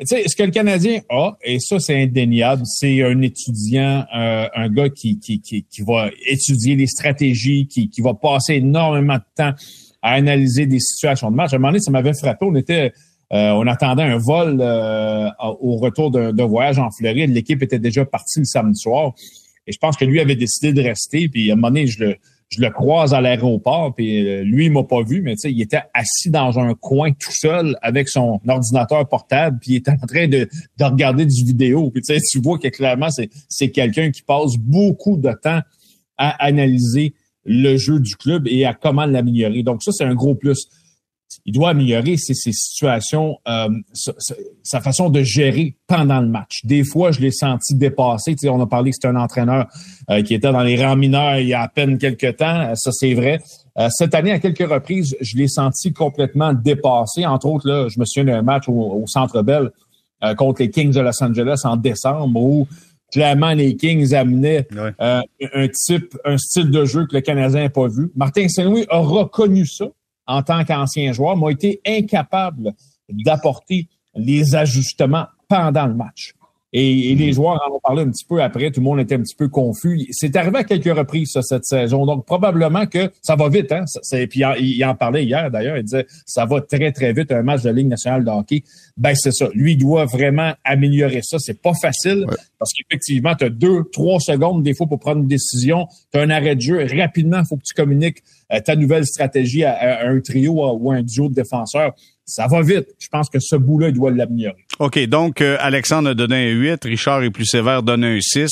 tu 0.00 0.06
sais, 0.06 0.22
ce 0.28 0.36
que 0.36 0.44
le 0.44 0.52
Canadien 0.52 1.00
a, 1.10 1.36
et 1.42 1.58
ça, 1.58 1.80
c'est 1.80 2.00
indéniable, 2.00 2.62
c'est 2.64 3.02
un 3.02 3.20
étudiant, 3.20 4.04
euh, 4.16 4.46
un 4.54 4.68
gars 4.68 4.88
qui, 4.88 5.18
qui, 5.18 5.40
qui, 5.40 5.64
qui, 5.64 5.82
va 5.82 6.08
étudier 6.24 6.76
les 6.76 6.86
stratégies, 6.86 7.66
qui, 7.66 7.90
qui 7.90 8.00
va 8.00 8.14
passer 8.14 8.54
énormément 8.54 9.16
de 9.16 9.24
temps 9.34 9.52
à 10.00 10.12
analyser 10.12 10.66
des 10.66 10.78
situations 10.78 11.32
de 11.32 11.36
match. 11.36 11.52
À 11.52 11.56
un 11.56 11.58
moment 11.58 11.72
donné, 11.72 11.80
ça 11.80 11.90
m'avait 11.90 12.14
frappé. 12.14 12.46
On 12.46 12.54
était, 12.54 12.92
euh, 13.32 13.50
on 13.50 13.66
attendait 13.66 14.04
un 14.04 14.18
vol 14.18 14.58
euh, 14.60 15.28
au 15.60 15.78
retour 15.78 16.12
d'un 16.12 16.46
voyage 16.46 16.78
en 16.78 16.90
Floride. 16.92 17.30
L'équipe 17.30 17.60
était 17.60 17.80
déjà 17.80 18.04
partie 18.04 18.38
le 18.38 18.44
samedi 18.44 18.78
soir. 18.78 19.14
Et 19.66 19.72
je 19.72 19.78
pense 19.78 19.96
que 19.96 20.04
lui 20.04 20.20
avait 20.20 20.36
décidé 20.36 20.72
de 20.72 20.80
rester. 20.80 21.28
Puis 21.28 21.50
à 21.50 21.54
un 21.54 21.56
moment 21.56 21.70
donné, 21.70 21.88
je 21.88 22.04
le, 22.04 22.16
je 22.48 22.60
le 22.60 22.70
croise 22.70 23.14
à 23.14 23.20
l'aéroport. 23.20 23.94
Puis 23.94 24.26
euh, 24.26 24.42
lui, 24.42 24.66
il 24.66 24.72
m'a 24.72 24.84
pas 24.84 25.02
vu, 25.02 25.22
mais 25.22 25.36
tu 25.36 25.50
il 25.50 25.60
était 25.60 25.82
assis 25.94 26.30
dans 26.30 26.58
un 26.58 26.74
coin 26.74 27.12
tout 27.12 27.32
seul 27.32 27.76
avec 27.82 28.08
son 28.08 28.40
ordinateur 28.48 29.06
portable. 29.08 29.58
Puis 29.60 29.72
il 29.72 29.76
était 29.76 29.90
en 29.90 30.06
train 30.06 30.28
de, 30.28 30.48
de 30.78 30.84
regarder 30.84 31.26
du 31.26 31.44
vidéo. 31.44 31.90
Puis 31.90 32.02
tu 32.02 32.18
tu 32.30 32.40
vois 32.40 32.58
que 32.58 32.68
clairement, 32.68 33.08
c'est 33.48 33.68
quelqu'un 33.70 34.10
qui 34.10 34.22
passe 34.22 34.56
beaucoup 34.56 35.16
de 35.16 35.32
temps 35.42 35.60
à 36.16 36.44
analyser 36.44 37.14
le 37.44 37.76
jeu 37.76 38.00
du 38.00 38.16
club 38.16 38.46
et 38.46 38.64
à 38.64 38.74
comment 38.74 39.06
l'améliorer. 39.06 39.62
Donc 39.62 39.82
ça, 39.82 39.92
c'est 39.92 40.04
un 40.04 40.14
gros 40.14 40.34
plus. 40.34 40.68
Il 41.44 41.54
doit 41.54 41.70
améliorer 41.70 42.16
ses, 42.16 42.34
situations, 42.34 43.38
euh, 43.48 43.68
sa, 44.62 44.80
façon 44.80 45.08
de 45.08 45.22
gérer 45.22 45.76
pendant 45.86 46.20
le 46.20 46.28
match. 46.28 46.64
Des 46.64 46.84
fois, 46.84 47.10
je 47.10 47.20
l'ai 47.20 47.30
senti 47.30 47.74
dépassé. 47.74 48.32
Tu 48.32 48.40
sais, 48.42 48.48
on 48.48 48.60
a 48.60 48.66
parlé 48.66 48.90
que 48.90 48.96
c'était 48.96 49.08
un 49.08 49.16
entraîneur 49.16 49.66
euh, 50.10 50.22
qui 50.22 50.34
était 50.34 50.52
dans 50.52 50.62
les 50.62 50.82
rangs 50.84 50.96
mineurs 50.96 51.38
il 51.38 51.48
y 51.48 51.54
a 51.54 51.62
à 51.62 51.68
peine 51.68 51.98
quelques 51.98 52.36
temps. 52.36 52.72
Ça, 52.74 52.90
c'est 52.92 53.14
vrai. 53.14 53.38
Euh, 53.78 53.88
cette 53.90 54.14
année, 54.14 54.32
à 54.32 54.38
quelques 54.38 54.68
reprises, 54.68 55.16
je 55.20 55.36
l'ai 55.36 55.48
senti 55.48 55.92
complètement 55.92 56.52
dépassé. 56.52 57.24
Entre 57.24 57.46
autres, 57.46 57.68
là, 57.68 57.88
je 57.88 57.98
me 57.98 58.04
souviens 58.04 58.32
d'un 58.32 58.42
match 58.42 58.64
au, 58.68 59.04
Centre 59.06 59.42
Bell 59.42 59.70
contre 60.36 60.62
les 60.62 60.70
Kings 60.70 60.92
de 60.92 61.00
Los 61.00 61.22
Angeles 61.22 61.60
en 61.62 61.76
décembre 61.76 62.42
où 62.42 62.66
clairement, 63.12 63.52
les 63.52 63.76
Kings 63.76 64.14
amenaient 64.14 64.66
euh, 64.76 65.22
un 65.54 65.68
type, 65.68 66.16
un 66.24 66.38
style 66.38 66.70
de 66.70 66.84
jeu 66.84 67.06
que 67.06 67.14
le 67.14 67.20
Canadien 67.20 67.62
n'a 67.62 67.70
pas 67.70 67.88
vu. 67.88 68.10
Martin 68.14 68.48
Saint-Louis 68.48 68.86
a 68.88 68.98
reconnu 68.98 69.66
ça 69.66 69.86
en 70.28 70.42
tant 70.42 70.64
qu'ancien 70.64 71.12
joueur, 71.12 71.36
mais 71.36 71.46
a 71.46 71.50
été 71.50 71.80
incapable 71.84 72.74
d'apporter 73.08 73.88
les 74.14 74.54
ajustements 74.54 75.26
pendant 75.48 75.86
le 75.86 75.94
match. 75.94 76.34
Et, 76.74 77.14
les 77.14 77.32
joueurs 77.32 77.58
en 77.66 77.74
ont 77.74 77.80
parlé 77.80 78.02
un 78.02 78.10
petit 78.10 78.26
peu 78.26 78.42
après, 78.42 78.70
tout 78.70 78.80
le 78.80 78.84
monde 78.84 79.00
était 79.00 79.14
un 79.14 79.22
petit 79.22 79.34
peu 79.34 79.48
confus. 79.48 80.06
C'est 80.10 80.36
arrivé 80.36 80.58
à 80.58 80.64
quelques 80.64 80.94
reprises 80.94 81.30
ça, 81.32 81.40
cette 81.40 81.64
saison, 81.64 82.04
donc 82.04 82.26
probablement 82.26 82.84
que 82.84 83.10
ça 83.22 83.36
va 83.36 83.48
vite. 83.48 83.72
Hein? 83.72 83.84
puis 84.28 84.42
il, 84.60 84.84
en 84.84 84.94
parlait 84.94 85.24
hier 85.24 85.50
d'ailleurs, 85.50 85.78
il 85.78 85.84
disait 85.84 86.06
ça 86.26 86.44
va 86.44 86.60
très 86.60 86.92
très 86.92 87.14
vite 87.14 87.32
un 87.32 87.42
match 87.42 87.62
de 87.62 87.70
Ligue 87.70 87.88
nationale 87.88 88.22
de 88.22 88.30
hockey. 88.30 88.64
Ben 88.98 89.14
c'est 89.14 89.32
ça, 89.32 89.48
lui 89.54 89.76
doit 89.76 90.04
vraiment 90.04 90.52
améliorer 90.62 91.20
ça. 91.22 91.38
C'est 91.38 91.60
pas 91.62 91.72
facile 91.72 92.26
parce 92.58 92.72
qu'effectivement 92.74 93.34
tu 93.34 93.44
as 93.44 93.50
deux, 93.50 93.84
trois 93.90 94.20
secondes 94.20 94.62
des 94.62 94.74
fois 94.74 94.86
pour 94.86 94.98
prendre 94.98 95.22
une 95.22 95.26
décision. 95.28 95.86
Tu 96.12 96.18
as 96.18 96.22
un 96.22 96.30
arrêt 96.30 96.54
de 96.54 96.60
jeu 96.60 96.86
rapidement, 96.98 97.38
il 97.38 97.46
faut 97.46 97.56
que 97.56 97.64
tu 97.64 97.74
communiques 97.74 98.22
ta 98.64 98.76
nouvelle 98.76 99.06
stratégie 99.06 99.64
à, 99.64 100.08
un 100.08 100.20
trio 100.20 100.54
ou 100.54 100.90
un 100.90 101.02
duo 101.02 101.28
de 101.28 101.34
défenseurs 101.34 101.94
ça 102.28 102.46
va 102.46 102.62
vite. 102.62 102.88
Je 102.98 103.08
pense 103.08 103.30
que 103.30 103.40
ce 103.40 103.56
bout-là, 103.56 103.88
il 103.88 103.94
doit 103.94 104.10
l'améliorer. 104.10 104.64
OK, 104.78 104.98
donc 105.06 105.40
euh, 105.40 105.56
Alexandre 105.60 106.10
a 106.10 106.14
donné 106.14 106.50
un 106.50 106.54
8, 106.54 106.84
Richard 106.84 107.22
est 107.24 107.30
plus 107.30 107.46
sévère, 107.46 107.82
donne 107.82 108.04
un 108.04 108.20
6. 108.20 108.50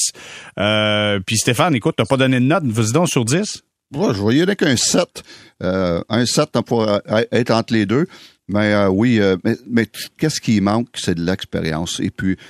Euh, 0.59 1.21
puis 1.25 1.37
Stéphane, 1.37 1.75
écoute, 1.75 1.95
t'as 1.97 2.07
pas 2.07 2.17
donné 2.17 2.41
de 2.41 2.47
note, 2.47 2.65
vas-y 2.65 2.93
donc 2.93 3.09
sur 3.09 3.25
10. 3.25 3.63
Ouais, 3.95 4.15
je 4.15 4.19
voyais 4.19 4.43
avec 4.43 4.63
un 4.63 4.77
7. 4.77 5.23
Euh, 5.63 6.03
un 6.09 6.27
7 6.27 6.61
pour 6.65 6.89
être 7.31 7.51
entre 7.51 7.75
les 7.75 7.87
deux. 7.87 8.07
Mais 8.49 8.87
oui, 8.87 9.21
mais, 9.45 9.57
mais 9.69 9.87
qu'est-ce 10.19 10.41
qui 10.41 10.61
manque, 10.61 10.89
c'est 10.95 11.17
de 11.17 11.25
l'expérience. 11.25 12.01
Et 12.01 12.11
puis, 12.11 12.37
tu 12.37 12.43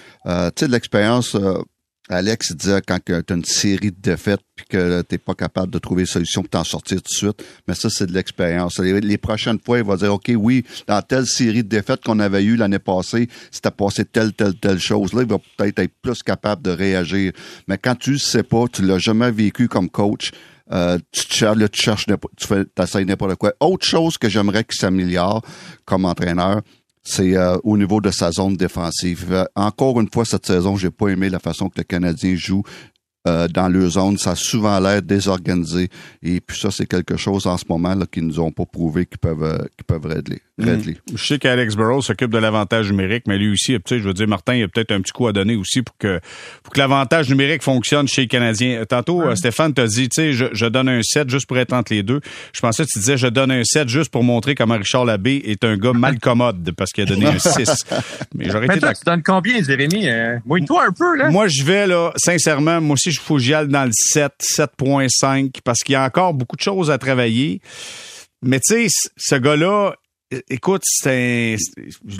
sais, 0.56 0.66
de 0.66 0.72
l'expérience, 0.72 1.36
Alex 2.08 2.52
disait 2.52 2.80
quand 2.86 2.98
tu 3.04 3.14
as 3.14 3.22
une 3.30 3.44
série 3.44 3.90
de 3.90 4.00
défaites 4.00 4.40
puis 4.54 4.64
que 4.68 5.02
tu 5.02 5.14
n'es 5.14 5.18
pas 5.18 5.34
capable 5.34 5.72
de 5.72 5.78
trouver 5.78 6.02
une 6.02 6.06
solution 6.06 6.42
pour 6.42 6.50
t'en 6.50 6.64
sortir 6.64 6.98
tout 6.98 7.12
de 7.12 7.16
suite, 7.16 7.44
mais 7.66 7.74
ça, 7.74 7.90
c'est 7.90 8.06
de 8.06 8.12
l'expérience. 8.12 8.78
Les, 8.78 9.18
prochaines 9.18 9.58
fois, 9.58 9.78
il 9.78 9.84
va 9.84 9.96
dire 9.96 10.14
OK, 10.14 10.30
oui, 10.36 10.64
dans 10.86 11.02
telle 11.02 11.26
série 11.26 11.64
de 11.64 11.68
défaites 11.68 12.02
qu'on 12.04 12.20
avait 12.20 12.44
eues 12.44 12.56
l'année 12.56 12.78
passée, 12.78 13.28
c'était 13.50 13.70
passé 13.70 14.04
telle, 14.04 14.32
telle, 14.32 14.54
telle 14.54 14.78
chose. 14.78 15.12
Là, 15.12 15.22
il 15.22 15.28
va 15.28 15.38
peut-être 15.56 15.78
être 15.80 15.94
plus 16.00 16.22
capable 16.22 16.62
de 16.62 16.70
réagir. 16.70 17.32
Mais 17.66 17.78
quand 17.78 17.96
tu 17.96 18.12
ne 18.12 18.18
sais 18.18 18.42
pas, 18.42 18.66
tu 18.72 18.82
l'as 18.82 18.98
jamais 18.98 19.30
vécu 19.30 19.68
comme 19.68 19.90
coach, 19.90 20.30
euh, 20.72 20.98
tu, 21.12 21.22
cherches, 21.28 21.58
tu 21.70 21.82
cherches, 21.82 22.06
tu 22.36 22.46
fais, 22.46 23.04
n'importe 23.04 23.36
quoi. 23.36 23.52
Autre 23.60 23.86
chose 23.86 24.18
que 24.18 24.28
j'aimerais 24.28 24.64
qu'il 24.64 24.78
s'améliore 24.78 25.42
comme 25.84 26.04
entraîneur, 26.04 26.62
c'est 27.06 27.36
euh, 27.36 27.56
au 27.62 27.78
niveau 27.78 28.00
de 28.00 28.10
sa 28.10 28.32
zone 28.32 28.56
défensive. 28.56 29.28
Euh, 29.30 29.44
encore 29.54 30.00
une 30.00 30.08
fois, 30.12 30.24
cette 30.24 30.44
saison, 30.44 30.76
j'ai 30.76 30.90
pas 30.90 31.08
aimé 31.08 31.28
la 31.30 31.38
façon 31.38 31.68
que 31.68 31.78
le 31.78 31.84
Canadien 31.84 32.34
joue. 32.34 32.64
Euh, 33.26 33.48
dans 33.48 33.68
leur 33.68 33.90
zone. 33.90 34.18
Ça 34.18 34.32
a 34.32 34.34
souvent 34.36 34.78
l'air 34.78 35.02
désorganisé. 35.02 35.88
Et 36.22 36.40
puis 36.40 36.56
ça, 36.56 36.70
c'est 36.70 36.86
quelque 36.86 37.16
chose 37.16 37.46
en 37.46 37.56
ce 37.56 37.64
moment 37.68 37.94
là 37.94 38.06
qu'ils 38.06 38.24
nous 38.24 38.38
ont 38.38 38.52
pas 38.52 38.66
prouvé 38.66 39.04
qu'ils 39.06 39.18
peuvent, 39.18 39.66
qu'ils 39.76 39.84
peuvent 39.84 40.06
régler. 40.06 40.42
Mm. 40.58 40.92
Je 41.14 41.26
sais 41.26 41.38
qu'Alex 41.38 41.76
Burrow 41.76 42.00
s'occupe 42.00 42.30
de 42.30 42.38
l'avantage 42.38 42.90
numérique, 42.90 43.24
mais 43.26 43.36
lui 43.36 43.52
aussi, 43.52 43.76
je 43.86 43.96
veux 43.96 44.14
dire, 44.14 44.28
Martin, 44.28 44.54
il 44.54 44.62
a 44.62 44.68
peut-être 44.68 44.92
un 44.92 45.00
petit 45.00 45.12
coup 45.12 45.26
à 45.26 45.32
donner 45.32 45.54
aussi 45.56 45.82
pour 45.82 45.96
que, 45.98 46.20
pour 46.62 46.72
que 46.72 46.78
l'avantage 46.78 47.28
numérique 47.28 47.62
fonctionne 47.62 48.08
chez 48.08 48.22
les 48.22 48.28
Canadiens. 48.28 48.84
Tantôt, 48.88 49.22
euh, 49.22 49.34
Stéphane 49.34 49.74
t'a 49.74 49.86
dit, 49.86 50.08
tu 50.08 50.14
sais, 50.14 50.32
je, 50.32 50.46
je, 50.52 50.66
donne 50.66 50.88
un 50.88 51.02
7 51.02 51.28
juste 51.28 51.46
pour 51.46 51.58
être 51.58 51.72
entre 51.72 51.92
les 51.92 52.02
deux. 52.02 52.20
Je 52.54 52.60
pensais 52.60 52.84
que 52.84 52.88
tu 52.90 53.00
disais, 53.00 53.18
je 53.18 53.26
donne 53.26 53.50
un 53.50 53.64
7 53.64 53.88
juste 53.88 54.10
pour 54.10 54.22
montrer 54.22 54.54
comment 54.54 54.78
Richard 54.78 55.04
Labbé 55.04 55.42
est 55.44 55.64
un 55.64 55.76
gars 55.76 55.92
mal 55.92 56.18
commode 56.20 56.70
parce 56.76 56.92
qu'il 56.92 57.02
a 57.02 57.06
donné 57.06 57.26
un 57.26 57.38
6. 57.38 57.84
Mais 58.34 58.48
j'aurais 58.48 58.66
été 58.66 58.78
toi, 58.78 58.94
tu 58.94 59.04
donnes 59.04 59.22
combien, 59.22 59.62
Jérémy? 59.62 60.08
Euh, 60.08 60.38
toi 60.66 60.86
un 60.88 60.92
peu, 60.92 61.16
là. 61.16 61.28
Moi, 61.28 61.48
je 61.48 61.64
vais, 61.64 61.86
là, 61.86 62.12
sincèrement, 62.16 62.80
moi 62.80 62.94
aussi, 62.94 63.15
je 63.16 63.20
faut 63.20 63.36
que 63.36 63.42
j'y 63.42 63.52
dans 63.52 63.84
le 63.84 63.92
7, 63.92 64.32
7.5, 64.40 65.60
parce 65.64 65.80
qu'il 65.80 65.94
y 65.94 65.96
a 65.96 66.04
encore 66.04 66.34
beaucoup 66.34 66.56
de 66.56 66.62
choses 66.62 66.90
à 66.90 66.98
travailler. 66.98 67.60
Mais 68.42 68.60
tu 68.60 68.88
sais, 68.88 69.08
ce 69.16 69.34
gars-là, 69.34 69.94
écoute, 70.50 70.82
c'est 70.84 71.56
un. 71.56 71.56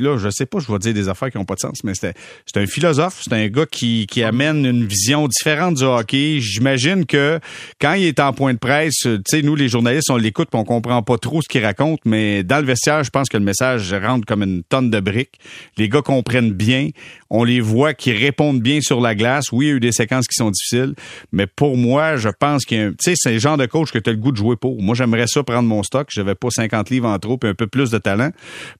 Là, 0.00 0.16
je 0.16 0.30
sais 0.30 0.46
pas, 0.46 0.58
je 0.58 0.70
vais 0.70 0.78
dire 0.78 0.94
des 0.94 1.08
affaires 1.08 1.30
qui 1.30 1.38
n'ont 1.38 1.44
pas 1.44 1.54
de 1.54 1.60
sens, 1.60 1.82
mais 1.84 1.92
c'est 1.94 2.14
un 2.56 2.66
philosophe, 2.66 3.20
c'est 3.22 3.32
un 3.32 3.48
gars 3.48 3.66
qui, 3.66 4.06
qui 4.06 4.22
amène 4.22 4.64
une 4.64 4.86
vision 4.86 5.26
différente 5.26 5.74
du 5.74 5.84
hockey. 5.84 6.38
J'imagine 6.40 7.04
que 7.06 7.40
quand 7.80 7.94
il 7.94 8.04
est 8.04 8.20
en 8.20 8.32
point 8.32 8.54
de 8.54 8.58
presse, 8.58 9.00
tu 9.02 9.20
sais, 9.28 9.42
nous, 9.42 9.56
les 9.56 9.68
journalistes, 9.68 10.10
on 10.10 10.16
l'écoute 10.16 10.48
on 10.52 10.64
comprend 10.64 11.02
pas 11.02 11.18
trop 11.18 11.42
ce 11.42 11.48
qu'il 11.48 11.64
raconte, 11.64 12.00
mais 12.04 12.42
dans 12.42 12.58
le 12.60 12.64
vestiaire, 12.64 13.04
je 13.04 13.10
pense 13.10 13.28
que 13.28 13.36
le 13.36 13.44
message 13.44 13.92
rentre 13.92 14.24
comme 14.24 14.42
une 14.42 14.62
tonne 14.62 14.90
de 14.90 15.00
briques. 15.00 15.38
Les 15.76 15.88
gars 15.88 16.02
comprennent 16.02 16.52
bien. 16.52 16.90
On 17.30 17.44
les 17.44 17.60
voit 17.60 17.94
qui 17.94 18.12
répondent 18.12 18.60
bien 18.60 18.80
sur 18.80 19.00
la 19.00 19.14
glace. 19.14 19.50
Oui, 19.52 19.66
il 19.66 19.68
y 19.68 19.72
a 19.72 19.74
eu 19.74 19.80
des 19.80 19.92
séquences 19.92 20.26
qui 20.26 20.34
sont 20.34 20.50
difficiles, 20.50 20.94
mais 21.32 21.46
pour 21.46 21.76
moi, 21.76 22.16
je 22.16 22.28
pense 22.28 22.64
qu'il 22.64 22.78
y 22.78 22.80
a 22.80 22.90
Tu 22.90 22.96
sais, 23.00 23.14
c'est 23.16 23.32
le 23.32 23.38
genre 23.38 23.56
de 23.56 23.66
coach 23.66 23.90
que 23.92 23.98
tu 23.98 24.10
as 24.10 24.12
le 24.12 24.18
goût 24.18 24.32
de 24.32 24.36
jouer 24.36 24.56
pour. 24.56 24.80
Moi, 24.80 24.94
j'aimerais 24.94 25.26
ça 25.26 25.42
prendre 25.42 25.68
mon 25.68 25.82
stock. 25.82 26.08
J'avais 26.10 26.34
pas 26.34 26.48
50 26.50 26.90
livres 26.90 27.08
en 27.08 27.18
trop, 27.18 27.36
puis 27.36 27.50
un 27.50 27.54
peu 27.54 27.66
plus 27.66 27.90
de 27.90 27.98
talent, 27.98 28.30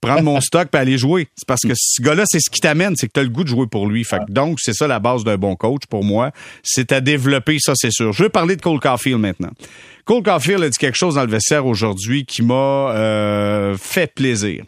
prendre 0.01 0.22
mon 0.22 0.40
stock 0.42 0.68
et 0.72 0.76
aller 0.76 0.99
jouer. 0.99 1.28
C'est 1.36 1.47
parce 1.47 1.62
que 1.62 1.72
ce 1.74 2.03
gars-là, 2.03 2.24
c'est 2.26 2.40
ce 2.40 2.51
qui 2.51 2.61
t'amène, 2.61 2.94
c'est 2.97 3.09
que 3.09 3.12
tu 3.12 3.20
as 3.20 3.24
le 3.24 3.28
goût 3.30 3.44
de 3.44 3.49
jouer 3.49 3.66
pour 3.66 3.88
lui. 3.88 4.05
Fait 4.05 4.20
donc, 4.28 4.59
c'est 4.61 4.74
ça 4.74 4.86
la 4.86 4.99
base 4.99 5.24
d'un 5.24 5.36
bon 5.36 5.57
coach 5.57 5.82
pour 5.88 6.05
moi. 6.05 6.30
C'est 6.62 6.92
à 6.92 7.01
développer, 7.01 7.59
ça, 7.59 7.72
c'est 7.74 7.92
sûr. 7.92 8.12
Je 8.12 8.24
veux 8.24 8.28
parler 8.28 8.57
de 8.57 8.62
Cole 8.62 8.80
Caulfield 8.80 9.20
maintenant. 9.20 9.51
Cole 10.05 10.22
Caulfield 10.22 10.62
a 10.62 10.68
dit 10.68 10.78
quelque 10.78 10.97
chose 10.97 11.16
dans 11.16 11.24
le 11.24 11.30
vestiaire 11.30 11.66
aujourd'hui 11.66 12.24
qui 12.24 12.42
m'a 12.42 12.55
euh, 12.55 13.76
fait 13.76 14.12
plaisir. 14.14 14.64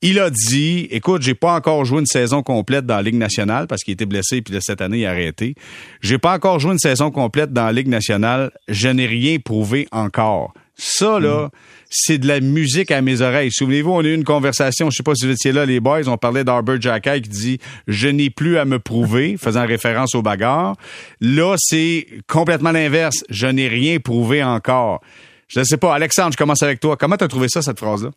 Il 0.00 0.20
a 0.20 0.30
dit, 0.30 0.86
écoute, 0.92 1.22
j'ai 1.22 1.34
pas 1.34 1.54
encore 1.54 1.84
joué 1.84 1.98
une 1.98 2.06
saison 2.06 2.42
complète 2.42 2.86
dans 2.86 2.96
la 2.96 3.02
Ligue 3.02 3.16
nationale 3.16 3.66
parce 3.66 3.82
qu'il 3.82 3.94
était 3.94 4.06
blessé 4.06 4.42
puis 4.42 4.56
cette 4.60 4.80
année 4.80 4.98
il 4.98 5.06
a 5.06 5.10
arrêté. 5.10 5.56
J'ai 6.02 6.18
pas 6.18 6.34
encore 6.34 6.60
joué 6.60 6.70
une 6.72 6.78
saison 6.78 7.10
complète 7.10 7.52
dans 7.52 7.64
la 7.64 7.72
Ligue 7.72 7.88
nationale. 7.88 8.52
Je 8.68 8.88
n'ai 8.88 9.06
rien 9.06 9.38
prouvé 9.40 9.88
encore. 9.90 10.54
Ça, 10.76 11.18
là, 11.18 11.46
mm. 11.46 11.50
c'est 11.90 12.18
de 12.18 12.28
la 12.28 12.38
musique 12.38 12.92
à 12.92 13.02
mes 13.02 13.22
oreilles. 13.22 13.50
Souvenez-vous, 13.50 13.90
on 13.90 13.98
a 13.98 14.04
eu 14.04 14.14
une 14.14 14.22
conversation, 14.22 14.88
je 14.88 14.96
sais 14.98 15.02
pas 15.02 15.16
si 15.16 15.26
vous 15.26 15.32
étiez 15.32 15.50
là, 15.50 15.66
les 15.66 15.80
boys, 15.80 16.06
on 16.06 16.16
parlait 16.16 16.44
d'Arbor 16.44 16.80
Jackay 16.80 17.20
qui 17.22 17.28
dit 17.28 17.58
«Je 17.88 18.06
n'ai 18.06 18.30
plus 18.30 18.58
à 18.58 18.64
me 18.64 18.78
prouver», 18.78 19.36
faisant 19.40 19.66
référence 19.66 20.14
au 20.14 20.22
bagarre. 20.22 20.76
Là, 21.20 21.56
c'est 21.58 22.06
complètement 22.28 22.70
l'inverse. 22.70 23.24
«Je 23.30 23.48
n'ai 23.48 23.66
rien 23.66 23.98
prouvé 23.98 24.44
encore». 24.44 25.00
Je 25.48 25.58
ne 25.58 25.64
sais 25.64 25.78
pas, 25.78 25.94
Alexandre, 25.94 26.32
je 26.32 26.36
commence 26.36 26.62
avec 26.62 26.78
toi. 26.78 26.96
Comment 26.96 27.16
tu 27.16 27.24
as 27.24 27.28
trouvé 27.28 27.48
ça, 27.48 27.62
cette 27.62 27.78
phrase-là? 27.78 28.10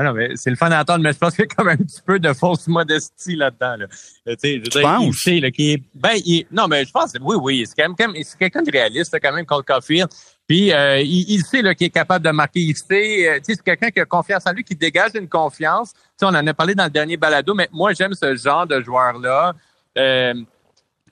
Ah 0.00 0.04
non, 0.04 0.14
mais 0.14 0.30
c'est 0.34 0.48
le 0.48 0.56
fun 0.56 0.70
d'entendre, 0.70 1.02
mais 1.04 1.12
je 1.12 1.18
pense 1.18 1.34
qu'il 1.34 1.44
y 1.44 1.48
a 1.52 1.54
comme 1.54 1.68
un 1.68 1.76
petit 1.76 2.00
peu 2.00 2.18
de 2.18 2.32
fausse 2.32 2.66
modestie 2.68 3.36
là-dedans. 3.36 3.76
Là. 3.76 3.86
Euh, 4.28 4.34
tu 4.42 4.62
sais, 4.62 4.62
je 4.64 4.80
penses? 4.80 5.26
Il 5.26 5.42
là, 5.42 5.50
qui 5.50 5.72
est, 5.72 5.82
ben, 5.94 6.14
il, 6.24 6.46
non, 6.50 6.68
mais 6.68 6.86
je 6.86 6.90
pense, 6.90 7.12
oui, 7.20 7.36
oui, 7.38 7.66
c'est 7.66 7.82
quand 7.82 7.94
même, 7.98 8.14
c'est 8.24 8.38
quelqu'un 8.38 8.62
de 8.62 8.70
réaliste, 8.70 9.14
quand 9.22 9.32
même, 9.34 9.44
Cole 9.44 9.62
Caulfield. 9.62 10.08
Puis 10.48 10.72
euh, 10.72 11.00
il, 11.00 11.30
il, 11.30 11.44
sait 11.44 11.62
qu'il 11.74 11.88
est 11.88 11.90
capable 11.90 12.24
de 12.24 12.30
marquer. 12.30 12.60
Il 12.60 12.74
sait, 12.74 13.28
euh, 13.28 13.40
c'est 13.42 13.62
quelqu'un 13.62 13.90
qui 13.90 14.00
a 14.00 14.06
confiance 14.06 14.42
en 14.46 14.52
lui, 14.52 14.64
qui 14.64 14.74
dégage 14.74 15.10
une 15.16 15.28
confiance. 15.28 15.90
sais, 16.16 16.24
on 16.24 16.28
en 16.28 16.46
a 16.46 16.54
parlé 16.54 16.74
dans 16.74 16.84
le 16.84 16.90
dernier 16.90 17.18
balado, 17.18 17.52
mais 17.52 17.68
moi 17.70 17.92
j'aime 17.92 18.14
ce 18.14 18.34
genre 18.36 18.66
de 18.66 18.80
joueur-là. 18.80 19.52
Euh, 19.98 20.32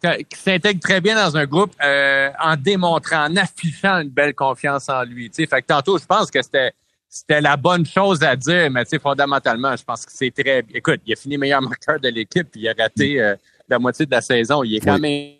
qui 0.01 0.39
s'intègre 0.39 0.81
très 0.81 1.01
bien 1.01 1.17
dans 1.17 1.37
un 1.37 1.45
groupe 1.45 1.73
euh, 1.83 2.31
en 2.41 2.57
démontrant, 2.57 3.27
en 3.27 3.37
affichant 3.37 3.99
une 3.99 4.11
belle 4.11 4.35
confiance 4.35 4.89
en 4.89 5.03
lui. 5.03 5.29
sais, 5.33 5.47
Fait 5.47 5.61
que 5.61 5.67
tantôt, 5.67 5.99
je 5.99 6.07
pense 6.07 6.31
que 6.31 6.41
c'était 6.41 6.73
c'était 7.09 7.41
la 7.41 7.57
bonne 7.57 7.87
chose 7.87 8.23
à 8.23 8.37
dire, 8.37 8.71
mais 8.71 8.85
fondamentalement, 9.01 9.75
je 9.77 9.85
pense 9.85 10.05
que 10.05 10.13
c'est 10.13 10.31
très. 10.31 10.65
Écoute, 10.75 11.01
il 11.07 11.13
a 11.13 11.17
fini 11.17 11.39
meilleur 11.39 11.63
marqueur 11.63 11.99
de 11.99 12.09
l'équipe, 12.09 12.51
puis 12.51 12.63
il 12.63 12.69
a 12.69 12.75
raté 12.79 13.35
la 13.69 13.79
moitié 13.79 14.05
de 14.07 14.11
la 14.11 14.21
saison. 14.21 14.63
Il 14.63 14.77
est 14.77 14.81
quand 14.81 14.99
même 14.99 15.39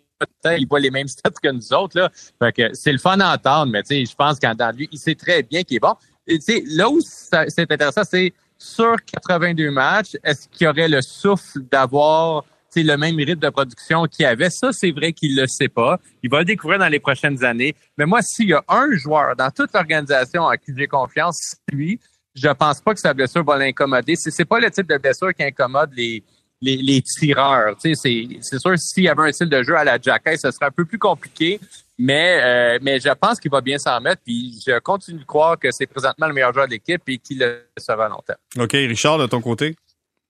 il 0.57 0.67
voit 0.67 0.79
les 0.79 0.91
mêmes 0.91 1.07
stats 1.07 1.29
que 1.41 1.49
nous 1.49 1.73
autres. 1.73 1.97
Là. 1.97 2.09
Fait 2.39 2.51
que 2.51 2.73
c'est 2.73 2.91
le 2.91 2.97
fun 2.97 3.19
à 3.19 3.35
entendre, 3.35 3.71
mais 3.71 3.83
je 3.87 4.15
pense 4.15 4.39
qu'en 4.39 4.55
dans 4.55 4.75
lui, 4.75 4.89
il 4.91 4.99
sait 4.99 5.15
très 5.15 5.43
bien 5.43 5.63
qu'il 5.63 5.77
est 5.77 5.79
bon. 5.79 5.95
Et, 6.27 6.39
là 6.67 6.89
où 6.89 6.99
c'est 7.01 7.59
intéressant, 7.59 8.03
c'est 8.03 8.33
sur 8.57 8.97
82 9.05 9.71
matchs, 9.71 10.17
est-ce 10.23 10.47
qu'il 10.49 10.65
y 10.65 10.67
aurait 10.67 10.89
le 10.89 11.01
souffle 11.01 11.61
d'avoir 11.71 12.43
le 12.75 12.97
même 12.97 13.15
rythme 13.17 13.39
de 13.39 13.49
production 13.49 14.05
qu'il 14.05 14.25
avait? 14.25 14.49
Ça, 14.49 14.69
c'est 14.71 14.91
vrai 14.91 15.13
qu'il 15.13 15.35
le 15.35 15.47
sait 15.47 15.67
pas. 15.67 15.99
Il 16.23 16.29
va 16.29 16.39
le 16.39 16.45
découvrir 16.45 16.79
dans 16.79 16.87
les 16.87 16.99
prochaines 16.99 17.43
années. 17.43 17.75
Mais 17.97 18.05
moi, 18.05 18.21
s'il 18.21 18.49
y 18.49 18.53
a 18.53 18.63
un 18.67 18.95
joueur 18.95 19.35
dans 19.35 19.51
toute 19.51 19.73
l'organisation 19.73 20.47
à 20.47 20.57
qui 20.57 20.71
j'ai 20.75 20.87
confiance, 20.87 21.37
c'est 21.39 21.75
lui. 21.75 21.99
Je 22.35 22.49
pense 22.49 22.79
pas 22.81 22.93
que 22.93 22.99
sa 22.99 23.13
blessure 23.13 23.43
va 23.43 23.57
l'incommoder. 23.57 24.15
C'est 24.15 24.45
pas 24.45 24.59
le 24.59 24.69
type 24.71 24.87
de 24.87 24.97
blessure 24.97 25.33
qui 25.33 25.43
incommode 25.43 25.91
les, 25.95 26.23
les, 26.61 27.01
tireurs. 27.01 27.75
C'est, 27.79 27.93
c'est 27.95 28.59
sûr 28.59 28.77
s'il 28.77 29.03
y 29.03 29.09
avait 29.09 29.29
un 29.29 29.31
style 29.31 29.49
de 29.49 29.63
jeu 29.63 29.75
à 29.75 29.83
la 29.83 29.99
Jackay, 29.99 30.37
ce 30.37 30.51
serait 30.51 30.67
un 30.67 30.71
peu 30.71 30.85
plus 30.85 30.99
compliqué, 30.99 31.59
mais, 31.97 32.39
euh, 32.41 32.79
mais 32.81 32.99
je 32.99 33.09
pense 33.09 33.39
qu'il 33.39 33.51
va 33.51 33.61
bien 33.61 33.77
s'en 33.77 33.99
mettre. 34.01 34.21
Puis 34.23 34.59
je 34.65 34.77
continue 34.79 35.19
de 35.19 35.25
croire 35.25 35.57
que 35.57 35.69
c'est 35.71 35.87
présentement 35.87 36.27
le 36.27 36.33
meilleur 36.33 36.53
joueur 36.53 36.67
de 36.67 36.71
l'équipe 36.71 37.01
et 37.07 37.17
qu'il 37.17 37.39
le 37.39 37.65
sera 37.77 38.07
longtemps. 38.07 38.35
OK. 38.57 38.71
Richard, 38.71 39.17
de 39.17 39.25
ton 39.25 39.41
côté? 39.41 39.75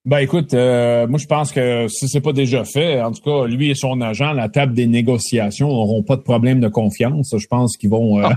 Ben 0.05 0.19
écoute, 0.19 0.53
euh, 0.53 1.07
moi 1.07 1.19
je 1.19 1.25
pense 1.25 1.51
que 1.51 1.89
si 1.89 2.07
c'est 2.07 2.21
pas 2.21 2.31
déjà 2.31 2.63
fait, 2.63 3.01
en 3.01 3.11
tout 3.11 3.21
cas, 3.21 3.45
lui 3.47 3.69
et 3.69 3.75
son 3.75 3.99
agent, 3.99 4.31
la 4.31 4.47
table 4.47 4.73
des 4.73 4.87
négociations 4.87 5.67
n'auront 5.67 6.03
pas 6.03 6.15
de 6.15 6.21
problème 6.21 6.61
de 6.61 6.69
confiance. 6.69 7.35
Je 7.37 7.47
pense 7.47 7.75
qu'ils 7.75 7.89
vont 7.89 8.23
euh, 8.23 8.29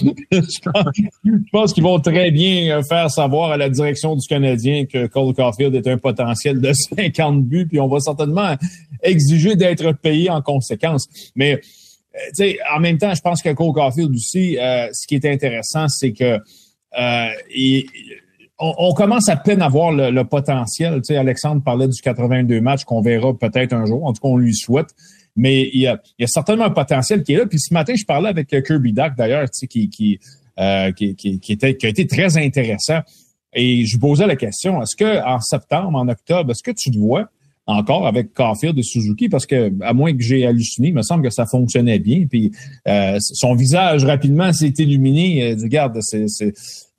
je 0.32 1.50
pense, 1.52 1.74
qu'ils 1.74 1.82
vont 1.82 2.00
très 2.00 2.30
bien 2.30 2.78
euh, 2.78 2.82
faire 2.82 3.10
savoir 3.10 3.50
à 3.50 3.58
la 3.58 3.68
direction 3.68 4.16
du 4.16 4.26
Canadien 4.26 4.86
que 4.86 5.06
Cole 5.06 5.34
Caulfield 5.34 5.74
est 5.74 5.86
un 5.86 5.98
potentiel 5.98 6.62
de 6.62 6.72
50 6.96 7.44
buts, 7.44 7.66
puis 7.66 7.80
on 7.80 7.88
va 7.88 8.00
certainement 8.00 8.56
exiger 9.02 9.56
d'être 9.56 9.92
payé 9.92 10.30
en 10.30 10.40
conséquence. 10.40 11.06
Mais 11.36 11.60
tu 11.60 12.30
sais, 12.32 12.58
en 12.74 12.80
même 12.80 12.96
temps, 12.96 13.14
je 13.14 13.20
pense 13.20 13.42
que 13.42 13.50
Cole 13.50 13.74
Caulfield 13.74 14.10
aussi, 14.10 14.54
ce 14.56 15.06
qui 15.06 15.16
est 15.16 15.26
intéressant, 15.26 15.86
c'est 15.88 16.12
que 16.12 16.38
il, 17.54 17.84
on, 18.58 18.92
commence 18.92 19.28
à 19.28 19.36
peine 19.36 19.62
à 19.62 19.68
voir 19.68 19.92
le, 19.92 20.22
potentiel. 20.22 20.96
Tu 20.96 21.14
sais, 21.14 21.16
Alexandre 21.16 21.62
parlait 21.62 21.88
du 21.88 22.00
82 22.00 22.60
matchs 22.60 22.84
qu'on 22.84 23.00
verra 23.00 23.36
peut-être 23.36 23.72
un 23.72 23.84
jour. 23.84 24.04
En 24.04 24.12
tout 24.12 24.20
cas, 24.20 24.28
on 24.28 24.36
lui 24.36 24.54
souhaite. 24.54 24.88
Mais 25.36 25.68
il 25.72 25.80
y, 25.80 25.88
a, 25.88 25.98
certainement 26.26 26.66
un 26.66 26.70
potentiel 26.70 27.24
qui 27.24 27.32
est 27.32 27.38
là. 27.38 27.46
Puis 27.46 27.58
ce 27.58 27.74
matin, 27.74 27.94
je 27.96 28.04
parlais 28.04 28.28
avec 28.28 28.48
Kirby 28.48 28.92
Duck, 28.92 29.14
d'ailleurs, 29.16 29.44
tu 29.50 29.58
sais, 29.60 29.66
qui, 29.66 29.88
qui, 29.90 30.20
euh, 30.60 30.92
qui, 30.92 31.16
qui, 31.16 31.40
était, 31.52 31.76
qui 31.76 31.86
a 31.86 31.88
été 31.88 32.06
très 32.06 32.38
intéressant. 32.38 33.00
Et 33.54 33.84
je 33.86 33.98
posais 33.98 34.26
la 34.26 34.36
question, 34.36 34.80
est-ce 34.82 34.96
que 34.96 35.24
en 35.24 35.40
septembre, 35.40 35.98
en 35.98 36.08
octobre, 36.08 36.50
est-ce 36.50 36.62
que 36.62 36.72
tu 36.72 36.90
te 36.90 36.98
vois 36.98 37.28
encore 37.66 38.06
avec 38.06 38.34
Caulfield 38.34 38.78
et 38.78 38.82
Suzuki? 38.82 39.28
Parce 39.28 39.46
que 39.46 39.72
à 39.82 39.92
moins 39.92 40.12
que 40.12 40.22
j'ai 40.22 40.46
halluciné, 40.46 40.88
il 40.88 40.94
me 40.94 41.02
semble 41.02 41.24
que 41.24 41.30
ça 41.30 41.46
fonctionnait 41.46 41.98
bien. 41.98 42.26
Puis 42.28 42.52
euh, 42.86 43.18
son 43.20 43.54
visage 43.54 44.04
rapidement 44.04 44.52
s'est 44.52 44.74
illuminé. 44.78 45.54
Regarde, 45.54 45.98
c'est, 46.00 46.26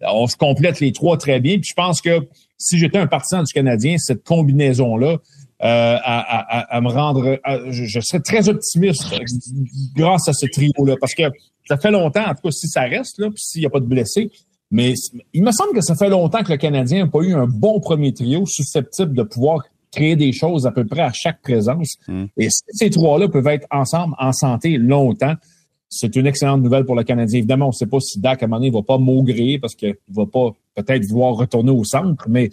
on 0.01 0.27
se 0.27 0.35
complète 0.35 0.79
les 0.79 0.91
trois 0.91 1.17
très 1.17 1.39
bien. 1.39 1.55
Puis 1.55 1.69
je 1.69 1.73
pense 1.73 2.01
que 2.01 2.27
si 2.57 2.77
j'étais 2.77 2.97
un 2.97 3.07
partisan 3.07 3.43
du 3.43 3.53
Canadien, 3.53 3.97
cette 3.97 4.23
combinaison-là, 4.23 5.17
euh, 5.63 5.97
à, 6.03 6.81
me 6.81 6.89
rendre, 6.89 7.39
je, 7.69 7.99
serais 8.01 8.19
très 8.19 8.49
optimiste 8.49 9.05
grâce 9.95 10.27
à 10.27 10.33
ce 10.33 10.45
trio-là, 10.47 10.95
parce 10.99 11.13
que 11.13 11.23
ça 11.67 11.77
fait 11.77 11.91
longtemps, 11.91 12.25
en 12.25 12.35
tout 12.35 12.41
cas, 12.43 12.51
si 12.51 12.67
ça 12.67 12.81
reste 12.81 13.19
là, 13.19 13.29
puis 13.29 13.39
s'il 13.39 13.61
n'y 13.61 13.65
a 13.65 13.69
pas 13.69 13.79
de 13.79 13.85
blessés, 13.85 14.29
mais 14.69 14.93
il 15.33 15.43
me 15.43 15.51
semble 15.51 15.73
que 15.73 15.81
ça 15.81 15.95
fait 15.95 16.09
longtemps 16.09 16.43
que 16.43 16.51
le 16.51 16.57
Canadien 16.57 17.05
n'a 17.05 17.11
pas 17.11 17.19
eu 17.19 17.33
un 17.33 17.47
bon 17.47 17.79
premier 17.79 18.13
trio 18.13 18.45
susceptible 18.45 19.13
de 19.13 19.23
pouvoir 19.23 19.63
créer 19.91 20.15
des 20.17 20.33
choses 20.33 20.67
à 20.67 20.71
peu 20.71 20.85
près 20.85 21.01
à 21.01 21.13
chaque 21.13 21.41
présence. 21.41 21.95
Hmm. 22.07 22.25
Et 22.37 22.49
ces 22.49 22.89
trois-là 22.89 23.29
peuvent 23.29 23.47
être 23.47 23.65
ensemble 23.71 24.13
en 24.19 24.33
santé 24.33 24.77
longtemps, 24.77 25.35
c'est 25.89 26.15
une 26.15 26.27
excellente 26.27 26.61
nouvelle 26.61 26.85
pour 26.85 26.95
le 26.95 27.03
Canadien. 27.03 27.39
Évidemment, 27.39 27.65
on 27.65 27.69
ne 27.69 27.73
sait 27.73 27.85
pas 27.85 27.99
si 27.99 28.19
Dak, 28.19 28.41
à 28.41 28.45
un 28.45 28.49
moment 28.49 28.59
donné, 28.59 28.71
va 28.71 28.81
pas 28.81 28.97
maugrer 28.97 29.59
parce 29.59 29.75
qu'il 29.75 29.95
va 30.11 30.25
pas 30.25 30.51
peut-être 30.75 31.05
vouloir 31.05 31.35
retourner 31.35 31.71
au 31.71 31.83
centre, 31.83 32.25
mais 32.27 32.49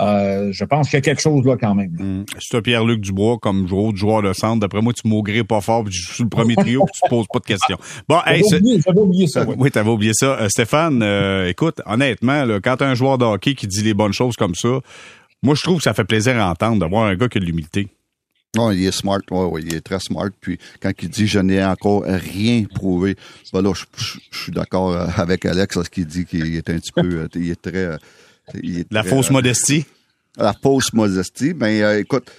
euh, 0.00 0.48
je 0.52 0.64
pense 0.64 0.88
qu'il 0.88 0.96
y 0.96 0.98
a 0.98 1.00
quelque 1.02 1.20
chose 1.20 1.44
là 1.44 1.56
quand 1.56 1.74
même. 1.74 1.90
Hmm. 1.90 2.24
Si 2.38 2.48
tu 2.48 2.62
Pierre-Luc 2.62 3.00
Dubois 3.00 3.38
comme 3.38 3.70
autre 3.70 3.96
joueur 3.96 4.22
de 4.22 4.32
centre, 4.32 4.60
d'après 4.60 4.80
moi, 4.80 4.92
tu 4.94 5.06
maugrais 5.06 5.44
pas 5.44 5.60
fort, 5.60 5.84
puis 5.84 5.92
tu 5.92 6.00
joues 6.00 6.22
le 6.22 6.28
premier 6.30 6.56
trio, 6.56 6.84
puis 6.84 6.92
tu 6.94 7.00
te 7.02 7.08
poses 7.08 7.26
pas 7.30 7.40
de 7.40 7.44
questions. 7.44 7.76
Bon, 8.08 8.20
hey, 8.26 8.42
j'avais 8.50 9.00
oublié 9.00 9.26
ça. 9.26 9.44
Oui, 9.46 9.54
oui 9.58 9.70
t'avais 9.70 9.90
oublié 9.90 10.12
ça. 10.14 10.40
Euh, 10.40 10.48
Stéphane, 10.48 11.02
euh, 11.02 11.48
écoute, 11.48 11.82
honnêtement, 11.84 12.44
là, 12.44 12.60
quand 12.60 12.80
un 12.80 12.94
joueur 12.94 13.18
de 13.18 13.24
hockey 13.24 13.54
qui 13.54 13.66
dit 13.66 13.82
les 13.82 13.94
bonnes 13.94 14.12
choses 14.12 14.36
comme 14.36 14.54
ça, 14.54 14.80
moi, 15.42 15.54
je 15.54 15.62
trouve 15.62 15.76
que 15.76 15.84
ça 15.84 15.94
fait 15.94 16.04
plaisir 16.04 16.40
à 16.40 16.50
entendre 16.50 16.78
d'avoir 16.80 17.04
un 17.04 17.14
gars 17.14 17.28
qui 17.28 17.38
a 17.38 17.40
de 17.40 17.46
l'humilité. 17.46 17.88
Non, 18.56 18.70
il 18.70 18.86
est 18.86 18.92
smart, 18.92 19.20
oui, 19.30 19.44
ouais, 19.44 19.62
il 19.62 19.74
est 19.74 19.80
très 19.80 20.00
smart. 20.00 20.30
Puis 20.40 20.58
quand 20.80 20.90
il 21.02 21.10
dit 21.10 21.26
je 21.26 21.38
n'ai 21.38 21.62
encore 21.62 22.04
rien 22.04 22.64
prouvé, 22.64 23.14
ben 23.52 23.60
là, 23.60 23.72
je, 23.74 24.18
suis 24.32 24.52
d'accord 24.52 24.92
euh, 24.92 25.06
avec 25.16 25.44
Alex 25.44 25.82
ce 25.82 25.90
qu'il 25.90 26.06
dit 26.06 26.24
qu'il 26.24 26.56
est 26.56 26.70
un 26.70 26.78
petit 26.78 26.92
peu, 26.92 27.02
euh, 27.02 27.28
il 27.34 27.50
est 27.50 27.60
très, 27.60 27.74
euh, 27.74 27.96
la 28.90 29.02
fausse 29.02 29.30
modestie. 29.30 29.84
La 30.36 30.54
fausse 30.54 30.92
modestie, 30.94 31.52
ben 31.52 31.98
écoute, 31.98 32.30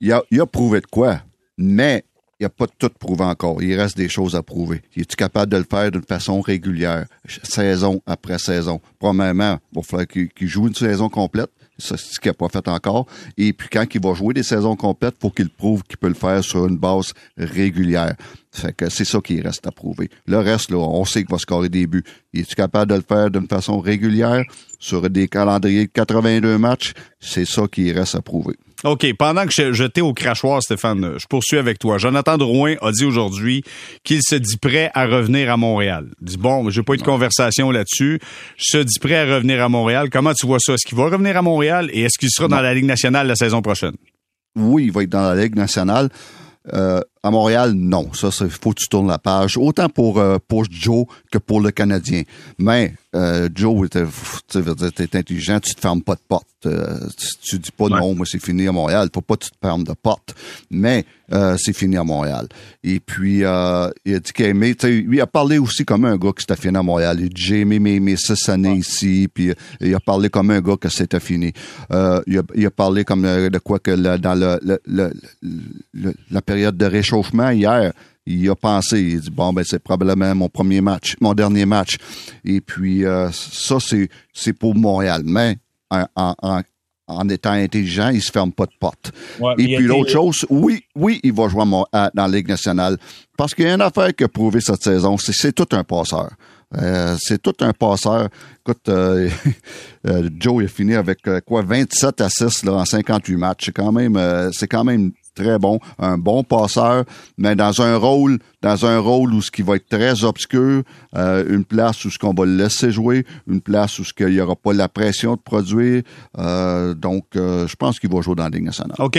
il 0.00 0.12
a, 0.12 0.22
il 0.30 0.40
a 0.40 0.46
prouvé 0.46 0.80
de 0.80 0.86
quoi, 0.86 1.20
mais 1.56 2.04
il 2.40 2.42
n'a 2.42 2.48
pas 2.48 2.66
tout 2.66 2.90
prouvé 2.98 3.24
encore. 3.24 3.62
Il 3.62 3.78
reste 3.78 3.96
des 3.96 4.08
choses 4.08 4.34
à 4.34 4.42
prouver. 4.42 4.82
Il 4.96 5.02
est 5.02 5.16
capable 5.16 5.52
de 5.52 5.58
le 5.58 5.66
faire 5.70 5.90
d'une 5.90 6.02
façon 6.02 6.40
régulière, 6.40 7.06
saison 7.44 8.02
après 8.04 8.38
saison? 8.38 8.80
Premièrement, 8.98 9.58
il 9.72 9.76
va 9.76 9.82
falloir 9.82 10.06
qu'il 10.06 10.48
joue 10.48 10.66
une 10.66 10.74
saison 10.74 11.08
complète 11.08 11.50
c'est 11.78 11.96
ce 11.96 12.18
qu'il 12.20 12.30
n'a 12.30 12.34
pas 12.34 12.48
fait 12.48 12.66
encore. 12.68 13.06
Et 13.36 13.52
puis 13.52 13.68
quand 13.70 13.84
il 13.94 14.00
va 14.00 14.14
jouer 14.14 14.34
des 14.34 14.42
saisons 14.42 14.76
complètes, 14.76 15.16
faut 15.20 15.30
qu'il 15.30 15.50
prouve 15.50 15.82
qu'il 15.82 15.96
peut 15.98 16.08
le 16.08 16.14
faire 16.14 16.42
sur 16.42 16.66
une 16.66 16.76
base 16.76 17.12
régulière. 17.36 18.14
Fait 18.52 18.72
que 18.72 18.88
c'est 18.88 19.04
ça 19.04 19.20
qui 19.20 19.40
reste 19.40 19.66
à 19.66 19.70
prouver. 19.70 20.08
Le 20.26 20.38
reste, 20.38 20.70
là, 20.70 20.78
on 20.78 21.04
sait 21.04 21.22
qu'il 21.22 21.30
va 21.30 21.38
scorer 21.38 21.68
des 21.68 21.86
buts. 21.86 22.04
Es-tu 22.32 22.54
capable 22.54 22.90
de 22.90 22.96
le 22.96 23.04
faire 23.06 23.30
d'une 23.30 23.48
façon 23.48 23.78
régulière 23.80 24.42
sur 24.78 25.08
des 25.10 25.28
calendriers 25.28 25.86
de 25.86 25.92
82 25.92 26.56
matchs? 26.56 26.94
C'est 27.20 27.44
ça 27.44 27.66
qui 27.70 27.92
reste 27.92 28.14
à 28.14 28.22
prouver. 28.22 28.56
OK. 28.86 29.04
Pendant 29.18 29.46
que 29.46 29.52
je 29.52 29.72
jetais 29.72 30.00
au 30.00 30.14
crachoir, 30.14 30.62
Stéphane, 30.62 31.14
je 31.18 31.26
poursuis 31.26 31.58
avec 31.58 31.80
toi. 31.80 31.98
Jonathan 31.98 32.38
Drouin 32.38 32.76
a 32.80 32.92
dit 32.92 33.04
aujourd'hui 33.04 33.64
qu'il 34.04 34.20
se 34.22 34.36
dit 34.36 34.58
prêt 34.58 34.92
à 34.94 35.06
revenir 35.06 35.50
à 35.50 35.56
Montréal. 35.56 36.06
Il 36.20 36.28
dit, 36.28 36.36
bon, 36.36 36.70
j'ai 36.70 36.84
pas 36.84 36.94
eu 36.94 36.98
de 36.98 37.02
conversation 37.02 37.72
là-dessus. 37.72 38.20
Je 38.56 38.78
se 38.78 38.78
dis 38.78 39.00
prêt 39.00 39.16
à 39.16 39.34
revenir 39.34 39.60
à 39.60 39.68
Montréal. 39.68 40.08
Comment 40.08 40.32
tu 40.34 40.46
vois 40.46 40.60
ça? 40.60 40.74
Est-ce 40.74 40.86
qu'il 40.86 40.96
va 40.96 41.06
revenir 41.06 41.36
à 41.36 41.42
Montréal 41.42 41.90
et 41.92 42.02
est-ce 42.02 42.16
qu'il 42.16 42.30
sera 42.30 42.46
dans 42.46 42.60
la 42.60 42.74
Ligue 42.74 42.84
nationale 42.84 43.26
la 43.26 43.34
saison 43.34 43.60
prochaine? 43.60 43.96
Oui, 44.54 44.84
il 44.84 44.92
va 44.92 45.02
être 45.02 45.10
dans 45.10 45.34
la 45.34 45.42
Ligue 45.42 45.56
nationale. 45.56 46.08
Euh, 46.72 47.00
à 47.26 47.30
Montréal, 47.32 47.72
non. 47.72 48.12
Ça, 48.12 48.28
il 48.40 48.50
faut 48.50 48.70
que 48.70 48.78
tu 48.78 48.88
tournes 48.88 49.08
la 49.08 49.18
page. 49.18 49.56
Autant 49.56 49.88
pour, 49.88 50.18
euh, 50.18 50.38
pour 50.46 50.64
Joe 50.70 51.06
que 51.32 51.38
pour 51.38 51.60
le 51.60 51.72
Canadien. 51.72 52.22
Mais 52.56 52.94
euh, 53.16 53.48
Joe, 53.52 53.88
tu 53.90 53.98
es 53.98 55.16
intelligent, 55.16 55.58
tu 55.58 55.74
te 55.74 55.80
fermes 55.80 56.02
pas 56.02 56.14
de 56.14 56.20
porte. 56.28 56.46
Euh, 56.66 56.98
tu, 57.42 57.58
dis 57.58 57.70
pas 57.70 57.88
non, 57.88 58.14
moi 58.14 58.26
c'est 58.28 58.42
fini 58.42 58.68
à 58.68 58.72
Montréal. 58.72 59.08
Faut 59.12 59.22
pas 59.22 59.36
que 59.36 59.44
tu 59.44 59.50
te 59.50 59.56
fermes 59.60 59.84
de 59.84 59.92
porte. 59.92 60.34
Mais 60.70 61.04
c'est 61.58 61.72
fini 61.72 61.96
à 61.96 62.04
Montréal. 62.04 62.46
Et 62.84 63.00
puis, 63.00 63.38
il 63.38 63.44
a 63.44 63.90
dit 64.06 64.32
qu'il 64.32 64.46
aimait, 64.46 64.76
il 64.84 65.20
a 65.20 65.26
parlé 65.26 65.58
aussi 65.58 65.84
comme 65.84 66.04
un 66.04 66.16
gars 66.16 66.30
qui 66.30 66.42
s'était 66.42 66.60
fini 66.60 66.76
à 66.76 66.82
Montréal. 66.84 67.18
Il 67.20 67.30
dit, 67.30 67.42
j'ai 67.42 67.60
aimé 67.60 67.80
mes, 67.80 67.98
mes 67.98 68.16
six 68.16 68.48
années 68.48 68.76
ici. 68.76 69.28
Puis 69.32 69.52
il 69.80 69.94
a 69.94 69.98
parlé 69.98 70.28
comme 70.28 70.50
un 70.52 70.60
gars 70.60 70.76
que 70.76 70.88
c'était 70.88 71.18
fini. 71.18 71.52
il, 71.90 72.38
a, 72.38 72.42
il 72.54 72.66
a 72.66 72.70
parlé 72.70 73.04
comme 73.04 73.22
de 73.22 73.58
quoi 73.58 73.80
que 73.80 73.90
dans 74.18 74.34
le, 74.34 74.80
le, 74.86 75.12
la 76.30 76.42
période 76.42 76.76
de 76.76 76.86
réchauffement 76.86 77.15
hier, 77.52 77.92
il 78.26 78.48
a 78.50 78.54
pensé, 78.54 79.00
il 79.00 79.20
dit 79.20 79.30
bon 79.30 79.52
ben 79.52 79.64
c'est 79.64 79.78
probablement 79.78 80.34
mon 80.34 80.48
premier 80.48 80.80
match, 80.80 81.16
mon 81.20 81.34
dernier 81.34 81.66
match. 81.66 81.96
Et 82.44 82.60
puis 82.60 83.04
ça 83.32 83.78
c'est 83.80 84.08
c'est 84.32 84.52
pour 84.52 84.74
Montréal, 84.74 85.22
mais 85.24 85.56
en, 85.88 87.28
étant 87.28 87.52
intelligent, 87.52 88.08
il 88.08 88.20
se 88.20 88.32
ferme 88.32 88.52
pas 88.52 88.66
de 88.66 88.74
porte. 88.80 89.12
Et 89.58 89.76
puis 89.76 89.86
l'autre 89.86 90.10
chose, 90.10 90.44
oui, 90.50 90.84
oui, 90.96 91.20
il 91.22 91.32
va 91.32 91.48
jouer 91.48 91.64
dans 91.64 91.86
la 91.92 92.28
Ligue 92.28 92.48
nationale. 92.48 92.96
Parce 93.36 93.54
qu'il 93.54 93.66
y 93.66 93.68
a 93.68 93.74
une 93.74 93.82
affaire 93.82 94.14
qui 94.14 94.24
a 94.24 94.28
prouvé 94.28 94.60
cette 94.60 94.82
saison, 94.82 95.16
c'est 95.16 95.32
c'est 95.32 95.52
tout 95.52 95.68
un 95.70 95.84
passeur. 95.84 96.30
Euh, 96.76 97.16
c'est 97.20 97.40
tout 97.40 97.54
un 97.60 97.72
passeur. 97.72 98.28
Écoute, 98.60 98.88
euh, 98.88 99.30
euh, 100.06 100.28
Joe 100.38 100.62
il 100.62 100.66
a 100.66 100.68
fini 100.68 100.94
avec 100.94 101.20
quoi 101.46 101.62
27 101.62 102.20
assists 102.20 102.64
là, 102.64 102.72
en 102.72 102.84
58 102.84 103.36
matchs. 103.36 103.66
C'est 103.66 103.72
quand 103.72 103.92
même, 103.92 104.50
c'est 104.52 104.68
quand 104.68 104.84
même 104.84 105.12
très 105.36 105.58
bon, 105.58 105.78
un 105.98 106.18
bon 106.18 106.42
passeur, 106.42 107.04
mais 107.38 107.54
dans 107.54 107.80
un 107.80 107.96
rôle, 107.96 108.38
dans 108.62 108.86
un 108.86 108.98
rôle 108.98 109.32
où 109.34 109.42
ce 109.42 109.50
qui 109.52 109.62
va 109.62 109.76
être 109.76 109.88
très 109.88 110.24
obscur, 110.24 110.82
euh, 111.16 111.44
une 111.48 111.64
place 111.64 112.04
où 112.04 112.10
ce 112.10 112.18
qu'on 112.18 112.34
va 112.34 112.44
le 112.44 112.56
laisser 112.56 112.90
jouer, 112.90 113.24
une 113.46 113.60
place 113.60 113.98
où 114.00 114.04
ce 114.04 114.12
qu'il 114.12 114.28
n'y 114.28 114.40
aura 114.40 114.56
pas 114.56 114.72
la 114.72 114.88
pression 114.88 115.34
de 115.34 115.40
produire. 115.40 116.02
Euh, 116.38 116.94
donc, 116.94 117.24
euh, 117.36 117.68
je 117.68 117.76
pense 117.76 118.00
qu'il 118.00 118.10
va 118.10 118.20
jouer 118.22 118.34
dans 118.34 118.44
la 118.44 118.50
Ligue 118.50 118.64
nationale. 118.64 118.96
OK. 118.98 119.18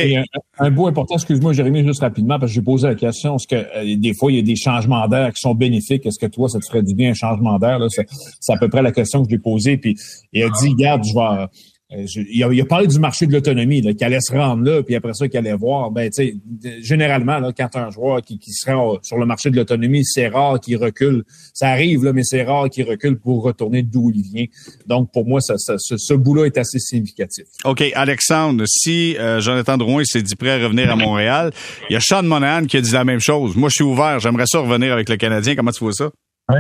un, 0.60 0.72
bout 0.72 0.88
important, 0.88 1.16
excuse-moi, 1.16 1.54
Jérémy, 1.54 1.86
juste 1.86 2.02
rapidement, 2.02 2.40
parce 2.40 2.52
que 2.52 2.56
j'ai 2.56 2.62
posé 2.62 2.88
la 2.88 2.96
question, 2.96 3.38
est-ce 3.38 3.48
que 3.48 3.96
des 3.96 4.14
fois, 4.14 4.32
il 4.32 4.38
y 4.38 4.40
a 4.40 4.44
des 4.44 4.56
changements 4.56 5.08
d'air 5.08 5.32
qui 5.32 5.40
sont 5.40 5.56
bénéfiques? 5.56 6.06
Est-ce 6.06 6.20
que 6.20 6.26
toi, 6.26 6.50
ça 6.50 6.60
te 6.60 6.66
ferait 6.66 6.84
du 6.84 6.96
bien 6.96 7.12
un 7.12 7.14
changement 7.14 7.58
d'air? 7.60 7.80
C'est 7.90 8.54
à 8.54 8.58
peu 8.58 8.68
près 8.68 8.82
la 8.82 8.92
question 8.92 9.20
que 9.20 9.26
je 9.26 9.30
lui 9.30 9.36
ai 9.36 9.40
posée. 9.40 9.78
Puis 9.78 9.96
il 10.34 10.44
a 10.44 10.50
dit, 10.50 10.70
regarde, 10.70 11.04
je 11.06 11.14
vais 11.14 11.48
euh, 11.94 12.06
il, 12.30 12.44
a, 12.44 12.66
parlé 12.66 12.86
du 12.86 13.00
marché 13.00 13.28
de 13.28 13.32
l'autonomie, 13.32 13.82
qu'il 13.82 14.04
allait 14.04 14.20
se 14.20 14.34
rendre 14.34 14.62
là, 14.64 14.84
puis 14.84 14.94
après 14.96 15.14
ça, 15.14 15.30
qu'il 15.30 15.38
allait 15.38 15.56
voir. 15.56 15.90
Ben, 15.90 16.10
tu 16.10 16.38
sais, 16.62 16.82
généralement, 16.82 17.40
là, 17.40 17.54
quand 17.58 17.78
un 17.78 17.90
joueur 17.92 18.22
qui, 18.22 18.38
qui 18.40 18.52
se 18.52 18.70
rend 18.70 18.98
sur 19.04 19.18
le 19.18 19.26
marché 19.26 19.50
de 19.50 19.56
l'autonomie, 19.56 20.04
c'est 20.04 20.28
rare 20.28 20.60
qu'il 20.60 20.76
recule. 20.76 21.24
Ça 21.54 21.70
arrive, 21.70 22.04
là, 22.04 22.12
mais 22.12 22.24
c'est 22.26 22.44
rare 22.44 22.70
qu'il 22.70 22.84
recule 22.84 23.18
pour 23.18 23.42
retourner 23.42 23.84
d'où 23.84 24.12
il 24.14 24.22
vient. 24.22 24.46
Donc, 24.86 25.14
pour 25.14 25.26
moi, 25.26 25.40
ça, 25.40 25.56
ce, 25.58 26.14
bout-là 26.14 26.46
est 26.46 26.58
assez 26.58 26.80
significatif. 26.80 27.46
OK, 27.64 27.82
Alexandre, 27.96 28.66
si 28.68 29.16
euh, 29.18 29.40
Jonathan 29.40 29.78
Drouin 29.78 30.04
s'est 30.04 30.22
dit 30.22 30.36
prêt 30.36 30.52
à 30.52 30.64
revenir 30.64 30.92
à 30.92 30.98
Montréal, 30.98 31.54
il 31.90 31.94
y 31.94 31.96
a 31.96 32.02
Sean 32.02 32.24
Monahan 32.24 32.66
qui 32.66 32.76
a 32.76 32.82
dit 32.82 32.92
la 32.92 33.06
même 33.06 33.22
chose. 33.22 33.56
Moi, 33.56 33.70
je 33.70 33.76
suis 33.76 33.84
ouvert, 33.86 34.20
j'aimerais 34.20 34.46
ça 34.46 34.60
revenir 34.60 34.92
avec 34.92 35.08
le 35.08 35.16
Canadien. 35.16 35.56
Comment 35.56 35.72
tu 35.72 35.86
vois 35.86 35.94
ça? 35.94 36.10
Ouais. 36.50 36.60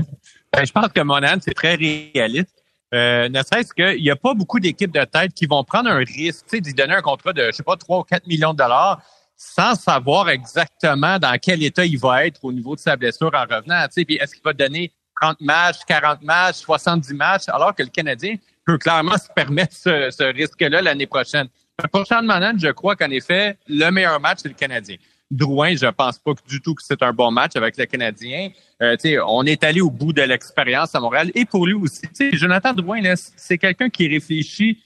Ben, 0.53 0.65
je 0.65 0.71
pense 0.71 0.87
que 0.87 1.01
Monahan, 1.01 1.37
c'est 1.41 1.53
très 1.53 1.75
réaliste. 1.75 2.63
Euh, 2.93 3.27
ne 3.27 3.41
serait-ce 3.43 3.73
qu'il 3.73 4.01
n'y 4.01 4.09
a 4.09 4.15
pas 4.15 4.33
beaucoup 4.33 4.59
d'équipes 4.59 4.93
de 4.93 5.03
tête 5.03 5.33
qui 5.33 5.45
vont 5.45 5.63
prendre 5.63 5.89
un 5.89 5.97
risque, 5.97 6.45
tu 6.49 6.57
sais, 6.57 6.61
d'y 6.61 6.73
donner 6.73 6.93
un 6.93 7.01
contrat 7.01 7.33
de, 7.33 7.47
je 7.47 7.51
sais 7.51 7.63
pas, 7.63 7.75
3 7.75 7.99
ou 7.99 8.03
4 8.03 8.27
millions 8.27 8.53
de 8.53 8.57
dollars 8.57 9.01
sans 9.35 9.75
savoir 9.75 10.29
exactement 10.29 11.19
dans 11.19 11.37
quel 11.39 11.61
état 11.61 11.85
il 11.85 11.99
va 11.99 12.25
être 12.25 12.43
au 12.43 12.51
niveau 12.51 12.75
de 12.75 12.79
sa 12.79 12.95
blessure 12.95 13.31
en 13.33 13.43
revenant. 13.43 13.85
Tu 13.85 13.93
sais, 13.93 14.05
puis 14.05 14.15
est-ce 14.15 14.33
qu'il 14.33 14.43
va 14.43 14.53
donner 14.53 14.91
30 15.21 15.41
matchs, 15.41 15.77
40 15.87 16.23
matchs, 16.23 16.55
70 16.55 17.13
matchs, 17.13 17.43
alors 17.47 17.75
que 17.75 17.83
le 17.83 17.89
Canadien 17.89 18.35
peut 18.65 18.77
clairement 18.79 19.17
se 19.17 19.27
permettre 19.35 19.75
ce, 19.75 20.33
risque-là 20.33 20.81
l'année 20.81 21.05
prochaine? 21.05 21.47
Pour 21.91 22.07
Sean 22.07 22.23
Manan, 22.23 22.57
je 22.57 22.69
crois 22.69 22.95
qu'en 22.95 23.11
effet, 23.11 23.57
le 23.67 23.91
meilleur 23.91 24.19
match, 24.19 24.39
c'est 24.41 24.47
le 24.47 24.55
Canadien. 24.55 24.95
Drouin, 25.29 25.75
je 25.75 25.87
pense 25.87 26.19
pas 26.19 26.31
du 26.47 26.61
tout 26.61 26.73
que 26.73 26.81
c'est 26.81 27.03
un 27.03 27.11
bon 27.11 27.31
match 27.31 27.55
avec 27.55 27.77
le 27.77 27.85
Canadien. 27.85 28.49
Euh, 28.81 28.95
on 29.27 29.45
est 29.45 29.63
allé 29.63 29.81
au 29.81 29.89
bout 29.89 30.13
de 30.13 30.21
l'expérience 30.21 30.95
à 30.95 31.01
Montréal. 31.01 31.31
Et 31.35 31.43
pour 31.43 31.65
lui 31.65 31.73
aussi, 31.73 32.07
Jonathan 32.33 32.73
Drouin, 32.73 33.01
c'est 33.35 33.57
quelqu'un 33.57 33.89
qui 33.89 34.07
réfléchit 34.07 34.81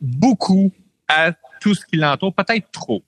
beaucoup 0.00 0.72
à 1.06 1.32
tout 1.60 1.74
ce 1.74 1.84
qui 1.86 1.96
l'entoure, 1.96 2.34
peut-être 2.34 2.70
trop. 2.72 3.02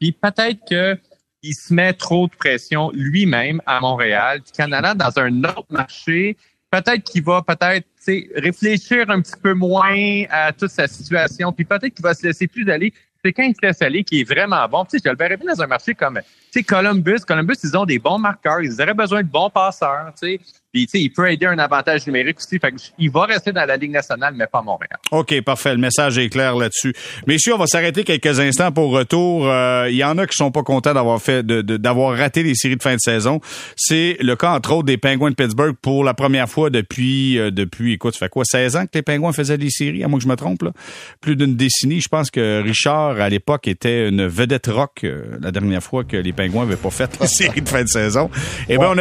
Puis 0.00 0.12
peut-être 0.12 0.64
qu'il 0.64 1.54
se 1.54 1.72
met 1.74 1.92
trop 1.92 2.26
de 2.26 2.34
pression 2.34 2.90
lui-même 2.94 3.60
à 3.66 3.80
Montréal, 3.80 4.40
puis 4.42 4.52
qu'en 4.56 4.72
allant 4.72 4.94
dans 4.94 5.18
un 5.18 5.44
autre 5.44 5.66
marché, 5.70 6.36
peut-être 6.70 7.04
qu'il 7.04 7.22
va 7.22 7.42
peut-être 7.42 7.86
réfléchir 8.34 9.10
un 9.10 9.20
petit 9.20 9.36
peu 9.40 9.54
moins 9.54 10.24
à 10.30 10.52
toute 10.52 10.70
sa 10.70 10.88
situation, 10.88 11.52
puis 11.52 11.64
peut-être 11.64 11.94
qu'il 11.94 12.02
va 12.02 12.14
se 12.14 12.26
laisser 12.26 12.46
plus 12.46 12.68
aller 12.70 12.92
c'est 13.24 13.32
quand 13.32 13.42
il 13.42 13.54
se 13.54 13.66
laisse 13.66 13.80
aller 13.80 14.04
qui 14.04 14.20
est 14.20 14.24
vraiment 14.24 14.68
bon. 14.68 14.84
Tu 14.84 14.98
sais, 14.98 15.02
je 15.04 15.10
le 15.10 15.16
verrais 15.16 15.36
bien 15.36 15.54
dans 15.54 15.62
un 15.62 15.66
marché 15.66 15.94
comme, 15.94 16.20
tu 16.20 16.60
sais, 16.60 16.62
Columbus. 16.62 17.20
Columbus, 17.26 17.56
ils 17.64 17.76
ont 17.76 17.86
des 17.86 17.98
bons 17.98 18.18
marqueurs. 18.18 18.60
Ils 18.60 18.80
auraient 18.82 18.94
besoin 18.94 19.22
de 19.22 19.28
bons 19.28 19.48
passeurs, 19.48 20.12
tu 20.20 20.38
sais. 20.38 20.40
Puis, 20.74 20.86
tu 20.86 20.98
sais, 20.98 21.04
il 21.04 21.10
peut 21.10 21.30
aider 21.30 21.46
un 21.46 21.58
avantage 21.60 22.04
numérique 22.04 22.38
aussi. 22.38 22.58
Fait 22.58 22.74
il 22.98 23.08
va 23.08 23.26
rester 23.26 23.52
dans 23.52 23.64
la 23.64 23.76
Ligue 23.76 23.92
nationale, 23.92 24.34
mais 24.36 24.48
pas 24.48 24.60
Montréal. 24.60 24.98
OK, 25.12 25.40
parfait. 25.42 25.72
Le 25.72 25.78
message 25.78 26.18
est 26.18 26.28
clair 26.28 26.56
là-dessus. 26.56 26.92
Messieurs, 27.28 27.54
on 27.54 27.58
va 27.58 27.68
s'arrêter 27.68 28.02
quelques 28.02 28.40
instants 28.40 28.72
pour 28.72 28.90
retour. 28.90 29.48
Euh, 29.48 29.86
il 29.88 29.94
y 29.94 30.02
en 30.02 30.18
a 30.18 30.26
qui 30.26 30.36
sont 30.36 30.50
pas 30.50 30.64
contents 30.64 30.92
d'avoir 30.92 31.22
fait, 31.22 31.46
d'avoir 31.46 32.18
raté 32.18 32.42
les 32.42 32.56
séries 32.56 32.74
de 32.74 32.82
fin 32.82 32.94
de 32.94 33.00
saison. 33.00 33.40
C'est 33.76 34.16
le 34.18 34.34
cas, 34.34 34.50
entre 34.50 34.72
autres, 34.72 34.86
des 34.86 34.96
Penguins 34.96 35.30
de 35.30 35.36
Pittsburgh 35.36 35.76
pour 35.80 36.02
la 36.02 36.12
première 36.12 36.48
fois 36.48 36.70
depuis, 36.70 37.38
euh, 37.38 37.52
depuis, 37.52 37.92
écoute, 37.92 38.14
ça 38.14 38.26
fait 38.26 38.28
quoi, 38.28 38.42
16 38.44 38.74
ans 38.74 38.86
que 38.86 38.90
les 38.94 39.02
Penguins 39.02 39.32
faisaient 39.32 39.58
des 39.58 39.70
séries, 39.70 40.02
à 40.02 40.08
moins 40.08 40.18
que 40.18 40.24
je 40.24 40.28
me 40.28 40.34
trompe, 40.34 40.62
là? 40.62 40.72
Plus 41.20 41.36
d'une 41.36 41.54
décennie. 41.54 42.00
Je 42.00 42.08
pense 42.08 42.32
que 42.32 42.60
Richard, 42.64 43.20
à 43.20 43.28
l'époque, 43.28 43.68
était 43.68 44.08
une 44.08 44.26
vedette 44.26 44.66
rock 44.66 45.02
euh, 45.04 45.38
la 45.40 45.52
dernière 45.52 45.84
fois 45.84 46.02
que 46.02 46.16
les 46.16 46.32
Penguins 46.32 46.64
n'avaient 46.64 46.74
pas 46.74 46.90
fait 46.90 47.16
les 47.20 47.28
séries 47.28 47.62
de 47.62 47.68
fin 47.68 47.84
de 47.84 47.88
saison. 47.88 48.28
Et 48.68 48.74
eh 48.74 48.78
ben, 48.78 48.96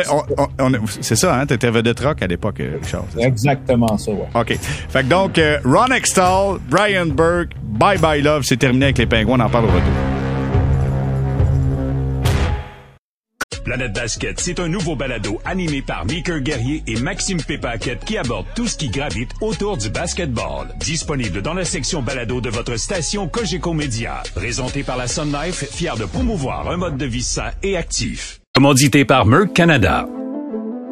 on, 0.60 0.72
c'est 1.02 1.16
ça, 1.16 1.40
hein? 1.40 1.48
T'étais 1.64 1.72
vedette 1.72 2.00
rock 2.02 2.22
à 2.22 2.28
l'époque, 2.28 2.60
euh, 2.60 2.78
Richard. 2.84 3.06
Exactement 3.18 3.98
ça, 3.98 4.12
ouais. 4.12 4.28
OK. 4.36 4.58
Fait 4.60 5.04
que 5.04 5.08
donc, 5.08 5.38
euh, 5.38 5.60
Ron 5.64 5.94
Extall, 5.94 6.58
Brian 6.70 7.06
Burke, 7.06 7.52
Bye 7.64 7.98
Bye 8.00 8.22
Love, 8.22 8.44
c'est 8.44 8.58
terminé 8.58 8.88
avec 8.88 8.98
les 8.98 9.06
Pingouins. 9.06 9.40
On 9.40 9.46
en 9.46 9.50
parle 9.50 9.66
au 9.66 9.70
retour. 9.70 9.82
Planète 13.64 13.94
Basket, 13.94 14.38
c'est 14.42 14.60
un 14.60 14.68
nouveau 14.68 14.98
balado 14.98 15.40
animé 15.46 15.82
par 15.82 16.06
Meeker 16.06 16.42
Guerrier 16.42 16.84
et 16.86 17.00
Maxime 17.00 17.42
Pépaquette 17.42 18.04
qui 18.04 18.18
aborde 18.18 18.46
tout 18.56 18.68
ce 18.68 18.76
qui 18.76 18.90
gravite 18.90 19.32
autour 19.40 19.78
du 19.78 19.90
basketball. 19.90 20.68
Disponible 20.82 21.42
dans 21.42 21.54
la 21.54 21.64
section 21.64 22.02
balado 22.02 22.42
de 22.42 22.50
votre 22.50 22.76
station 22.76 23.30
Cogeco 23.30 23.72
Média. 23.72 24.22
Présenté 24.36 24.84
par 24.84 24.98
la 24.98 25.08
Sun 25.08 25.32
Life, 25.32 25.64
fier 25.72 25.96
de 25.96 26.04
promouvoir 26.04 26.70
un 26.70 26.76
mode 26.76 26.98
de 26.98 27.06
vie 27.06 27.24
sain 27.24 27.52
et 27.64 27.78
actif. 27.78 28.42
Commandité 28.54 29.06
par 29.06 29.26
Merck 29.26 29.54
Canada. 29.54 30.10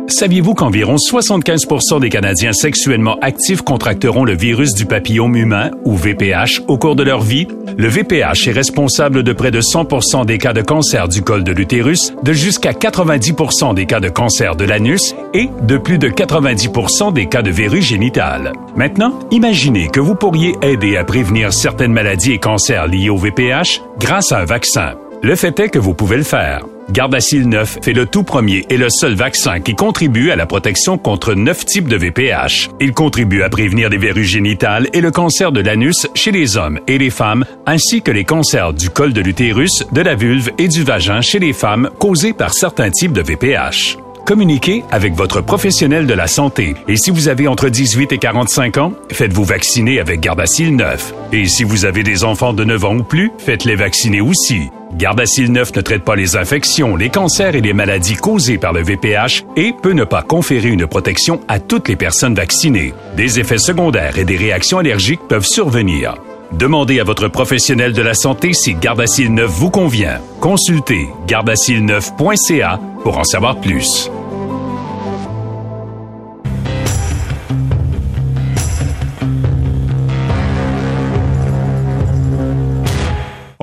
Saviez-vous 0.08 0.54
qu'environ 0.54 0.96
75% 0.96 2.00
des 2.00 2.10
Canadiens 2.10 2.54
sexuellement 2.54 3.18
actifs 3.22 3.62
contracteront 3.62 4.26
le 4.26 4.36
virus 4.36 4.74
du 4.74 4.86
papillome 4.86 5.36
humain, 5.36 5.72
ou 5.86 5.96
VPH, 5.96 6.62
au 6.68 6.78
cours 6.78 6.96
de 6.96 7.04
leur 7.04 7.22
vie? 7.22 7.48
Le 7.78 7.88
VPH 7.88 8.48
est 8.48 8.52
responsable 8.52 9.24
de 9.24 9.34
près 9.34 9.52
de 9.52 9.62
100% 9.62 10.26
des 10.26 10.38
cas 10.38 10.54
de 10.54 10.62
cancer 10.62 11.08
du 11.08 11.22
col 11.22 11.44
de 11.44 11.52
l'utérus, 11.52 12.14
de 12.24 12.34
jusqu'à 12.34 12.72
90% 12.72 13.74
des 13.74 13.86
cas 13.86 14.00
de 14.00 14.10
cancer 14.10 14.56
de 14.56 14.66
l'anus 14.66 15.16
et 15.34 15.50
de 15.64 15.78
plus 15.78 15.98
de 15.98 16.10
90% 16.10 17.14
des 17.14 17.28
cas 17.28 17.42
de 17.42 17.52
verrues 17.52 17.82
génitales. 17.82 18.54
Maintenant, 18.76 19.18
imaginez 19.32 19.88
que 19.88 20.00
vous 20.00 20.16
pourriez 20.16 20.56
aider 20.62 20.98
à 20.98 21.04
prévenir 21.04 21.54
certaines 21.54 21.94
maladies 21.94 22.34
et 22.34 22.40
cancers 22.40 22.88
liés 22.88 23.10
au 23.10 23.18
VPH 23.18 23.82
grâce 24.00 24.32
à 24.32 24.40
un 24.40 24.46
vaccin. 24.46 24.96
Le 25.24 25.36
fait 25.36 25.60
est 25.60 25.70
que 25.70 25.80
vous 25.80 25.94
pouvez 25.94 26.18
le 26.18 26.24
faire. 26.24 26.66
Gardasil 26.92 27.48
9 27.48 27.80
fait 27.82 27.94
le 27.94 28.06
tout 28.06 28.24
premier 28.24 28.66
et 28.70 28.76
le 28.76 28.90
seul 28.90 29.14
vaccin 29.14 29.62
qui 29.62 29.76
contribue 29.76 30.32
à 30.32 30.36
la 30.36 30.46
protection 30.46 30.98
contre 30.98 31.34
neuf 31.34 31.66
types 31.66 31.88
de 31.88 31.96
VPH. 31.96 32.70
Il 32.82 32.92
contribue 32.94 33.44
à 33.44 33.50
prévenir 33.50 33.90
les 33.90 33.98
verrues 33.98 34.26
génitales 34.26 34.90
et 34.92 35.00
le 35.00 35.10
cancer 35.10 35.54
de 35.54 35.62
l'anus 35.62 36.08
chez 36.16 36.32
les 36.32 36.58
hommes 36.58 36.80
et 36.88 36.98
les 36.98 37.10
femmes, 37.10 37.46
ainsi 37.66 38.02
que 38.02 38.12
les 38.12 38.26
cancers 38.26 38.74
du 38.74 38.90
col 38.90 39.14
de 39.14 39.22
l'utérus, 39.22 39.86
de 39.92 40.02
la 40.02 40.16
vulve 40.16 40.52
et 40.58 40.68
du 40.68 40.84
vagin 40.84 41.22
chez 41.22 41.40
les 41.40 41.54
femmes 41.54 41.90
causés 41.98 42.34
par 42.34 42.54
certains 42.54 42.90
types 42.90 43.14
de 43.14 43.22
VPH. 43.22 43.98
Communiquez 44.26 44.84
avec 44.92 45.14
votre 45.14 45.42
professionnel 45.42 46.08
de 46.08 46.14
la 46.14 46.28
santé. 46.28 46.76
Et 46.88 46.98
si 46.98 47.10
vous 47.10 47.28
avez 47.28 47.48
entre 47.48 47.70
18 47.70 48.12
et 48.12 48.18
45 48.18 48.78
ans, 48.78 48.94
faites-vous 49.12 49.46
vacciner 49.46 50.00
avec 50.00 50.20
Gardasil 50.20 50.76
9. 50.76 51.14
Et 51.32 51.46
si 51.46 51.64
vous 51.64 51.86
avez 51.86 52.04
des 52.04 52.24
enfants 52.24 52.54
de 52.54 52.64
9 52.64 52.86
ans 52.86 52.96
ou 52.98 53.04
plus, 53.04 53.32
faites-les 53.40 53.76
vacciner 53.76 54.22
aussi. 54.22 54.70
Gardasil 54.96 55.52
9 55.52 55.76
ne 55.76 55.82
traite 55.82 56.04
pas 56.04 56.16
les 56.16 56.36
infections, 56.36 56.96
les 56.96 57.10
cancers 57.10 57.56
et 57.56 57.62
les 57.62 57.74
maladies 57.74 58.16
causées 58.16 58.58
par 58.58 58.74
le 58.74 58.84
VPH 58.84 59.46
et 59.56 59.74
peut 59.82 59.94
ne 59.94 60.04
pas 60.04 60.22
conférer 60.22 60.70
une 60.70 60.88
protection 60.88 61.40
à 61.48 61.60
toutes 61.60 61.88
les 61.88 61.96
personnes 61.96 62.36
vaccinées. 62.36 62.94
Des 63.16 63.40
effets 63.40 63.58
secondaires 63.58 64.18
et 64.18 64.26
des 64.26 64.38
réactions 64.38 64.80
allergiques 64.80 65.28
peuvent 65.28 65.46
survenir. 65.46 66.16
Demandez 66.52 67.00
à 67.00 67.06
votre 67.06 67.30
professionnel 67.30 67.94
de 67.94 68.02
la 68.02 68.14
santé 68.14 68.54
si 68.54 68.76
Gardasil 68.76 69.34
9 69.34 69.50
vous 69.50 69.70
convient. 69.70 70.20
Consultez 70.42 71.08
gardasil9.ca 71.28 72.80
pour 73.04 73.18
en 73.18 73.24
savoir 73.24 73.60
plus. 73.62 74.12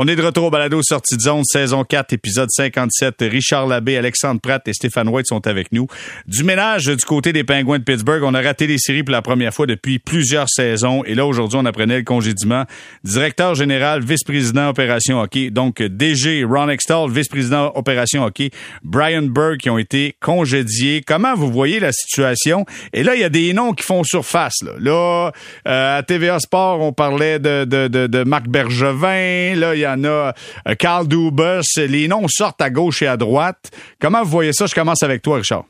On 0.00 0.06
est 0.06 0.14
de 0.14 0.22
retour 0.22 0.44
au 0.44 0.50
balado 0.50 0.80
Sortie 0.80 1.16
de 1.16 1.22
zone, 1.22 1.42
saison 1.42 1.82
4, 1.82 2.12
épisode 2.12 2.48
57. 2.52 3.16
Richard 3.22 3.66
Labbé, 3.66 3.96
Alexandre 3.96 4.40
Pratt 4.40 4.62
et 4.68 4.72
Stéphane 4.72 5.08
White 5.08 5.26
sont 5.26 5.44
avec 5.44 5.72
nous. 5.72 5.88
Du 6.28 6.44
ménage 6.44 6.84
du 6.84 7.04
côté 7.04 7.32
des 7.32 7.42
Pingouins 7.42 7.80
de 7.80 7.82
Pittsburgh. 7.82 8.22
On 8.22 8.32
a 8.32 8.40
raté 8.40 8.68
les 8.68 8.78
séries 8.78 9.02
pour 9.02 9.10
la 9.10 9.22
première 9.22 9.52
fois 9.52 9.66
depuis 9.66 9.98
plusieurs 9.98 10.48
saisons. 10.48 11.02
Et 11.02 11.16
là, 11.16 11.26
aujourd'hui, 11.26 11.58
on 11.60 11.64
apprenait 11.64 11.96
le 11.96 12.04
congédiement. 12.04 12.62
Directeur 13.02 13.56
général, 13.56 14.04
vice-président 14.04 14.68
opération 14.68 15.20
hockey. 15.20 15.50
Donc, 15.50 15.82
DG 15.82 16.44
Ron 16.44 16.68
Extall, 16.68 17.10
vice-président 17.10 17.72
opération 17.74 18.22
hockey. 18.22 18.50
Brian 18.84 19.22
Burke 19.22 19.62
qui 19.62 19.70
ont 19.70 19.78
été 19.78 20.14
congédiés. 20.20 21.02
Comment 21.04 21.34
vous 21.34 21.50
voyez 21.50 21.80
la 21.80 21.90
situation? 21.90 22.66
Et 22.92 23.02
là, 23.02 23.16
il 23.16 23.20
y 23.20 23.24
a 23.24 23.30
des 23.30 23.52
noms 23.52 23.72
qui 23.72 23.84
font 23.84 24.04
surface. 24.04 24.62
Là, 24.78 25.32
euh, 25.66 25.98
à 25.98 26.04
TVA 26.04 26.38
Sport, 26.38 26.82
on 26.82 26.92
parlait 26.92 27.40
de, 27.40 27.64
de, 27.64 27.88
de, 27.88 28.22
Marc 28.22 28.46
Bergevin. 28.46 29.56
Là, 29.56 29.74
il 29.74 29.87
en 29.88 30.04
a 30.04 30.08
euh, 30.08 30.74
Carl 30.78 31.08
Dubus. 31.08 31.62
Les 31.76 32.08
noms 32.08 32.26
sortent 32.28 32.60
à 32.62 32.70
gauche 32.70 33.02
et 33.02 33.06
à 33.06 33.16
droite. 33.16 33.70
Comment 34.00 34.22
vous 34.22 34.30
voyez 34.30 34.52
ça? 34.52 34.66
Je 34.66 34.74
commence 34.74 35.02
avec 35.02 35.22
toi, 35.22 35.38
Richard. 35.38 35.64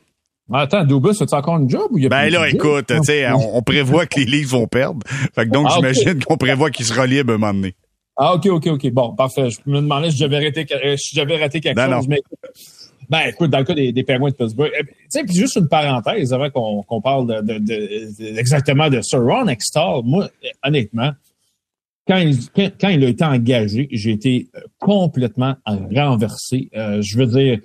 Attends, 0.52 0.84
Dubus, 0.84 1.14
c'est 1.14 1.32
encore 1.34 1.56
un 1.56 1.68
job 1.68 1.88
ou 1.90 1.98
il 1.98 2.04
y 2.04 2.06
a 2.06 2.08
Ben 2.08 2.30
là, 2.30 2.48
écoute, 2.48 2.86
tu 2.88 2.96
sais, 3.02 3.30
on, 3.30 3.62
prévoit 3.62 4.06
que 4.06 4.18
les 4.18 4.24
livres 4.24 4.58
vont 4.58 4.66
perdre. 4.66 5.00
Fait 5.34 5.44
que 5.44 5.50
donc, 5.50 5.66
ah, 5.68 5.74
j'imagine 5.76 6.24
qu'on 6.24 6.38
prévoit 6.38 6.70
qu'il 6.70 6.86
sera 6.86 7.06
libre 7.06 7.32
à 7.32 7.34
un 7.34 7.38
moment 7.38 7.52
donné. 7.52 7.74
Ah, 8.16 8.34
OK, 8.34 8.46
OK, 8.46 8.66
OK. 8.66 8.90
Bon, 8.90 9.14
parfait. 9.14 9.50
Je 9.50 9.58
me 9.66 9.80
demandais 9.80 10.10
si 10.10 10.16
j'avais 10.16 10.44
raté, 10.44 10.66
si 10.96 11.14
j'avais 11.14 11.36
raté 11.36 11.60
quelque 11.60 11.80
chose. 11.80 12.08
Mais, 12.08 12.20
ben, 13.08 13.20
écoute, 13.28 13.50
dans 13.50 13.58
le 13.58 13.64
cas 13.64 13.74
des, 13.74 13.92
des 13.92 14.02
Penguins 14.02 14.30
de 14.30 14.34
Pittsburgh, 14.34 14.70
eh, 14.78 14.84
tu 14.84 14.92
sais, 15.08 15.24
puis 15.24 15.34
juste 15.34 15.56
une 15.56 15.68
parenthèse 15.68 16.32
avant 16.32 16.50
qu'on 16.50 17.00
parle 17.00 17.42
de, 17.42 17.58
de, 17.58 18.38
exactement 18.38 18.90
de 18.90 19.00
Sir 19.00 19.20
Ron 19.20 19.48
Extall, 19.48 20.02
moi, 20.04 20.28
honnêtement, 20.62 21.12
quand 22.08 22.16
il, 22.16 22.38
quand, 22.80 22.88
il 22.88 23.04
a 23.04 23.08
été 23.08 23.24
engagé, 23.24 23.86
j'ai 23.92 24.12
été 24.12 24.48
euh, 24.56 24.60
complètement 24.80 25.54
renversé. 25.66 26.70
Euh, 26.74 27.02
je 27.02 27.18
veux 27.18 27.26
dire, 27.26 27.60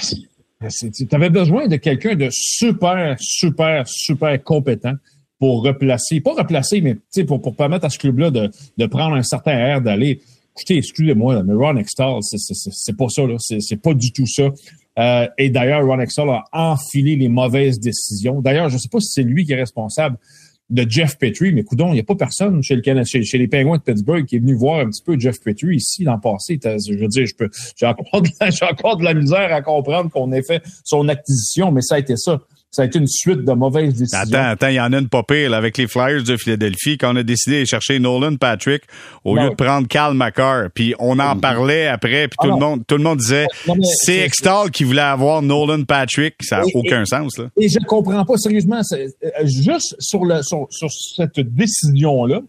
tu 0.00 1.08
avais 1.10 1.28
besoin 1.28 1.66
de 1.66 1.76
quelqu'un 1.76 2.14
de 2.14 2.28
super, 2.30 3.16
super, 3.18 3.84
super 3.86 4.42
compétent 4.44 4.94
pour 5.40 5.64
replacer, 5.64 6.20
pas 6.20 6.34
replacer, 6.34 6.80
mais 6.80 6.96
pour, 7.24 7.42
pour 7.42 7.56
permettre 7.56 7.84
à 7.84 7.90
ce 7.90 7.98
club-là 7.98 8.30
de, 8.30 8.48
de 8.78 8.86
prendre 8.86 9.16
un 9.16 9.24
certain 9.24 9.58
air 9.58 9.82
d'aller. 9.82 10.20
Écoutez, 10.56 10.76
excusez-moi, 10.76 11.42
mais 11.42 11.54
Ron 11.54 11.78
Extall, 11.78 12.20
c'est 12.22 12.96
pas 12.96 13.08
ça, 13.08 13.26
là. 13.26 13.36
C'est 13.38 13.82
pas 13.82 13.94
du 13.94 14.12
tout 14.12 14.26
ça. 14.26 14.50
Euh, 14.98 15.26
et 15.38 15.50
d'ailleurs, 15.50 15.84
Ron 15.84 15.98
Extall 15.98 16.28
a 16.28 16.44
enfilé 16.52 17.16
les 17.16 17.28
mauvaises 17.28 17.80
décisions. 17.80 18.40
D'ailleurs, 18.40 18.68
je 18.68 18.76
sais 18.78 18.88
pas 18.88 19.00
si 19.00 19.08
c'est 19.10 19.22
lui 19.22 19.44
qui 19.44 19.52
est 19.52 19.56
responsable 19.56 20.16
de 20.70 20.86
Jeff 20.88 21.18
Petrie, 21.18 21.52
mais 21.52 21.64
coudon, 21.64 21.88
il 21.88 21.94
n'y 21.94 22.00
a 22.00 22.04
pas 22.04 22.14
personne 22.14 22.62
chez, 22.62 22.76
le, 22.76 23.04
chez, 23.04 23.38
les 23.38 23.48
Penguins 23.48 23.76
de 23.76 23.82
Pittsburgh 23.82 24.24
qui 24.24 24.36
est 24.36 24.38
venu 24.38 24.54
voir 24.54 24.80
un 24.80 24.88
petit 24.88 25.02
peu 25.02 25.18
Jeff 25.18 25.38
Petrie 25.40 25.76
ici 25.76 26.04
l'an 26.04 26.18
passé. 26.18 26.58
Je 26.62 26.94
veux 26.94 27.08
dire, 27.08 27.26
j'ai 27.76 27.86
encore, 27.86 28.06
encore, 28.70 28.96
de 28.96 29.04
la 29.04 29.14
misère 29.14 29.52
à 29.52 29.60
comprendre 29.60 30.10
qu'on 30.10 30.32
ait 30.32 30.42
fait 30.42 30.62
son 30.84 31.08
acquisition, 31.08 31.72
mais 31.72 31.82
ça 31.82 31.96
a 31.96 31.98
été 31.98 32.16
ça 32.16 32.40
ça 32.72 32.82
a 32.82 32.84
été 32.86 32.98
une 32.98 33.06
suite 33.06 33.44
de 33.44 33.52
mauvaises 33.52 33.94
décisions. 33.94 34.18
Attends, 34.18 34.50
attends, 34.50 34.68
il 34.68 34.76
y 34.76 34.80
en 34.80 34.94
a 34.94 34.98
une 34.98 35.08
pas 35.08 35.22
pire 35.22 35.52
avec 35.52 35.76
les 35.76 35.86
Flyers 35.86 36.22
de 36.22 36.38
Philadelphie 36.38 36.96
quand 36.96 37.12
on 37.12 37.16
a 37.16 37.22
décidé 37.22 37.60
de 37.60 37.64
chercher 37.66 37.98
Nolan 37.98 38.36
Patrick 38.36 38.84
au 39.24 39.36
lieu 39.36 39.50
de 39.50 39.54
prendre 39.54 39.86
Cal 39.86 40.14
McCarr. 40.14 40.70
Puis 40.74 40.94
on 40.98 41.18
en 41.18 41.38
parlait 41.38 41.86
après, 41.86 42.28
puis 42.28 42.38
tout 42.40 42.48
le 42.48 42.58
monde, 42.58 42.82
tout 42.86 42.96
le 42.96 43.02
monde 43.02 43.18
disait 43.18 43.46
c'est 44.04 44.20
Extall 44.20 44.70
qui 44.70 44.84
voulait 44.84 45.02
avoir 45.02 45.42
Nolan 45.42 45.84
Patrick. 45.84 46.36
Ça 46.40 46.60
n'a 46.60 46.64
aucun 46.74 47.04
sens 47.04 47.36
là. 47.36 47.48
Et 47.60 47.68
je 47.68 47.78
comprends 47.86 48.24
pas 48.24 48.38
sérieusement, 48.38 48.80
euh, 48.92 49.06
juste 49.44 49.94
sur 49.98 50.24
le 50.24 50.42
sur, 50.42 50.66
sur 50.70 50.88
cette 50.90 51.40
décision 51.40 52.24
là 52.24 52.40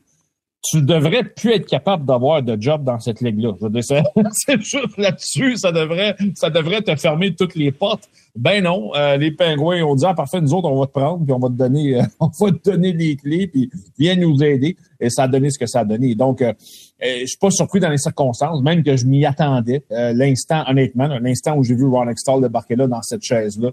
tu 0.64 0.82
devrais 0.82 1.24
plus 1.24 1.52
être 1.52 1.66
capable 1.66 2.06
d'avoir 2.06 2.42
de 2.42 2.60
job 2.60 2.84
dans 2.84 3.00
cette 3.00 3.20
ligue-là. 3.20 3.52
C'est 4.32 4.62
juste 4.62 4.98
là-dessus, 4.98 5.58
ça 5.58 5.74
devrait, 5.74 6.16
ça 6.36 6.50
devrait 6.50 6.82
te 6.82 6.96
fermer 6.96 7.36
toutes 7.36 7.56
les 7.56 7.72
portes. 7.72 8.10
Ben 8.36 8.64
non, 8.64 8.92
euh, 8.96 9.18
les 9.18 9.32
pingouins 9.32 9.84
ont 9.84 9.94
dit 9.94 10.06
ah 10.08 10.14
parfait, 10.14 10.40
nous 10.42 10.54
autres 10.54 10.70
on 10.70 10.80
va 10.80 10.88
te 10.88 10.92
prendre 10.92 11.24
puis 11.24 11.34
on 11.34 11.40
va 11.40 11.50
te 11.50 11.54
donner, 11.54 12.00
euh, 12.00 12.04
on 12.20 12.28
va 12.28 12.52
te 12.52 12.72
donner 12.72 12.94
les 12.94 13.16
clés 13.18 13.48
puis 13.48 13.70
viens 14.00 14.16
nous 14.16 14.42
aider 14.42 14.78
et 15.00 15.10
ça 15.10 15.24
a 15.24 15.28
donné 15.28 15.52
ce 15.52 15.60
que 15.60 15.68
ça 15.68 15.82
a 15.82 15.86
donné. 15.86 16.16
Donc 16.16 16.42
euh, 16.42 16.54
je 17.02 17.26
suis 17.26 17.38
pas 17.38 17.52
surpris 17.52 17.82
dans 17.82 17.90
les 17.90 17.98
circonstances, 17.98 18.62
même 18.62 18.84
que 18.84 18.96
je 18.96 19.06
m'y 19.06 19.26
attendais. 19.26 19.84
l'instant, 19.90 20.64
honnêtement, 20.68 21.08
l'instant 21.20 21.58
où 21.58 21.64
j'ai 21.64 21.76
vu 21.76 21.86
Ron 21.86 22.08
Extall 22.08 22.42
débarquer 22.42 22.78
là 22.78 22.88
dans 22.88 23.02
cette 23.02 23.24
chaise-là, 23.24 23.72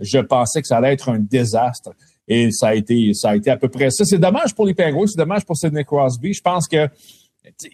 je 0.00 0.18
pensais 0.18 0.60
que 0.60 0.66
ça 0.66 0.78
allait 0.78 0.92
être 0.92 1.08
un 1.08 1.20
désastre. 1.20 1.90
Et 2.28 2.50
ça 2.52 2.68
a 2.68 2.74
été, 2.74 3.14
ça 3.14 3.30
a 3.30 3.36
été 3.36 3.50
à 3.50 3.56
peu 3.56 3.68
près 3.68 3.90
ça. 3.90 4.04
C'est 4.04 4.18
dommage 4.18 4.54
pour 4.54 4.66
les 4.66 4.74
Penguins, 4.74 5.06
c'est 5.06 5.18
dommage 5.18 5.44
pour 5.44 5.56
Sidney 5.56 5.84
Crosby. 5.84 6.32
Je 6.32 6.40
pense 6.40 6.68
que 6.68 6.88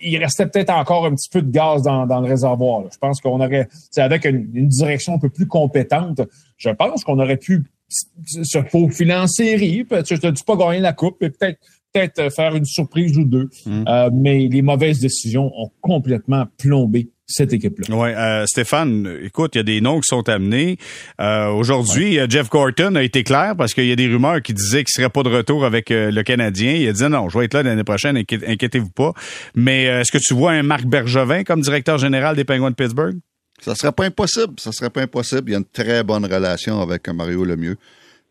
il 0.01 0.17
restait 0.17 0.47
peut-être 0.47 0.71
encore 0.71 1.05
un 1.05 1.15
petit 1.15 1.29
peu 1.29 1.43
de 1.43 1.51
gaz 1.51 1.83
dans, 1.83 2.07
dans 2.07 2.21
le 2.21 2.29
réservoir. 2.29 2.85
Je 2.91 2.97
pense 2.97 3.21
qu'on 3.21 3.41
aurait, 3.41 3.69
avec 3.97 4.25
une, 4.25 4.49
une, 4.55 4.69
direction 4.69 5.15
un 5.15 5.19
peu 5.19 5.29
plus 5.29 5.47
compétente, 5.47 6.23
je 6.57 6.71
pense 6.71 7.05
qu'on 7.05 7.19
aurait 7.19 7.37
pu 7.37 7.65
se 7.89 8.63
faufiler 8.63 9.15
en 9.15 9.27
série. 9.27 9.87
Je 9.91 10.15
te 10.15 10.27
dis 10.29 10.43
pas 10.43 10.57
gagner 10.57 10.81
la 10.81 10.95
coupe, 10.95 11.17
mais 11.21 11.29
peut-être 11.29 11.59
peut-être 11.93 12.33
faire 12.33 12.55
une 12.55 12.65
surprise 12.65 13.17
ou 13.17 13.25
deux. 13.25 13.49
Mm. 13.67 13.85
Euh, 13.89 14.11
mais 14.13 14.49
les 14.49 14.63
mauvaises 14.63 15.01
décisions 15.01 15.53
ont 15.57 15.71
complètement 15.81 16.45
plombé 16.57 17.11
cette 17.29 17.53
équipe-là. 17.53 17.95
Oui, 17.95 18.09
euh, 18.09 18.47
Stéphane, 18.47 19.19
écoute, 19.23 19.55
il 19.55 19.59
y 19.59 19.61
a 19.61 19.65
des 19.65 19.81
noms 19.83 20.01
qui 20.01 20.07
sont 20.09 20.27
amenés. 20.29 20.79
Euh, 21.21 21.49
Aujourd'hui, 21.49 22.19
Jeff 22.29 22.49
Gorton 22.49 22.95
a 22.97 23.03
été 23.03 23.23
clair 23.23 23.55
parce 23.57 23.75
qu'il 23.75 23.87
y 23.87 23.93
a 23.93 23.97
des 23.97 24.07
rumeurs 24.07 24.41
qui 24.41 24.55
disaient 24.55 24.83
qu'il 24.83 24.93
serait 24.93 25.11
pas 25.11 25.23
de 25.23 25.29
retour 25.29 25.65
avec 25.67 25.91
euh, 25.91 26.11
le 26.11 26.23
Canadien. 26.23 26.73
Il 26.73 26.89
a 26.89 26.93
dit 26.93 27.05
non, 27.05 27.29
je 27.29 27.39
vais 27.39 27.45
être 27.45 27.55
là 27.55 27.63
l'année 27.63 27.85
prochaine, 27.85 28.17
inquiétez-vous 28.17 28.91
pas. 28.91 29.13
Mais 29.55 29.89
euh, 29.89 30.01
est-ce 30.01 30.11
que 30.11 30.19
tu 30.19 30.33
vois 30.33 30.53
un 30.53 30.63
Marc 30.63 30.87
Bergevin 30.87 31.45
comme 31.45 31.61
directeur 31.61 31.99
général 31.99 32.35
des 32.35 32.45
Penguins 32.45 32.71
de 32.71 32.75
Pittsburgh? 32.75 33.19
Ça 33.61 33.75
serait 33.75 33.93
pas 33.93 34.05
impossible. 34.05 34.55
Ça 34.59 34.73
serait 34.73 34.91
pas 34.91 35.03
impossible. 35.03 35.51
Il 35.51 35.53
y 35.53 35.55
a 35.55 35.59
une 35.59 35.65
très 35.65 36.03
bonne 36.05 36.25
relation 36.25 36.81
avec 36.81 37.07
Mario 37.09 37.45
Lemieux. 37.45 37.77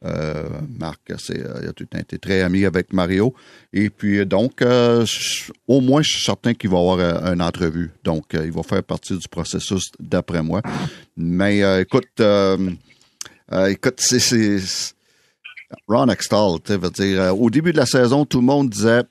Euh, 0.06 0.44
Marc, 0.80 1.00
c'est, 1.18 1.40
euh, 1.40 1.60
il 1.64 1.70
a 1.70 1.74
tout 1.74 1.88
été 1.98 2.20
très 2.20 2.42
ami 2.42 2.66
avec 2.66 2.94
Mario. 2.94 3.34
Et 3.74 3.90
puis, 3.90 4.26
donc, 4.26 4.62
euh, 4.62 5.06
au 5.68 5.82
moins, 5.82 6.02
je 6.04 6.12
suis 6.12 6.24
certain 6.24 6.54
qu'il 6.54 6.70
va 6.70 6.78
avoir 6.78 7.00
une 7.34 7.42
entrevue. 7.42 7.92
Donc, 8.04 8.26
il 8.34 8.52
va 8.52 8.64
faire 8.64 8.84
partie 8.84 9.18
du 9.18 9.28
processus, 9.28 9.92
d'après 10.00 10.44
moi. 10.44 10.62
Mais 11.16 11.62
écoute, 11.82 12.22
écoute, 13.52 14.00
c'est, 14.00 14.94
Ron 15.88 16.08
Extall, 16.10 16.60
tu 16.64 16.78
veux 16.78 16.90
dire, 16.92 17.40
au 17.40 17.50
début 17.50 17.74
de 17.74 17.78
la 17.78 17.86
saison, 17.86 18.26
tout 18.26 18.40
le 18.40 18.46
monde 18.46 18.70
disait 18.70 19.04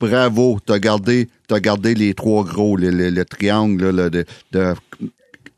bravo, 0.00 0.58
t'as 0.64 0.78
gardé, 0.78 1.28
as 1.50 1.60
gardé 1.60 1.94
les 1.94 2.14
trois 2.14 2.44
gros, 2.44 2.76
le, 2.76 3.24
triangle 3.24 4.10
de 4.10 4.74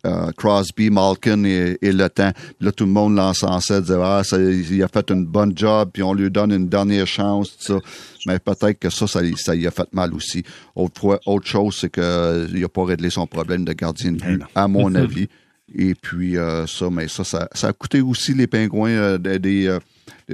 euh, 0.06 0.30
Crosby, 0.36 0.90
Malkin 0.90 1.44
et, 1.44 1.76
le 1.82 2.08
temps. 2.08 2.32
Là, 2.60 2.72
tout 2.72 2.84
le 2.84 2.90
monde 2.90 3.16
l'encensait, 3.16 3.80
disait 3.80 3.98
ah, 4.02 4.22
ça, 4.24 4.38
il 4.40 4.82
a 4.82 4.88
fait 4.88 5.10
une 5.10 5.26
bonne 5.26 5.52
job, 5.56 5.90
puis 5.92 6.02
on 6.02 6.14
lui 6.14 6.30
donne 6.30 6.52
une 6.52 6.68
dernière 6.68 7.06
chance, 7.06 7.56
tout 7.56 7.74
ça. 7.74 7.78
Mais 8.26 8.38
peut-être 8.38 8.78
que 8.78 8.90
ça, 8.90 9.06
ça, 9.06 9.20
ça 9.36 9.54
y 9.54 9.66
a 9.66 9.70
fait 9.70 9.92
mal 9.92 10.14
aussi. 10.14 10.42
Autre, 10.74 11.20
autre 11.26 11.46
chose, 11.46 11.76
c'est 11.80 11.90
qu'il 11.90 12.60
n'a 12.60 12.68
pas 12.68 12.84
réglé 12.84 13.10
son 13.10 13.26
problème 13.26 13.64
de 13.64 13.72
gardien 13.72 14.12
de 14.12 14.18
but, 14.18 14.42
à 14.54 14.68
mon 14.68 14.94
avis. 14.94 15.28
Et 15.74 15.94
puis 15.94 16.36
ça, 16.66 16.90
mais 16.90 17.08
ça, 17.08 17.24
ça, 17.24 17.68
a 17.68 17.72
coûté 17.72 18.00
aussi 18.00 18.34
les 18.34 18.46
pingouins 18.46 19.18
des 19.18 19.78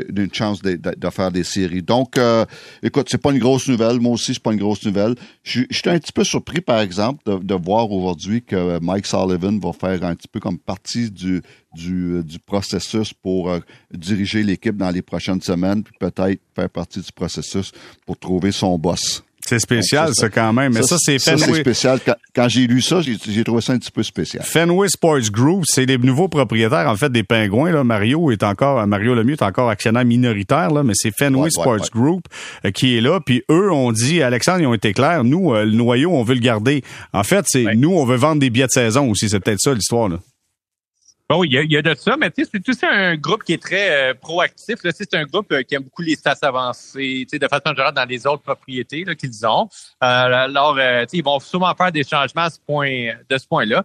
d'une 0.08 0.32
chance 0.32 0.62
de, 0.62 1.10
faire 1.10 1.30
des 1.30 1.44
séries. 1.44 1.82
Donc, 1.82 2.18
euh, 2.18 2.44
écoute, 2.82 3.08
c'est 3.10 3.20
pas 3.20 3.32
une 3.32 3.38
grosse 3.38 3.68
nouvelle. 3.68 4.00
Moi 4.00 4.12
aussi, 4.12 4.34
c'est 4.34 4.42
pas 4.42 4.52
une 4.52 4.58
grosse 4.58 4.84
nouvelle. 4.84 5.14
Je, 5.42 5.62
suis 5.70 5.90
un 5.90 5.98
petit 5.98 6.12
peu 6.12 6.24
surpris, 6.24 6.60
par 6.60 6.80
exemple, 6.80 7.22
de, 7.24 7.54
voir 7.54 7.90
aujourd'hui 7.90 8.42
que 8.42 8.78
Mike 8.80 9.06
Sullivan 9.06 9.58
va 9.58 9.72
faire 9.72 10.04
un 10.04 10.14
petit 10.14 10.28
peu 10.28 10.40
comme 10.40 10.58
partie 10.58 11.10
du, 11.10 11.42
du, 11.74 12.38
processus 12.44 13.12
pour 13.12 13.50
euh, 13.50 13.60
diriger 13.92 14.42
l'équipe 14.42 14.76
dans 14.76 14.90
les 14.90 15.02
prochaines 15.02 15.40
semaines, 15.40 15.82
puis 15.82 15.94
peut-être 15.98 16.40
faire 16.54 16.70
partie 16.70 17.00
du 17.00 17.12
processus 17.12 17.72
pour 18.04 18.18
trouver 18.18 18.52
son 18.52 18.78
boss. 18.78 19.22
C'est 19.46 19.58
spécial, 19.58 20.10
ça, 20.14 20.28
quand 20.28 20.52
même. 20.52 20.74
Mais 20.74 20.82
ça, 20.82 20.96
c'est 20.98 21.18
Fenway. 21.18 21.46
c'est 21.46 21.60
spécial. 21.60 22.00
Quand, 22.34 22.48
j'ai 22.48 22.66
lu 22.66 22.82
ça, 22.82 23.00
j'ai 23.00 23.44
trouvé 23.44 23.60
ça 23.60 23.72
un 23.72 23.78
petit 23.78 23.90
peu 23.90 24.02
spécial. 24.02 24.42
Fenway 24.44 24.88
Sports 24.88 25.30
Group, 25.30 25.64
c'est 25.66 25.86
les 25.86 25.98
nouveaux 25.98 26.28
propriétaires, 26.28 26.88
en 26.88 26.96
fait, 26.96 27.10
des 27.10 27.22
Pingouins. 27.22 27.70
Là. 27.70 27.84
Mario 27.84 28.30
est 28.30 28.42
encore, 28.42 28.84
Mario 28.86 29.14
Lemieux 29.14 29.34
est 29.34 29.42
encore 29.42 29.70
actionnaire 29.70 30.04
minoritaire, 30.04 30.70
là, 30.70 30.82
mais 30.82 30.94
c'est 30.94 31.12
Fenway 31.16 31.50
Sports 31.50 31.90
Group 31.92 32.24
euh, 32.64 32.70
qui 32.70 32.96
est 32.96 33.00
là. 33.00 33.20
Puis 33.24 33.42
eux 33.50 33.72
ont 33.72 33.92
dit, 33.92 34.22
Alexandre, 34.22 34.60
ils 34.60 34.66
ont 34.66 34.74
été 34.74 34.92
clairs. 34.92 35.24
Nous, 35.24 35.54
euh, 35.54 35.64
le 35.64 35.72
noyau, 35.72 36.10
on 36.10 36.22
veut 36.22 36.34
le 36.34 36.40
garder. 36.40 36.82
En 37.12 37.22
fait, 37.22 37.44
c'est 37.48 37.74
nous, 37.76 37.92
on 37.92 38.04
veut 38.04 38.16
vendre 38.16 38.40
des 38.40 38.50
billets 38.50 38.66
de 38.66 38.70
saison 38.70 39.10
aussi. 39.10 39.28
C'est 39.28 39.40
peut-être 39.40 39.60
ça 39.60 39.72
l'histoire. 39.72 40.08
Là. 40.08 40.18
Bon, 41.28 41.42
il 41.42 41.52
y, 41.52 41.76
a, 41.76 41.82
de 41.82 41.94
ça, 41.96 42.16
mais 42.16 42.30
tu 42.30 42.44
sais, 42.44 42.50
c'est 42.54 42.68
aussi 42.68 42.86
un 42.86 43.16
groupe 43.16 43.42
qui 43.42 43.52
est 43.54 43.60
très 43.60 44.10
euh, 44.10 44.14
proactif. 44.14 44.76
C'est 44.92 45.12
un 45.12 45.24
groupe 45.24 45.50
euh, 45.50 45.62
qui 45.62 45.74
aime 45.74 45.82
beaucoup 45.82 46.02
les 46.02 46.14
stats 46.14 46.36
avancées, 46.42 47.26
de 47.32 47.48
façon 47.48 47.70
générale 47.70 47.94
dans 47.94 48.04
les 48.04 48.28
autres 48.28 48.42
propriétés 48.42 49.04
qu'ils 49.16 49.44
ont. 49.44 49.68
Euh, 50.04 50.06
alors, 50.06 50.78
ils 51.12 51.24
vont 51.24 51.40
souvent 51.40 51.74
faire 51.74 51.90
des 51.90 52.04
changements 52.04 52.42
à 52.42 52.50
ce 52.50 52.60
point, 52.64 53.08
de 53.28 53.38
ce 53.38 53.46
point-là. 53.48 53.82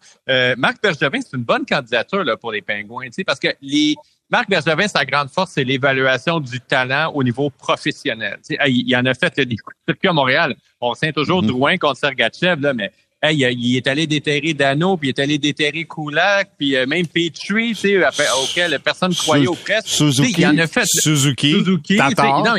Marc 0.55 0.83
Bergevin, 0.83 1.19
c'est 1.21 1.35
une 1.35 1.43
bonne 1.43 1.65
candidature 1.65 2.23
là, 2.23 2.37
pour 2.37 2.51
les 2.51 2.61
Pingouins, 2.61 3.07
parce 3.25 3.39
que 3.39 3.47
les 3.59 3.95
Marc 4.29 4.47
Bergevin, 4.47 4.87
sa 4.87 5.03
grande 5.03 5.29
force, 5.29 5.51
c'est 5.53 5.63
l'évaluation 5.63 6.39
du 6.39 6.61
talent 6.61 7.11
au 7.13 7.23
niveau 7.23 7.49
professionnel. 7.49 8.37
il, 8.49 8.87
il 8.87 8.95
en 8.95 9.05
a 9.05 9.13
fait 9.15 9.35
des 9.41 9.57
circuits 9.87 10.07
à 10.07 10.13
Montréal. 10.13 10.55
On 10.79 10.93
tient 10.93 11.11
toujours 11.11 11.41
mm-hmm. 11.41 11.47
Drouin 11.47 11.77
contre 11.77 11.97
Sergachev, 11.97 12.61
là, 12.61 12.73
mais 12.73 12.91
Hey, 13.23 13.37
il, 13.37 13.77
est 13.77 13.85
allé 13.85 14.07
déterrer 14.07 14.55
Dano, 14.55 14.97
puis 14.97 15.09
il 15.09 15.11
est 15.11 15.19
allé 15.21 15.37
déterrer 15.37 15.85
Kulak, 15.85 16.53
puis 16.57 16.75
euh, 16.75 16.87
même 16.87 17.05
Petrie, 17.05 17.69
tu 17.69 17.75
sais, 17.75 18.03
auquel 18.43 18.79
personne 18.79 19.13
croyait 19.13 19.45
au 19.45 19.53
presse. 19.53 19.85
Suzuki, 19.85 20.41
il 20.41 20.47
en 20.47 20.57
a 20.57 20.65
fait, 20.65 20.85
Suzuki, 20.85 21.51
Suzuki 21.51 21.97
non, 21.97 22.55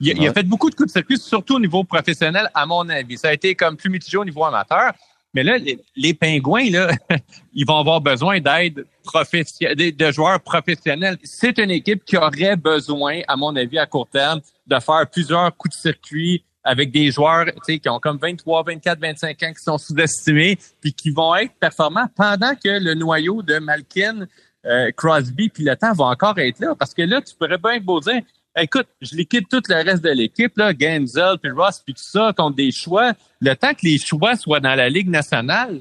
il, 0.00 0.28
a 0.28 0.32
fait 0.32 0.44
beaucoup 0.44 0.70
de 0.70 0.76
coups 0.76 0.88
de 0.88 0.92
circuit, 0.92 1.18
surtout 1.18 1.56
au 1.56 1.60
niveau 1.60 1.82
professionnel, 1.82 2.48
à 2.54 2.66
mon 2.66 2.88
avis. 2.88 3.18
Ça 3.18 3.28
a 3.28 3.32
été 3.32 3.54
comme 3.56 3.76
plus 3.76 3.90
mitigé 3.90 4.16
au 4.16 4.24
niveau 4.24 4.44
amateur. 4.44 4.92
Mais 5.34 5.42
là, 5.42 5.58
les, 5.96 6.14
pingouins, 6.14 6.70
là, 6.70 6.90
ils 7.54 7.66
vont 7.66 7.78
avoir 7.78 8.00
besoin 8.00 8.40
d'aide 8.40 8.84
professionnelle, 9.04 9.94
de 9.94 10.12
joueurs 10.12 10.40
professionnels. 10.40 11.18
C'est 11.22 11.58
une 11.58 11.70
équipe 11.70 12.04
qui 12.04 12.16
aurait 12.16 12.56
besoin, 12.56 13.20
à 13.28 13.36
mon 13.36 13.54
avis, 13.54 13.78
à 13.78 13.86
court 13.86 14.08
terme, 14.08 14.40
de 14.66 14.78
faire 14.80 15.04
plusieurs 15.10 15.56
coups 15.56 15.76
de 15.76 15.80
circuit, 15.80 16.44
avec 16.64 16.90
des 16.90 17.10
joueurs 17.10 17.46
qui 17.66 17.80
ont 17.88 18.00
comme 18.00 18.18
23, 18.18 18.64
24, 18.64 19.00
25 19.00 19.42
ans 19.42 19.52
qui 19.52 19.62
sont 19.62 19.78
sous-estimés 19.78 20.58
puis 20.80 20.92
qui 20.92 21.10
vont 21.10 21.34
être 21.36 21.52
performants 21.58 22.08
pendant 22.14 22.54
que 22.54 22.68
le 22.68 22.94
noyau 22.94 23.42
de 23.42 23.58
Malkin, 23.58 24.26
euh, 24.66 24.90
Crosby 24.96 25.48
puis 25.48 25.64
le 25.64 25.74
temps 25.76 25.92
va 25.92 26.04
encore 26.06 26.38
être 26.38 26.60
là. 26.60 26.74
Parce 26.78 26.92
que 26.92 27.02
là, 27.02 27.20
tu 27.22 27.34
pourrais 27.34 27.58
bien 27.58 27.80
beau 27.80 28.00
dire 28.00 28.22
écoute, 28.56 28.86
je 29.00 29.14
liquide 29.14 29.44
tout 29.48 29.62
le 29.68 29.84
reste 29.84 30.02
de 30.02 30.10
l'équipe, 30.10 30.56
là, 30.56 30.72
Genzel, 30.78 31.38
puis 31.42 31.50
Ross, 31.50 31.82
puis 31.84 31.94
tout 31.94 32.02
ça, 32.02 32.32
contre 32.36 32.56
des 32.56 32.72
choix. 32.72 33.12
Le 33.40 33.54
temps 33.54 33.72
que 33.72 33.84
les 33.84 33.98
choix 33.98 34.36
soient 34.36 34.60
dans 34.60 34.74
la 34.74 34.88
Ligue 34.88 35.08
nationale, 35.08 35.80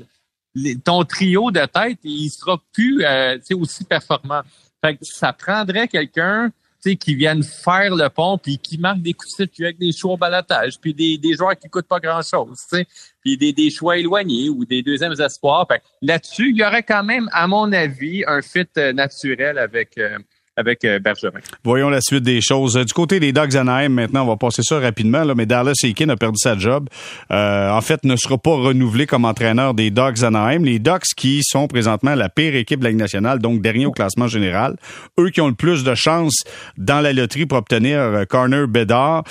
ton 0.84 1.04
trio 1.04 1.52
de 1.52 1.66
tête, 1.66 2.00
il 2.04 2.30
sera 2.30 2.62
plus 2.74 3.04
euh, 3.04 3.38
aussi 3.54 3.84
performant. 3.84 4.42
Fait 4.84 4.96
que 4.96 5.00
ça 5.04 5.34
prendrait 5.34 5.88
quelqu'un 5.88 6.52
qui 6.82 7.16
viennent 7.16 7.44
faire 7.44 7.96
le 7.96 8.10
pont, 8.10 8.38
puis 8.38 8.58
qui 8.58 8.78
marquent 8.78 9.02
des 9.02 9.14
coups 9.14 9.38
de 9.38 9.64
avec 9.64 9.78
des 9.78 9.92
choix 9.92 10.14
au 10.14 10.18
balatage, 10.18 10.80
puis 10.80 10.94
des, 10.94 11.18
des 11.18 11.34
joueurs 11.36 11.58
qui 11.58 11.70
coûtent 11.70 11.88
pas 11.88 12.00
grand-chose, 12.00 12.66
puis 13.22 13.38
des, 13.38 13.54
des 13.54 13.70
choix 13.70 13.98
éloignés 13.98 14.50
ou 14.50 14.66
des 14.66 14.82
deuxièmes 14.82 15.20
espoirs. 15.20 15.68
Là-dessus, 16.02 16.52
il 16.52 16.58
y 16.58 16.64
aurait 16.64 16.84
quand 16.84 17.04
même, 17.04 17.30
à 17.34 17.48
mon 17.48 17.72
avis, 17.74 18.24
un 18.28 18.42
fit 18.42 18.68
euh, 18.78 18.94
naturel 18.94 19.58
avec... 19.58 19.98
Euh, 19.98 20.18
euh. 20.86 21.00
Voyons 21.64 21.90
la 21.90 22.02
suite 22.02 22.24
des 22.24 22.42
choses. 22.42 22.76
Du 22.76 22.94
côté 22.94 23.20
des 23.20 23.32
Dogs 23.32 23.56
Anaheim, 23.56 23.90
maintenant, 23.90 24.24
on 24.24 24.28
va 24.28 24.38
passer 24.38 24.62
ça 24.64 24.80
rapidement, 24.80 25.24
là, 25.24 25.36
mais 25.36 25.46
Dallas 25.46 25.74
Eakin 25.84 26.10
a 26.10 26.16
perdu 26.16 26.38
sa 26.38 26.58
job. 26.58 26.90
Euh, 27.32 27.72
en 27.72 27.82
fait, 27.82 28.04
ne 28.04 28.16
sera 28.16 28.38
pas 28.38 28.56
renouvelé 28.56 29.06
comme 29.06 29.26
entraîneur 29.26 29.74
des 29.74 29.92
Dogs 29.92 30.24
Anaheim. 30.24 30.64
Les 30.64 30.80
Dogs 30.80 31.02
qui 31.16 31.42
sont 31.44 31.68
présentement 31.68 32.16
la 32.16 32.30
pire 32.30 32.56
équipe 32.56 32.80
de 32.80 32.86
la 32.86 32.90
Ligue 32.92 33.00
nationale, 33.00 33.40
donc 33.40 33.62
dernier 33.62 33.86
au 33.86 33.92
classement 33.92 34.28
général. 34.28 34.76
Eux 35.20 35.30
qui 35.30 35.42
ont 35.42 35.48
le 35.48 35.56
plus 35.56 35.84
de 35.84 35.96
chances 35.96 36.44
dans 36.78 37.02
la 37.02 37.14
loterie 37.14 37.46
pour 37.46 37.58
obtenir 37.58 38.00
euh, 38.00 38.26
Corner 38.26 38.68
Bedard. 38.68 39.24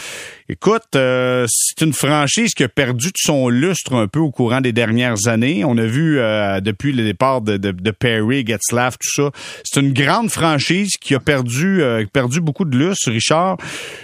Écoute, 0.51 0.96
euh, 0.96 1.46
c'est 1.51 1.84
une 1.84 1.92
franchise 1.92 2.55
qui 2.55 2.64
a 2.64 2.70
perdu 2.70 3.09
de 3.09 3.18
son 3.18 3.51
lustre 3.51 3.94
un 3.94 4.09
peu 4.09 4.18
au 4.18 4.30
courant 4.30 4.62
des 4.62 4.72
dernières 4.72 5.28
années. 5.28 5.62
On 5.62 5.76
a 5.76 5.84
vu 5.84 6.18
euh, 6.18 6.61
depuis 6.61 6.92
le 6.92 7.05
départ 7.05 7.42
de, 7.42 7.59
de, 7.59 7.70
de, 7.70 7.90
Perry, 7.90 8.46
Getzlaff, 8.46 8.96
tout 8.99 9.11
ça. 9.24 9.30
C'est 9.62 9.78
une 9.80 9.92
grande 9.92 10.30
franchise 10.30 10.96
qui 10.96 11.14
a 11.14 11.20
perdu 11.20 11.82
euh, 11.82 12.07
perdu 12.11 12.40
beaucoup 12.40 12.64
de 12.64 12.78
lustre, 12.78 13.11
Richard. 13.11 13.59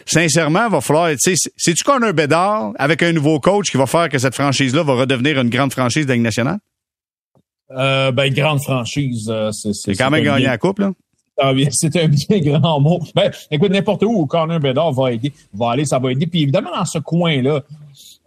Sincèrement, 0.04 0.68
va 0.68 0.82
falloir. 0.82 1.12
C'est-tu 1.18 1.82
qu'on 1.82 2.02
a 2.02 2.08
un 2.08 2.12
bédard 2.12 2.72
avec 2.78 3.02
un 3.02 3.12
nouveau 3.12 3.40
coach 3.40 3.70
qui 3.70 3.78
va 3.78 3.86
faire 3.86 4.10
que 4.10 4.18
cette 4.18 4.34
franchise-là 4.34 4.82
va 4.82 4.96
redevenir 4.96 5.40
une 5.40 5.48
grande 5.48 5.72
franchise 5.72 6.04
de 6.04 6.12
la 6.12 6.18
nationale? 6.18 6.58
Euh, 7.70 8.12
ben, 8.12 8.30
grande 8.34 8.62
franchise. 8.62 9.32
c'est 9.72 9.94
quand 9.94 10.10
même 10.10 10.22
gagné 10.22 10.44
la 10.44 10.58
coupe, 10.58 10.80
là. 10.80 10.92
Ah, 11.38 11.52
c'est 11.70 11.96
un 11.96 12.08
bien 12.08 12.38
grand 12.40 12.80
mot. 12.80 13.00
Ben, 13.14 13.30
écoute, 13.50 13.70
n'importe 13.70 14.02
où 14.04 14.26
Corner 14.26 14.60
Bedard 14.60 14.92
va 14.92 15.12
aider, 15.12 15.32
va 15.52 15.70
aller, 15.70 15.84
ça 15.84 15.98
va 15.98 16.12
aider. 16.12 16.26
Puis 16.26 16.42
évidemment, 16.42 16.70
dans 16.76 16.84
ce 16.84 16.98
coin-là, 16.98 17.62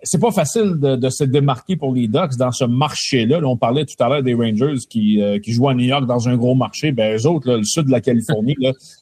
c'est 0.03 0.19
pas 0.19 0.31
facile 0.31 0.75
de, 0.79 1.09
se 1.09 1.23
démarquer 1.23 1.75
pour 1.75 1.93
les 1.93 2.07
Ducks 2.07 2.35
dans 2.37 2.51
ce 2.51 2.65
marché-là. 2.65 3.39
on 3.43 3.57
parlait 3.57 3.85
tout 3.85 4.01
à 4.03 4.09
l'heure 4.09 4.23
des 4.23 4.35
Rangers 4.35 4.75
qui, 4.89 5.21
euh, 5.21 5.39
qui 5.39 5.53
jouent 5.53 5.69
à 5.69 5.73
New 5.73 5.85
York 5.85 6.05
dans 6.05 6.29
un 6.29 6.37
gros 6.37 6.53
marché. 6.53 6.91
Ben, 6.91 7.17
eux 7.17 7.25
autres, 7.27 7.51
le 7.51 7.63
sud 7.63 7.85
de 7.85 7.91
la 7.91 8.01
Californie, 8.01 8.55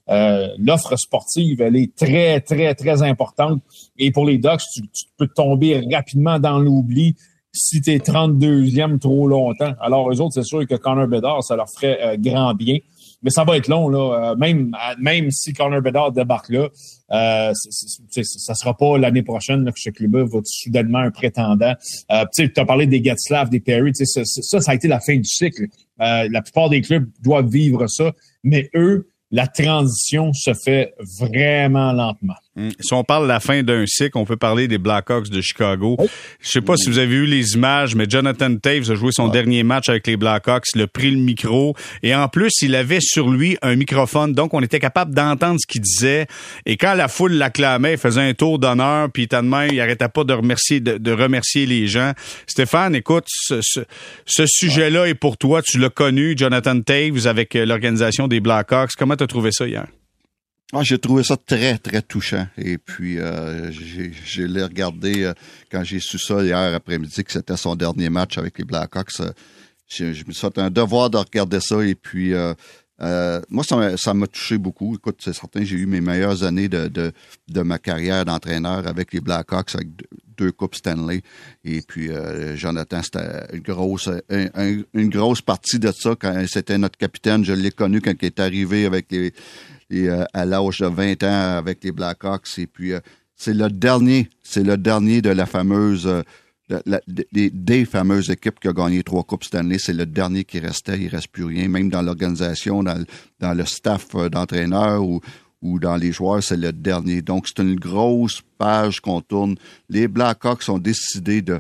euh, 0.10 0.47
l'offre 0.58 0.95
sportive, 0.95 1.62
elle 1.62 1.76
est 1.76 1.93
très, 1.95 2.39
très, 2.39 2.74
très 2.76 3.03
importante. 3.03 3.62
Et 3.97 4.12
pour 4.12 4.26
les 4.26 4.38
Ducks, 4.38 4.62
tu, 4.74 4.84
peux 5.18 5.28
tomber 5.28 5.86
rapidement 5.91 6.39
dans 6.39 6.60
l'oubli 6.60 7.16
si 7.51 7.82
tu 7.82 7.91
es 7.91 7.97
32e 7.97 8.99
trop 8.99 9.28
longtemps. 9.28 9.74
Alors, 9.82 10.12
eux 10.12 10.22
autres, 10.22 10.34
c'est 10.34 10.43
sûr 10.43 10.66
que 10.68 10.76
Connor 10.76 11.08
Bedard, 11.08 11.43
ça 11.43 11.56
leur 11.56 11.70
ferait 11.70 11.99
euh, 12.01 12.18
grand 12.18 12.53
bien 12.53 12.78
mais 13.24 13.30
ça 13.30 13.43
va 13.43 13.57
être 13.57 13.68
long 13.68 13.89
là. 13.89 14.32
Euh, 14.32 14.36
même 14.36 14.76
même 14.99 15.32
si 15.32 15.53
Connor 15.53 15.82
Bedard 15.82 16.11
débarque 16.11 16.49
là, 16.49 16.70
euh, 17.11 17.53
ça 17.53 18.55
sera 18.55 18.76
pas 18.76 18.97
l'année 18.97 19.24
prochaine 19.24 19.66
que 19.66 19.80
ce 19.80 19.89
club 19.89 20.16
va 20.16 20.39
être 20.39 20.47
soudainement 20.47 20.99
un 20.99 21.11
prétendant. 21.11 21.74
Euh, 22.11 22.26
tu 22.34 22.51
as 22.55 22.66
parlé 22.66 22.88
des 22.88 23.03
Getzlav, 23.03 23.49
des 23.49 23.59
Perry, 23.59 23.91
ça, 23.93 24.24
ça, 24.26 24.61
ça 24.61 24.72
a 24.72 24.76
été 24.76 24.88
la 24.88 24.99
fin 24.99 25.16
du 25.16 25.26
cycle. 25.26 25.68
Euh, 26.01 26.28
la 26.30 26.41
plupart 26.41 26.70
des 26.70 26.82
clubs 26.82 27.09
doivent 27.22 27.49
vivre 27.49 27.88
ça, 27.88 28.11
mais 28.43 28.70
eux, 28.76 29.09
la 29.32 29.47
transition 29.47 30.34
se 30.34 30.53
fait 30.53 30.93
vraiment 31.20 31.91
lentement. 31.91 32.36
Hmm. 32.56 32.70
Si 32.80 32.93
on 32.93 33.03
parle 33.03 33.24
de 33.24 33.28
la 33.28 33.41
fin 33.41 33.64
d'un 33.64 33.86
cycle, 33.86 34.18
on 34.18 34.24
peut 34.24 34.38
parler 34.38 34.68
des 34.70 34.78
Blackhawks 34.78 35.30
de 35.30 35.41
Chicago. 35.41 35.97
Je 36.39 36.49
sais 36.49 36.62
pas 36.62 36.78
si 36.78 36.89
vous 36.89 36.97
avez 36.97 37.08
vu 37.08 37.26
les 37.26 37.53
images, 37.56 37.95
mais 37.95 38.06
Jonathan 38.10 38.56
Taves 38.56 38.89
a 38.91 38.95
joué 38.95 39.12
son 39.12 39.28
dernier 39.28 39.64
match 39.64 39.89
avec 39.89 40.08
les 40.08 40.16
Blackhawks, 40.16 40.64
il 40.74 40.82
a 40.82 40.88
pris 40.88 41.12
le 41.12 41.18
micro 41.18 41.76
et 42.01 42.16
en 42.16 42.30
plus, 42.30 42.51
il 42.62 42.76
avait 42.76 43.01
sur 43.01 43.30
lui 43.30 43.58
un 43.62 43.76
microphone, 43.76 44.34
donc 44.34 44.53
on 44.53 44.62
était 44.62 44.80
capable 44.80 45.14
d'entendre 45.14 45.60
ce 45.60 45.68
qu'il 45.68 45.82
disait. 45.82 46.28
Et 46.66 46.78
quand 46.78 46.93
la 46.93 47.10
foule 47.10 47.34
l'acclamait, 47.34 47.93
il 47.93 47.97
faisait 47.97 48.22
un 48.22 48.34
tour 48.34 48.58
d'honneur, 48.58 49.10
puis 49.12 49.28
tellement 49.28 49.64
il 49.64 49.80
arrêtait 49.82 50.08
pas 50.08 50.24
de 50.24 50.34
remercier 50.34 50.80
de, 50.80 51.12
remercier 51.12 51.66
les 51.66 51.88
gens. 51.88 52.14
Stéphane, 52.47 52.95
écoute, 52.95 53.26
ce, 53.28 53.62
ce, 54.26 54.45
sujet-là 54.45 55.08
est 55.08 55.16
pour 55.16 55.38
toi. 55.38 55.62
Tu 55.62 55.78
l'as 55.78 55.89
connu, 55.89 56.36
Jonathan 56.38 56.80
Taves, 56.82 57.28
avec 57.28 57.53
l'organisation 57.53 58.28
des 58.28 58.39
Blackhawks. 58.39 58.91
Comment 58.97 59.16
t'as 59.16 59.28
trouvé 59.28 59.51
ça 59.51 59.68
hier? 59.68 59.86
Ah, 60.74 60.82
j'ai 60.82 60.97
trouvé 60.97 61.24
ça 61.24 61.38
très, 61.38 61.78
très 61.78 62.01
touchant. 62.01 62.47
Et 62.57 62.80
puis, 62.80 63.20
euh, 63.20 63.72
j'ai 63.72 64.47
l'ai 64.47 64.63
regardé 64.63 65.24
euh, 65.24 65.34
quand 65.72 65.84
j'ai 65.84 65.99
su 65.99 66.18
ça 66.18 66.43
hier 66.43 66.57
après-midi, 66.57 67.24
que 67.24 67.32
c'était 67.32 67.55
son 67.55 67.76
dernier 67.76 68.09
match 68.09 68.38
avec 68.39 68.57
les 68.57 68.66
Blackhawks. 68.66 69.20
Euh, 69.20 69.32
je, 69.88 70.05
me 70.05 70.32
suis 70.32 70.34
fait 70.34 70.57
un 70.57 70.72
devoir 70.72 71.11
de 71.11 71.18
regarder 71.18 71.59
ça. 71.59 71.86
Et 71.86 71.93
puis, 71.93 72.34
euh, 72.34 72.53
moi, 73.47 73.63
ça 73.63 74.13
m'a 74.16 74.26
touché 74.26 74.57
beaucoup. 74.57 74.95
Écoute, 74.95 75.20
c'est 75.24 75.36
certain, 75.36 75.63
j'ai 75.63 75.76
eu 75.76 75.86
mes 75.86 76.01
meilleures 76.01 76.43
années 76.43 76.68
de, 76.68 76.88
de, 76.88 77.11
de 77.47 77.61
ma 77.61 77.78
carrière 77.78 78.26
d'entraîneur 78.26 78.88
avec 78.88 79.13
les 79.13 79.20
Blackhawks, 79.20 79.76
avec 79.76 79.89
deux, 80.36 80.51
coupes 80.51 80.76
Stanley. 80.76 81.22
Et 81.63 81.84
puis, 81.84 82.09
Jonathan, 82.55 83.03
c'était 83.03 83.45
une 83.53 83.61
grosse, 83.61 84.09
une 84.30 85.09
grosse 85.09 85.41
partie 85.41 85.78
de 85.78 85.91
ça 85.91 86.16
quand 86.20 86.43
c'était 86.47 86.80
notre 86.80 86.97
capitaine. 86.97 87.45
Je 87.45 87.53
l'ai 87.53 87.72
connu 87.72 88.01
quand 88.01 88.13
il 88.20 88.26
est 88.26 88.39
arrivé 88.39 88.88
avec 88.88 89.11
les 89.11 89.32
et 89.89 90.09
euh, 90.09 90.23
à 90.33 90.45
l'âge 90.45 90.79
de 90.79 90.88
20 90.88 91.23
ans 91.23 91.57
avec 91.57 91.83
les 91.83 91.91
Blackhawks. 91.91 92.57
Et 92.57 92.67
puis, 92.67 92.93
euh, 92.93 92.99
c'est 93.36 93.53
le 93.53 93.69
dernier, 93.69 94.29
c'est 94.43 94.63
le 94.63 94.77
dernier 94.77 95.21
de 95.21 95.29
la 95.29 95.45
fameuse 95.45 96.07
des, 97.07 97.86
fameuses 97.86 98.29
équipes 98.29 98.59
qui 98.59 98.67
ont 98.67 98.73
gagné 98.73 99.03
trois 99.03 99.23
Coupes 99.23 99.43
cette 99.43 99.55
année, 99.55 99.77
c'est 99.77 99.93
le 99.93 100.05
dernier 100.05 100.43
qui 100.43 100.59
restait. 100.59 100.99
Il 100.99 101.09
reste 101.09 101.27
plus 101.27 101.43
rien. 101.43 101.67
Même 101.67 101.89
dans 101.89 102.01
l'organisation, 102.01 102.83
dans, 102.83 103.05
le 103.53 103.65
staff 103.65 104.07
euh, 104.15 104.29
d'entraîneur 104.29 105.03
ou, 105.03 105.21
dans 105.79 105.95
les 105.95 106.11
joueurs, 106.11 106.43
c'est 106.43 106.57
le 106.57 106.71
dernier. 106.71 107.21
Donc, 107.23 107.47
c'est 107.47 107.63
une 107.63 107.75
grosse 107.75 108.41
page 108.57 108.99
qu'on 108.99 109.21
tourne. 109.21 109.55
Les 109.89 110.07
Blackhawks 110.07 110.69
ont 110.69 110.77
décidé 110.77 111.41
de, 111.41 111.59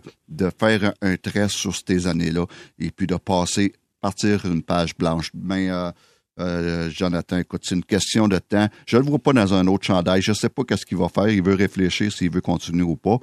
faire 0.59 0.93
un, 1.01 1.17
trait 1.17 1.49
sur 1.49 1.75
ces 1.75 2.05
années-là 2.05 2.45
et 2.77 2.91
puis 2.91 3.07
de 3.07 3.15
passer, 3.15 3.73
partir 4.01 4.45
une 4.45 4.61
page 4.61 4.95
blanche. 4.95 5.31
Mais 5.33 5.71
euh, 5.71 5.91
euh, 6.39 6.89
Jonathan, 6.89 7.37
écoute, 7.37 7.61
c'est 7.63 7.75
une 7.75 7.83
question 7.85 8.27
de 8.27 8.37
temps. 8.39 8.67
Je 8.85 8.97
ne 8.97 9.01
le 9.01 9.09
vois 9.09 9.19
pas 9.19 9.33
dans 9.33 9.53
un 9.53 9.67
autre 9.67 9.85
chandail. 9.85 10.21
Je 10.21 10.31
ne 10.31 10.35
sais 10.35 10.49
pas 10.49 10.63
qu'est-ce 10.63 10.85
qu'il 10.85 10.97
va 10.97 11.09
faire. 11.09 11.29
Il 11.29 11.41
veut 11.41 11.55
réfléchir 11.55 12.11
s'il 12.11 12.29
veut 12.29 12.41
continuer 12.41 12.83
ou 12.83 12.95
pas. 12.95 13.19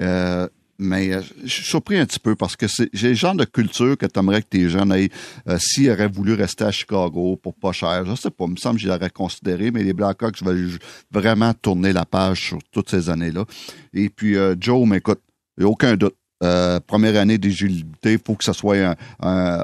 Euh, 0.00 0.48
mais 0.78 1.12
euh, 1.12 1.22
je 1.44 1.48
suis 1.48 1.64
surpris 1.64 1.98
un 1.98 2.06
petit 2.06 2.18
peu 2.18 2.34
parce 2.34 2.56
que 2.56 2.66
c'est 2.66 2.88
j'ai 2.92 3.10
le 3.10 3.14
genre 3.14 3.34
de 3.34 3.44
culture 3.44 3.96
que 3.96 4.06
tu 4.06 4.18
aimerais 4.18 4.42
que 4.42 4.48
tes 4.48 4.68
jeunes 4.68 4.92
aient. 4.92 5.10
Euh, 5.48 5.58
S'ils 5.58 5.90
auraient 5.90 6.08
voulu 6.08 6.34
rester 6.34 6.64
à 6.64 6.72
Chicago 6.72 7.36
pour 7.36 7.54
pas 7.54 7.72
cher, 7.72 8.04
je 8.04 8.14
sais 8.14 8.30
pas, 8.30 8.44
il 8.46 8.52
me 8.52 8.56
semble 8.56 8.76
que 8.76 8.82
je 8.82 8.88
l'aurais 8.88 9.10
considéré, 9.10 9.70
mais 9.70 9.82
les 9.82 9.92
Blackhawks 9.92 10.42
veulent 10.42 10.78
vraiment 11.10 11.52
tourner 11.54 11.92
la 11.92 12.04
page 12.04 12.48
sur 12.48 12.58
toutes 12.72 12.90
ces 12.90 13.08
années-là. 13.08 13.44
Et 13.92 14.08
puis, 14.08 14.36
euh, 14.36 14.54
Joe, 14.58 14.86
mais 14.88 14.98
écoute, 14.98 15.20
il 15.56 15.64
n'y 15.64 15.66
a 15.66 15.70
aucun 15.70 15.96
doute. 15.96 16.16
Euh, 16.44 16.78
première 16.86 17.18
année 17.20 17.38
d'éligibilité, 17.38 18.12
il 18.12 18.18
faut 18.24 18.34
que 18.34 18.44
ce 18.44 18.52
soit 18.52 18.76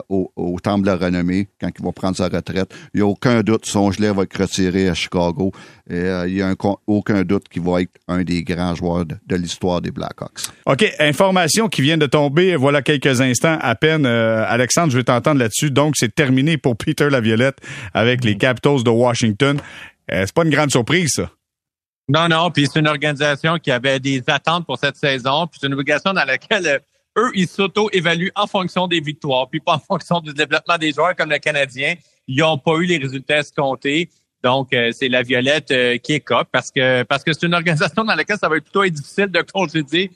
au, 0.09 0.59
temple 0.63 0.83
de 0.83 0.87
la 0.87 0.97
renommée 0.97 1.49
quand 1.61 1.69
il 1.79 1.85
va 1.85 1.93
prendre 1.93 2.17
sa 2.17 2.29
retraite. 2.29 2.75
Il 2.95 2.99
n'y 2.99 3.03
a 3.03 3.07
aucun 3.07 3.43
doute, 3.43 3.67
son 3.67 3.91
gelé 3.93 4.11
va 4.11 4.23
être 4.23 4.41
retiré 4.41 4.89
à 4.89 4.95
Chicago. 4.95 5.53
Euh, 5.91 6.25
il 6.29 6.35
n'y 6.35 6.43
a 6.43 6.55
aucun 6.87 7.23
doute 7.23 7.49
qu'il 7.49 7.63
va 7.63 7.83
être 7.83 7.93
un 8.09 8.23
des 8.23 8.43
grands 8.43 8.75
joueurs 8.75 9.05
de, 9.05 9.37
l'histoire 9.37 9.81
des 9.81 9.91
Blackhawks. 9.91 10.41
OK, 10.67 10.85
information 10.99 11.69
qui 11.69 11.83
vient 11.83 11.99
de 11.99 12.07
tomber, 12.07 12.57
voilà 12.57 12.83
quelques 12.83 13.21
instants 13.21 13.59
à 13.61 13.75
peine. 13.75 14.07
Euh, 14.07 14.45
Alexandre, 14.47 14.93
je 14.93 14.99
vais 14.99 15.05
t'entendre 15.05 15.41
là-dessus. 15.41 15.71
Donc, 15.71 15.95
c'est 15.97 16.15
terminé 16.15 16.57
pour 16.57 16.77
Peter 16.77 17.11
Laviolette 17.11 17.59
avec 17.95 18.25
les 18.25 18.37
Capitals 18.37 18.83
de 18.83 18.91
Washington. 18.91 19.59
c'est 20.09 20.33
pas 20.33 20.45
une 20.45 20.51
grande 20.51 20.71
surprise, 20.71 21.11
ça. 21.15 21.31
Non, 22.13 22.29
non, 22.29 22.51
puis 22.51 22.67
c'est 22.67 22.81
une 22.81 22.89
organisation 22.89 23.57
qui 23.59 23.71
avait 23.71 24.01
des 24.01 24.21
attentes 24.27 24.67
pour 24.67 24.77
cette 24.79 24.97
saison, 24.97 25.47
puis 25.47 25.61
c'est 25.61 25.69
une 25.69 25.75
organisation 25.75 26.13
dans 26.13 26.25
laquelle 26.25 26.67
euh, 26.67 26.79
eux, 27.19 27.31
ils 27.37 27.47
s'auto-évaluent 27.47 28.33
en 28.35 28.49
fonction 28.49 28.89
des 28.89 28.99
victoires, 28.99 29.49
puis 29.49 29.61
pas 29.61 29.75
en 29.75 29.79
fonction 29.79 30.19
du 30.19 30.33
développement 30.33 30.77
des 30.77 30.93
joueurs 30.93 31.15
comme 31.15 31.31
le 31.31 31.39
Canadien. 31.39 31.95
Ils 32.27 32.39
n'ont 32.39 32.59
pas 32.59 32.75
eu 32.79 32.87
les 32.87 32.99
résultats 32.99 33.39
escomptés. 33.39 34.11
Donc, 34.43 34.73
euh, 34.73 34.91
c'est 34.91 35.09
la 35.09 35.23
Violette 35.23 35.71
euh, 35.71 35.99
qui 35.99 36.15
est 36.15 36.21
cop 36.21 36.49
parce 36.51 36.73
que 36.73 37.05
parce 37.05 37.23
que 37.23 37.33
c'est 37.33 37.47
une 37.47 37.55
organisation 37.55 38.03
dans 38.03 38.17
laquelle 38.17 38.39
ça 38.39 38.49
va 38.49 38.57
être 38.57 38.65
plutôt 38.65 38.85
difficile 38.85 39.29
de 39.29 39.43
congédier 39.43 40.11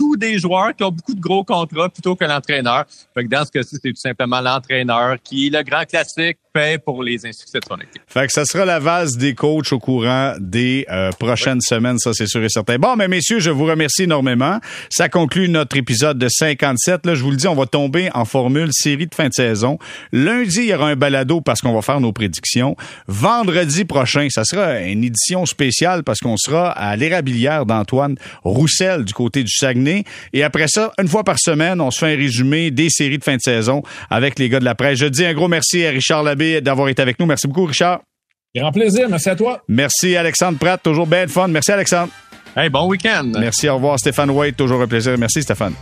tous 0.00 0.16
des 0.16 0.38
joueurs 0.38 0.74
qui 0.74 0.82
ont 0.82 0.90
beaucoup 0.90 1.14
de 1.14 1.20
gros 1.20 1.44
contrats 1.44 1.90
plutôt 1.90 2.16
que 2.16 2.24
l'entraîneur. 2.24 2.86
Fait 3.12 3.24
que 3.24 3.28
dans 3.28 3.44
ce 3.44 3.50
cas-ci, 3.50 3.76
c'est 3.82 3.90
tout 3.90 4.00
simplement 4.00 4.40
l'entraîneur 4.40 5.16
qui, 5.22 5.50
le 5.50 5.62
grand 5.62 5.84
classique, 5.84 6.38
paie 6.54 6.78
pour 6.78 7.02
les 7.02 7.26
insuccès 7.26 7.58
de 7.58 7.64
son 7.68 7.76
équipe. 7.76 8.02
Fait 8.08 8.26
que 8.26 8.32
ça 8.32 8.46
sera 8.46 8.64
la 8.64 8.78
vase 8.78 9.18
des 9.18 9.34
coachs 9.34 9.72
au 9.72 9.78
courant 9.78 10.34
des 10.40 10.86
euh, 10.90 11.10
prochaines 11.18 11.60
semaines, 11.60 11.98
ça 11.98 12.12
c'est 12.14 12.26
sûr 12.26 12.42
et 12.42 12.48
certain. 12.48 12.78
Bon, 12.78 12.96
mais 12.96 13.08
messieurs, 13.08 13.40
je 13.40 13.50
vous 13.50 13.66
remercie 13.66 14.04
énormément. 14.04 14.58
Ça 14.88 15.10
conclut 15.10 15.50
notre 15.50 15.76
épisode 15.76 16.18
de 16.18 16.28
57. 16.28 17.04
Là, 17.04 17.14
je 17.14 17.22
vous 17.22 17.30
le 17.30 17.36
dis, 17.36 17.46
on 17.46 17.54
va 17.54 17.66
tomber 17.66 18.08
en 18.14 18.24
formule 18.24 18.70
série 18.72 19.06
de 19.06 19.14
fin 19.14 19.28
de 19.28 19.34
saison. 19.34 19.78
Lundi, 20.12 20.60
il 20.60 20.66
y 20.68 20.74
aura 20.74 20.88
un 20.88 20.96
balado 20.96 21.42
parce 21.42 21.60
qu'on 21.60 21.74
va 21.74 21.82
faire 21.82 22.00
nos 22.00 22.12
prédictions. 22.12 22.74
Vendredi 23.06 23.84
prochain, 23.84 24.28
ça 24.30 24.44
sera 24.44 24.80
une 24.80 25.04
édition 25.04 25.44
spéciale 25.44 26.04
parce 26.04 26.20
qu'on 26.20 26.38
sera 26.38 26.70
à 26.70 26.96
l'érabilière 26.96 27.66
d'Antoine 27.66 28.16
Roussel 28.44 29.04
du 29.04 29.12
côté 29.12 29.44
du 29.44 29.52
Saguenay. 29.52 29.89
Et 30.32 30.42
après 30.42 30.68
ça, 30.68 30.92
une 31.00 31.08
fois 31.08 31.24
par 31.24 31.38
semaine, 31.38 31.80
on 31.80 31.90
se 31.90 31.98
fait 31.98 32.14
un 32.14 32.16
résumé 32.16 32.70
des 32.70 32.88
séries 32.90 33.18
de 33.18 33.24
fin 33.24 33.36
de 33.36 33.40
saison 33.40 33.82
avec 34.08 34.38
les 34.38 34.48
gars 34.48 34.60
de 34.60 34.64
la 34.64 34.74
presse. 34.74 34.98
Je 34.98 35.06
dis 35.06 35.24
un 35.24 35.34
gros 35.34 35.48
merci 35.48 35.84
à 35.84 35.90
Richard 35.90 36.22
Labbé 36.22 36.60
d'avoir 36.60 36.88
été 36.88 37.02
avec 37.02 37.18
nous. 37.18 37.26
Merci 37.26 37.46
beaucoup, 37.46 37.66
Richard. 37.66 38.00
Grand 38.54 38.72
plaisir. 38.72 39.08
Merci 39.08 39.30
à 39.30 39.36
toi. 39.36 39.62
Merci, 39.68 40.16
Alexandre 40.16 40.58
Pratt. 40.58 40.82
Toujours 40.82 41.06
bien 41.06 41.26
fun. 41.28 41.48
Merci, 41.48 41.70
Alexandre. 41.70 42.10
Hey, 42.56 42.68
bon 42.68 42.86
week-end. 42.86 43.30
Merci. 43.38 43.68
Au 43.68 43.76
revoir, 43.76 43.98
Stéphane 43.98 44.30
White. 44.30 44.56
Toujours 44.56 44.82
un 44.82 44.88
plaisir. 44.88 45.16
Merci, 45.16 45.42
Stéphane. 45.42 45.74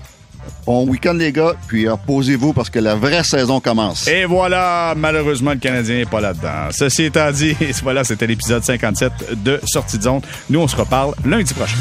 Bon 0.67 0.87
week-end, 0.87 1.15
les 1.15 1.33
gars. 1.33 1.55
Puis 1.67 1.89
reposez-vous 1.89 2.53
parce 2.53 2.69
que 2.69 2.79
la 2.79 2.95
vraie 2.95 3.25
saison 3.25 3.59
commence. 3.59 4.07
Et 4.07 4.27
voilà, 4.27 4.93
malheureusement, 4.97 5.53
le 5.53 5.59
Canadien 5.59 5.97
n'est 5.97 6.05
pas 6.05 6.21
là-dedans. 6.21 6.69
Ceci 6.71 7.05
étant 7.05 7.31
dit, 7.33 7.57
voilà, 7.83 8.05
c'était 8.05 8.27
l'épisode 8.27 8.63
57 8.63 9.43
de 9.43 9.61
Sortie 9.65 9.97
de 9.97 10.03
zone. 10.03 10.21
Nous, 10.51 10.61
on 10.61 10.69
se 10.69 10.77
reparle 10.77 11.15
lundi 11.25 11.55
prochain. 11.55 11.77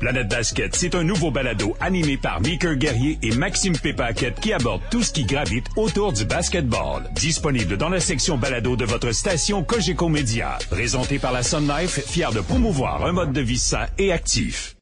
Planète 0.00 0.28
Basket, 0.28 0.74
c'est 0.74 0.94
un 0.94 1.04
nouveau 1.04 1.30
balado 1.30 1.76
animé 1.78 2.16
par 2.16 2.40
Meeker 2.40 2.76
Guerrier 2.76 3.18
et 3.22 3.32
Maxime 3.32 3.76
Pépaquette 3.76 4.40
qui 4.40 4.54
aborde 4.54 4.80
tout 4.90 5.02
ce 5.02 5.12
qui 5.12 5.24
gravite 5.24 5.66
autour 5.76 6.14
du 6.14 6.24
basketball. 6.24 7.02
Disponible 7.14 7.76
dans 7.76 7.90
la 7.90 8.00
section 8.00 8.38
balado 8.38 8.76
de 8.76 8.86
votre 8.86 9.12
station 9.12 9.62
Cogeco 9.62 10.08
Média. 10.08 10.58
Présenté 10.70 11.18
par 11.18 11.32
la 11.32 11.42
Sun 11.42 11.68
Life, 11.68 12.00
fier 12.06 12.32
de 12.32 12.40
promouvoir 12.40 13.04
un 13.04 13.12
mode 13.12 13.32
de 13.32 13.42
vie 13.42 13.58
sain 13.58 13.88
et 13.98 14.10
actif. 14.10 14.74